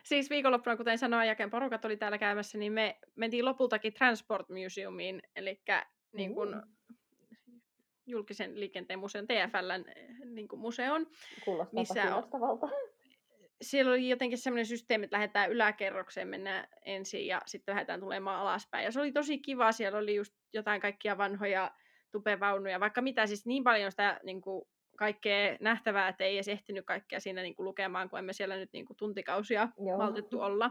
siis 0.09 0.31
viikonloppuna, 0.31 0.77
kuten 0.77 0.99
sanoin, 0.99 1.29
ja 1.29 1.37
porukat 1.51 1.85
oli 1.85 1.97
täällä 1.97 2.19
käymässä, 2.19 2.59
niin 2.59 2.73
me 2.73 2.99
mentiin 3.15 3.45
lopultakin 3.45 3.95
Transport 3.95 4.47
Museumiin, 4.49 5.23
eli 5.37 5.63
niin 6.13 6.35
kun, 6.35 6.63
julkisen 8.07 8.61
liikenteen 8.61 8.99
museon, 8.99 9.27
TFLn 9.27 9.85
niin 10.35 10.49
kuin 10.49 10.61
museon. 10.61 11.07
Kuulostaa 11.45 11.81
missä 11.81 12.17
on, 12.17 12.25
siellä 13.63 13.93
oli 13.93 14.09
jotenkin 14.09 14.39
semmoinen 14.39 14.67
systeemi, 14.67 15.05
että 15.05 15.17
lähdetään 15.17 15.51
yläkerrokseen, 15.51 16.29
mennään 16.29 16.69
ensin 16.85 17.27
ja 17.27 17.43
sitten 17.47 17.73
lähdetään 17.73 18.01
tulemaan 18.01 18.41
alaspäin. 18.41 18.85
Ja 18.85 18.93
se 18.93 19.01
oli 19.01 19.13
tosi 19.13 19.39
kiva, 19.39 19.73
siellä 19.73 19.99
oli 19.99 20.15
just 20.15 20.35
jotain 20.53 20.81
kaikkia 20.81 21.19
vanhoja 21.19 21.75
tupevaunuja, 22.15 22.81
vaikka 22.81 23.03
mitä, 23.03 23.27
siis 23.27 23.47
niin 23.47 23.65
paljon 23.65 23.91
sitä 23.91 24.21
niin 24.23 24.41
kuin, 24.41 24.65
kaikkea 24.97 25.57
nähtävää, 25.61 26.09
että 26.09 26.25
ei 26.25 26.37
edes 26.37 26.49
ehtinyt 26.49 26.87
kaikkea 26.87 27.21
siinä 27.21 27.43
niin 27.43 27.55
kuin, 27.55 27.65
lukemaan, 27.65 28.11
kun 28.11 28.19
emme 28.19 28.33
siellä 28.33 28.57
nyt 28.57 28.73
niin 28.73 28.87
kuin, 28.87 28.97
tuntikausia 28.97 29.69
Joo. 29.87 29.99
maltettu 29.99 30.41
olla. 30.41 30.71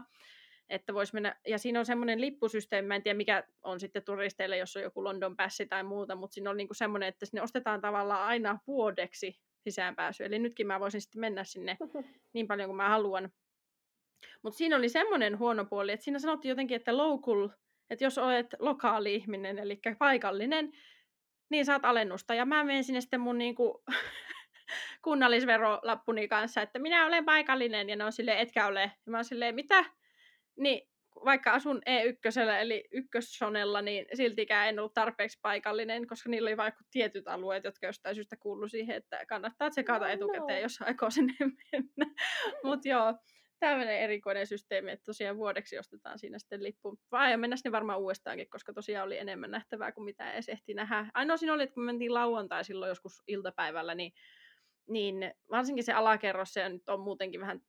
Että 0.68 0.94
vois 0.94 1.12
mennä, 1.12 1.36
ja 1.46 1.58
siinä 1.58 1.78
on 1.78 1.86
semmoinen 1.86 2.20
lippusysteemi, 2.20 2.88
mä 2.88 2.96
en 2.96 3.02
tiedä 3.02 3.16
mikä 3.16 3.44
on 3.62 3.80
sitten 3.80 4.04
turisteille, 4.04 4.56
jos 4.56 4.76
on 4.76 4.82
joku 4.82 5.04
London 5.04 5.36
Passi 5.36 5.66
tai 5.66 5.82
muuta, 5.82 6.14
mutta 6.14 6.34
siinä 6.34 6.50
on 6.50 6.56
niin 6.56 6.68
kuin 6.68 6.76
semmoinen, 6.76 7.08
että 7.08 7.26
sinne 7.26 7.42
ostetaan 7.42 7.80
tavallaan 7.80 8.22
aina 8.22 8.58
vuodeksi 8.66 9.40
sisäänpääsy. 9.60 10.24
Eli 10.24 10.38
nytkin 10.38 10.66
mä 10.66 10.80
voisin 10.80 11.00
sitten 11.00 11.20
mennä 11.20 11.44
sinne 11.44 11.76
niin 12.34 12.46
paljon 12.46 12.68
kuin 12.68 12.76
mä 12.76 12.88
haluan. 12.88 13.32
Mutta 14.42 14.58
siinä 14.58 14.76
oli 14.76 14.88
semmoinen 14.88 15.38
huono 15.38 15.64
puoli, 15.64 15.92
että 15.92 16.04
siinä 16.04 16.18
sanottiin 16.18 16.50
jotenkin, 16.50 16.76
että 16.76 16.96
local, 16.96 17.48
että 17.90 18.04
jos 18.04 18.18
olet 18.18 18.46
lokaali 18.58 19.14
ihminen, 19.14 19.58
eli 19.58 19.80
paikallinen, 19.98 20.72
niin 21.50 21.64
saat 21.64 21.84
alennusta. 21.84 22.34
Ja 22.34 22.44
mä 22.44 22.64
menen 22.64 22.84
sinne 22.84 23.00
sitten 23.00 23.20
mun 23.20 23.38
niinku, 23.38 23.84
kunnallisverolappuni 25.04 26.28
kanssa, 26.28 26.62
että 26.62 26.78
minä 26.78 27.06
olen 27.06 27.24
paikallinen, 27.24 27.88
ja 27.88 27.96
ne 27.96 28.04
on 28.04 28.12
silleen, 28.12 28.38
etkä 28.38 28.66
ole. 28.66 28.82
Ja 28.82 29.10
mä 29.10 29.16
oon 29.16 29.24
silleen, 29.24 29.54
mitä? 29.54 29.84
Niin 30.56 30.88
vaikka 31.24 31.52
asun 31.52 31.82
E1, 31.86 32.60
eli 32.60 32.84
ykkössonella, 32.92 33.82
niin 33.82 34.06
siltikään 34.14 34.68
en 34.68 34.78
ollut 34.78 34.94
tarpeeksi 34.94 35.38
paikallinen, 35.42 36.06
koska 36.06 36.30
niillä 36.30 36.48
oli 36.48 36.56
vaikka 36.56 36.84
tietyt 36.90 37.28
alueet, 37.28 37.64
jotka 37.64 37.86
jostain 37.86 38.14
syystä 38.14 38.36
kuulu 38.36 38.68
siihen, 38.68 38.96
että 38.96 39.26
kannattaa 39.26 39.70
tsekata 39.70 40.06
no, 40.06 40.12
etukäteen, 40.12 40.58
no. 40.58 40.62
jos 40.62 40.82
aikoo 40.82 41.10
sinne 41.10 41.34
mennä. 41.72 42.14
Mutta 42.64 42.88
joo, 42.88 43.14
tämmöinen 43.60 44.00
erikoinen 44.00 44.46
systeemi, 44.46 44.90
että 44.90 45.04
tosiaan 45.04 45.36
vuodeksi 45.36 45.78
ostetaan 45.78 46.18
siinä 46.18 46.38
sitten 46.38 46.62
lippu. 46.62 46.98
Vai 47.12 47.30
ja 47.30 47.38
mennä 47.38 47.56
sinne 47.56 47.72
varmaan 47.72 48.00
uudestaankin, 48.00 48.50
koska 48.50 48.72
tosiaan 48.72 49.06
oli 49.06 49.18
enemmän 49.18 49.50
nähtävää 49.50 49.92
kuin 49.92 50.04
mitä 50.04 50.32
edes 50.32 50.48
ehti 50.48 50.74
nähdä. 50.74 51.06
Ainoa 51.14 51.36
siinä 51.36 51.54
oli, 51.54 51.62
että 51.62 51.74
kun 51.74 51.84
me 51.84 51.92
mentiin 51.92 52.14
lauantai 52.14 52.64
silloin 52.64 52.88
joskus 52.88 53.22
iltapäivällä, 53.26 53.94
niin, 53.94 54.12
niin 54.88 55.34
varsinkin 55.50 55.84
se 55.84 55.92
alakerros, 55.92 56.52
se 56.52 56.68
nyt 56.68 56.88
on 56.88 57.00
muutenkin 57.00 57.40
vähän 57.40 57.60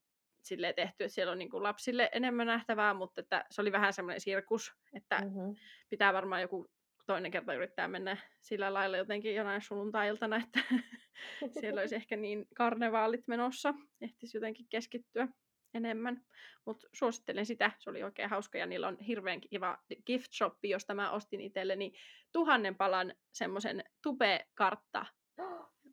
sille 0.41 0.73
tehty, 0.73 1.03
että 1.03 1.13
siellä 1.13 1.31
on 1.31 1.39
niin 1.39 1.49
kuin 1.49 1.63
lapsille 1.63 2.09
enemmän 2.13 2.47
nähtävää, 2.47 2.93
mutta 2.93 3.21
että 3.21 3.45
se 3.51 3.61
oli 3.61 3.71
vähän 3.71 3.93
semmoinen 3.93 4.21
sirkus, 4.21 4.73
että 4.93 5.19
mm-hmm. 5.19 5.55
pitää 5.89 6.13
varmaan 6.13 6.41
joku 6.41 6.67
toinen 7.05 7.31
kerta 7.31 7.53
yrittää 7.53 7.87
mennä 7.87 8.17
sillä 8.41 8.73
lailla 8.73 8.97
jotenkin 8.97 9.35
jonain 9.35 9.61
sunnuntai-iltana, 9.61 10.43
että 10.43 10.59
siellä 11.59 11.81
olisi 11.81 11.95
ehkä 11.95 12.15
niin 12.15 12.45
karnevaalit 12.55 13.27
menossa, 13.27 13.73
ehtisi 14.01 14.37
jotenkin 14.37 14.65
keskittyä 14.69 15.27
enemmän. 15.75 16.21
Mutta 16.65 16.87
suosittelen 16.93 17.45
sitä, 17.45 17.71
se 17.79 17.89
oli 17.89 18.03
oikein 18.03 18.29
hauska 18.29 18.57
ja 18.57 18.65
niillä 18.65 18.87
on 18.87 18.97
hirveän 18.99 19.41
kiva 19.41 19.77
gift 20.05 20.33
shoppi, 20.33 20.69
josta 20.69 20.93
mä 20.93 21.11
ostin 21.11 21.41
itselleni 21.41 21.93
tuhannen 22.31 22.75
palan 22.75 23.13
semmoisen 23.33 23.83
tubekartta 24.03 25.05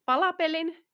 palapelin 0.07 0.85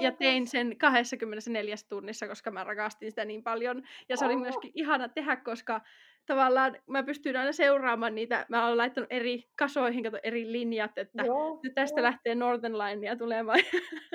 ja 0.00 0.12
tein 0.12 0.46
sen 0.46 0.78
24 0.78 1.74
tunnissa, 1.88 2.28
koska 2.28 2.50
mä 2.50 2.64
rakastin 2.64 3.10
sitä 3.10 3.24
niin 3.24 3.42
paljon. 3.42 3.82
Ja 4.08 4.16
se 4.16 4.24
oli 4.24 4.36
myöskin 4.36 4.70
ihana 4.74 5.08
tehdä, 5.08 5.36
koska 5.36 5.80
tavallaan 6.26 6.76
mä 6.86 7.02
pystyin 7.02 7.36
aina 7.36 7.52
seuraamaan 7.52 8.14
niitä. 8.14 8.46
Mä 8.48 8.66
olen 8.66 8.78
laittanut 8.78 9.12
eri 9.12 9.44
kasoihin, 9.56 10.04
kato 10.04 10.18
eri 10.22 10.52
linjat, 10.52 10.98
että 10.98 11.24
joo, 11.24 11.60
nyt 11.62 11.74
tästä 11.74 12.02
lähtee 12.02 12.34
Northern 12.34 12.78
Linea 12.78 13.16
tulemaan. 13.16 13.58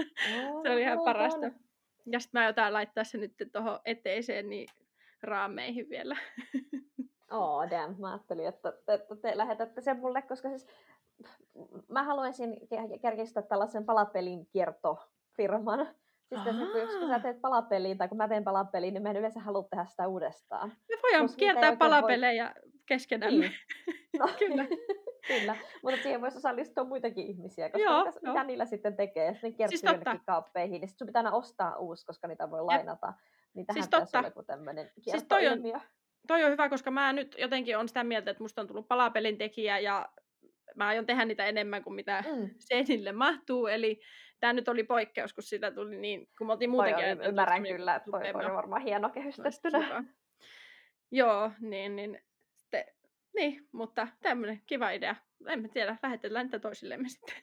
se 0.63 0.71
oli 0.71 0.81
ihan 0.81 0.99
parasta. 1.05 1.51
Ja 2.05 2.19
sitten 2.19 2.41
mä 2.41 2.47
jotain 2.47 2.73
laittaa 2.73 3.03
se 3.03 3.17
nyt 3.17 3.33
tuohon 3.51 3.79
eteiseen 3.85 4.49
niin 4.49 4.67
raameihin 5.23 5.89
vielä. 5.89 6.17
Oh, 7.31 7.69
damn. 7.69 7.95
Mä 7.99 8.11
ajattelin, 8.11 8.47
että, 8.47 8.73
että 8.87 9.15
te 9.15 9.37
lähetätte 9.37 9.81
sen 9.81 9.99
mulle, 9.99 10.21
koska 10.21 10.49
siis 10.49 10.67
mä 11.87 12.03
haluaisin 12.03 12.57
kerkistää 13.01 13.43
tällaisen 13.43 13.85
palapelin 13.85 14.45
kiertofirman. 14.45 15.87
Siis 16.29 16.41
jos 16.75 17.09
sä 17.09 17.19
teet 17.19 17.41
palapeliin 17.41 17.97
tai 17.97 18.07
kun 18.07 18.17
mä 18.17 18.27
teen 18.27 18.43
palapeliin, 18.43 18.93
niin 18.93 19.03
mä 19.03 19.09
en 19.09 19.17
yleensä 19.17 19.39
halua 19.39 19.67
tehdä 19.69 19.85
sitä 19.85 20.07
uudestaan. 20.07 20.69
Me 20.89 20.95
voidaan 21.03 21.29
kiertää 21.37 21.75
palapelejä 21.75 22.53
voi... 22.55 22.71
keskenämme. 22.85 23.39
Niin. 23.39 23.53
No, 24.19 24.27
Kyllä. 24.39 24.65
Kyllä, 25.27 25.55
mutta 25.83 26.03
siihen 26.03 26.21
voisi 26.21 26.37
osallistua 26.37 26.83
muitakin 26.83 27.27
ihmisiä, 27.27 27.69
koska 27.69 27.89
Joo, 27.89 28.05
mitä, 28.05 28.19
mitä 28.21 28.43
niillä 28.43 28.65
sitten 28.65 28.95
tekee, 28.95 29.27
jos 29.27 29.41
ne 29.43 29.51
kertyy 29.51 29.77
siis 29.77 29.91
jonnekin 29.91 30.25
kaappeihin, 30.25 30.81
niin 30.81 30.89
sitten 30.89 30.97
sun 30.97 31.07
pitää 31.07 31.19
aina 31.19 31.31
ostaa 31.31 31.77
uusi, 31.77 32.05
koska 32.05 32.27
niitä 32.27 32.51
voi 32.51 32.61
lainata. 32.61 33.13
Niin 33.53 33.65
tähän 33.65 33.83
siis 33.83 33.89
totta. 33.89 34.21
joku 34.25 34.43
tämmöinen 34.43 34.91
siis 34.99 35.23
toi 35.23 35.47
on, 35.47 35.59
toi 36.27 36.43
on 36.43 36.51
hyvä, 36.51 36.69
koska 36.69 36.91
mä 36.91 37.13
nyt 37.13 37.35
jotenkin 37.37 37.77
on 37.77 37.87
sitä 37.87 38.03
mieltä, 38.03 38.31
että 38.31 38.43
musta 38.43 38.61
on 38.61 38.67
tullut 38.67 38.87
palapelin 38.87 39.37
tekijä 39.37 39.79
ja 39.79 40.09
mä 40.75 40.87
aion 40.87 41.05
tehdä 41.05 41.25
niitä 41.25 41.45
enemmän 41.45 41.83
kuin 41.83 41.93
mitä 41.93 42.23
mm. 42.35 42.49
seinille 42.59 43.11
mahtuu, 43.11 43.67
eli 43.67 43.99
tämä 44.39 44.53
nyt 44.53 44.67
oli 44.67 44.83
poikkeus, 44.83 45.33
kun 45.33 45.43
sitä 45.43 45.71
tuli 45.71 45.97
niin, 45.97 46.29
kun 46.37 46.47
me 46.47 46.53
oltiin 46.53 46.69
muutenkin... 46.69 47.03
Toi 47.03 47.11
on, 47.11 47.21
ymmärrän 47.21 47.63
kyllä, 47.63 47.95
että 47.95 48.11
toi, 48.11 48.33
toi 48.33 48.45
on 48.45 48.55
varmaan 48.55 48.81
hieno 48.81 49.09
kehystettynä. 49.09 50.03
Joo, 51.11 51.51
niin, 51.59 51.95
niin, 51.95 52.21
niin, 53.35 53.67
mutta 53.71 54.07
tämmöinen 54.21 54.61
kiva 54.65 54.91
idea. 54.91 55.15
En 55.47 55.69
tiedä, 55.69 55.97
lähetellään 56.03 56.45
niitä 56.45 56.59
toisillemme 56.59 57.09
sitten. 57.19 57.35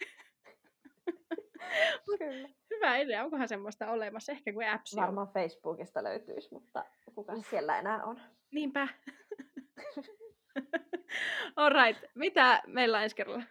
Kyllä. 2.19 2.49
Hyvä 2.71 2.97
idea, 2.97 3.25
onkohan 3.25 3.49
semmoista 3.49 3.91
olemassa, 3.91 4.33
ehkä 4.33 4.53
kuin 4.53 4.69
apps 4.69 4.97
Varmaan 4.97 5.29
Facebookista 5.29 6.05
löytyisi, 6.05 6.49
mutta 6.53 6.85
kuka 7.15 7.33
siellä 7.51 7.79
enää 7.79 8.05
on. 8.05 8.21
Niinpä. 8.53 8.89
Alright, 11.57 12.05
mitä 12.15 12.63
meillä 12.67 12.97
on 12.97 13.03
ensi 13.03 13.17
kerralla? 13.17 13.43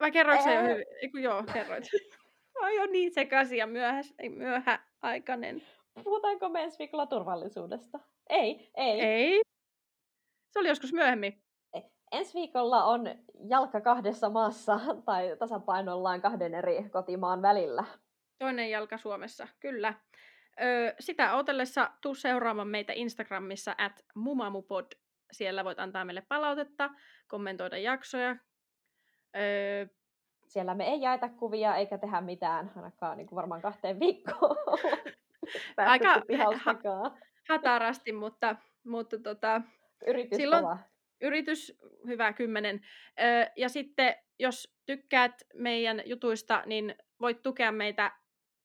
Vai 0.00 0.10
kerroitko 0.10 0.44
sä 0.44 0.52
jo 0.52 0.62
hyvin? 0.62 0.86
Eiku, 1.02 1.16
joo, 1.16 1.44
kerroit. 1.52 1.84
Ai 2.60 2.76
jo 2.76 2.86
niin 2.86 3.14
sekaisin 3.14 3.58
ja 3.58 3.66
myöhä, 3.66 4.00
myöhäaikainen. 4.28 5.62
Puhutaanko 6.04 6.48
me 6.48 6.62
ensi 6.62 6.78
viikolla 6.78 7.06
turvallisuudesta? 7.06 8.00
Ei, 8.30 8.70
ei. 8.76 9.00
Ei. 9.00 9.40
Se 10.50 10.58
oli 10.58 10.68
joskus 10.68 10.92
myöhemmin. 10.92 11.42
Ensi 12.12 12.34
viikolla 12.34 12.84
on 12.84 13.06
jalka 13.48 13.80
kahdessa 13.80 14.30
maassa 14.30 14.80
tai 15.04 15.36
tasapainollaan 15.38 16.20
kahden 16.20 16.54
eri 16.54 16.88
kotimaan 16.92 17.42
välillä. 17.42 17.84
Toinen 18.38 18.70
jalka 18.70 18.98
Suomessa, 18.98 19.48
kyllä. 19.60 19.94
Öö, 20.62 20.94
sitä 21.00 21.34
otellessa 21.34 21.90
tuu 22.00 22.14
seuraamaan 22.14 22.68
meitä 22.68 22.92
Instagramissa 22.92 23.74
at 23.78 24.04
mumamupod. 24.14 24.86
Siellä 25.32 25.64
voit 25.64 25.78
antaa 25.78 26.04
meille 26.04 26.22
palautetta, 26.28 26.90
kommentoida 27.28 27.78
jaksoja. 27.78 28.36
Öö, 29.36 29.86
siellä 30.46 30.74
me 30.74 30.84
ei 30.86 31.00
jaeta 31.00 31.28
kuvia 31.28 31.76
eikä 31.76 31.98
tehdä 31.98 32.20
mitään, 32.20 32.72
ainakaan 32.76 33.16
niin 33.16 33.26
kuin 33.26 33.36
varmaan 33.36 33.62
kahteen 33.62 34.00
viikkoon. 34.00 34.56
Aika 35.76 36.22
pihastakaan. 36.26 37.18
hatarasti, 37.48 38.12
mutta, 38.12 38.56
mutta 38.84 39.18
tota, 39.18 39.62
Yritys 40.06 40.36
silloin 40.36 40.62
kova. 40.62 40.78
yritys 41.20 41.78
hyvä 42.06 42.32
kymmenen. 42.32 42.80
Ja 43.56 43.68
sitten 43.68 44.16
jos 44.38 44.76
tykkäät 44.86 45.42
meidän 45.54 46.02
jutuista, 46.04 46.62
niin 46.66 46.94
voit 47.20 47.42
tukea 47.42 47.72
meitä 47.72 48.12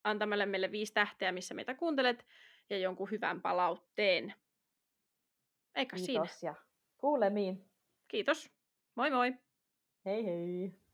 antamalla 0.04 0.46
meille 0.46 0.72
viisi 0.72 0.94
tähteä, 0.94 1.32
missä 1.32 1.54
meitä 1.54 1.74
kuuntelet, 1.74 2.26
ja 2.70 2.78
jonkun 2.78 3.12
hyvän 3.12 3.42
palautteen. 3.42 4.34
Eikä 5.76 5.98
siinä. 5.98 6.22
Kiitos 6.22 6.44
ja 6.44 6.56
kuulemiin. 6.98 7.66
Kiitos. 8.08 8.52
Moi 8.96 9.12
moi. 9.12 9.34
Hei 10.06 10.26
hei. 10.26 10.85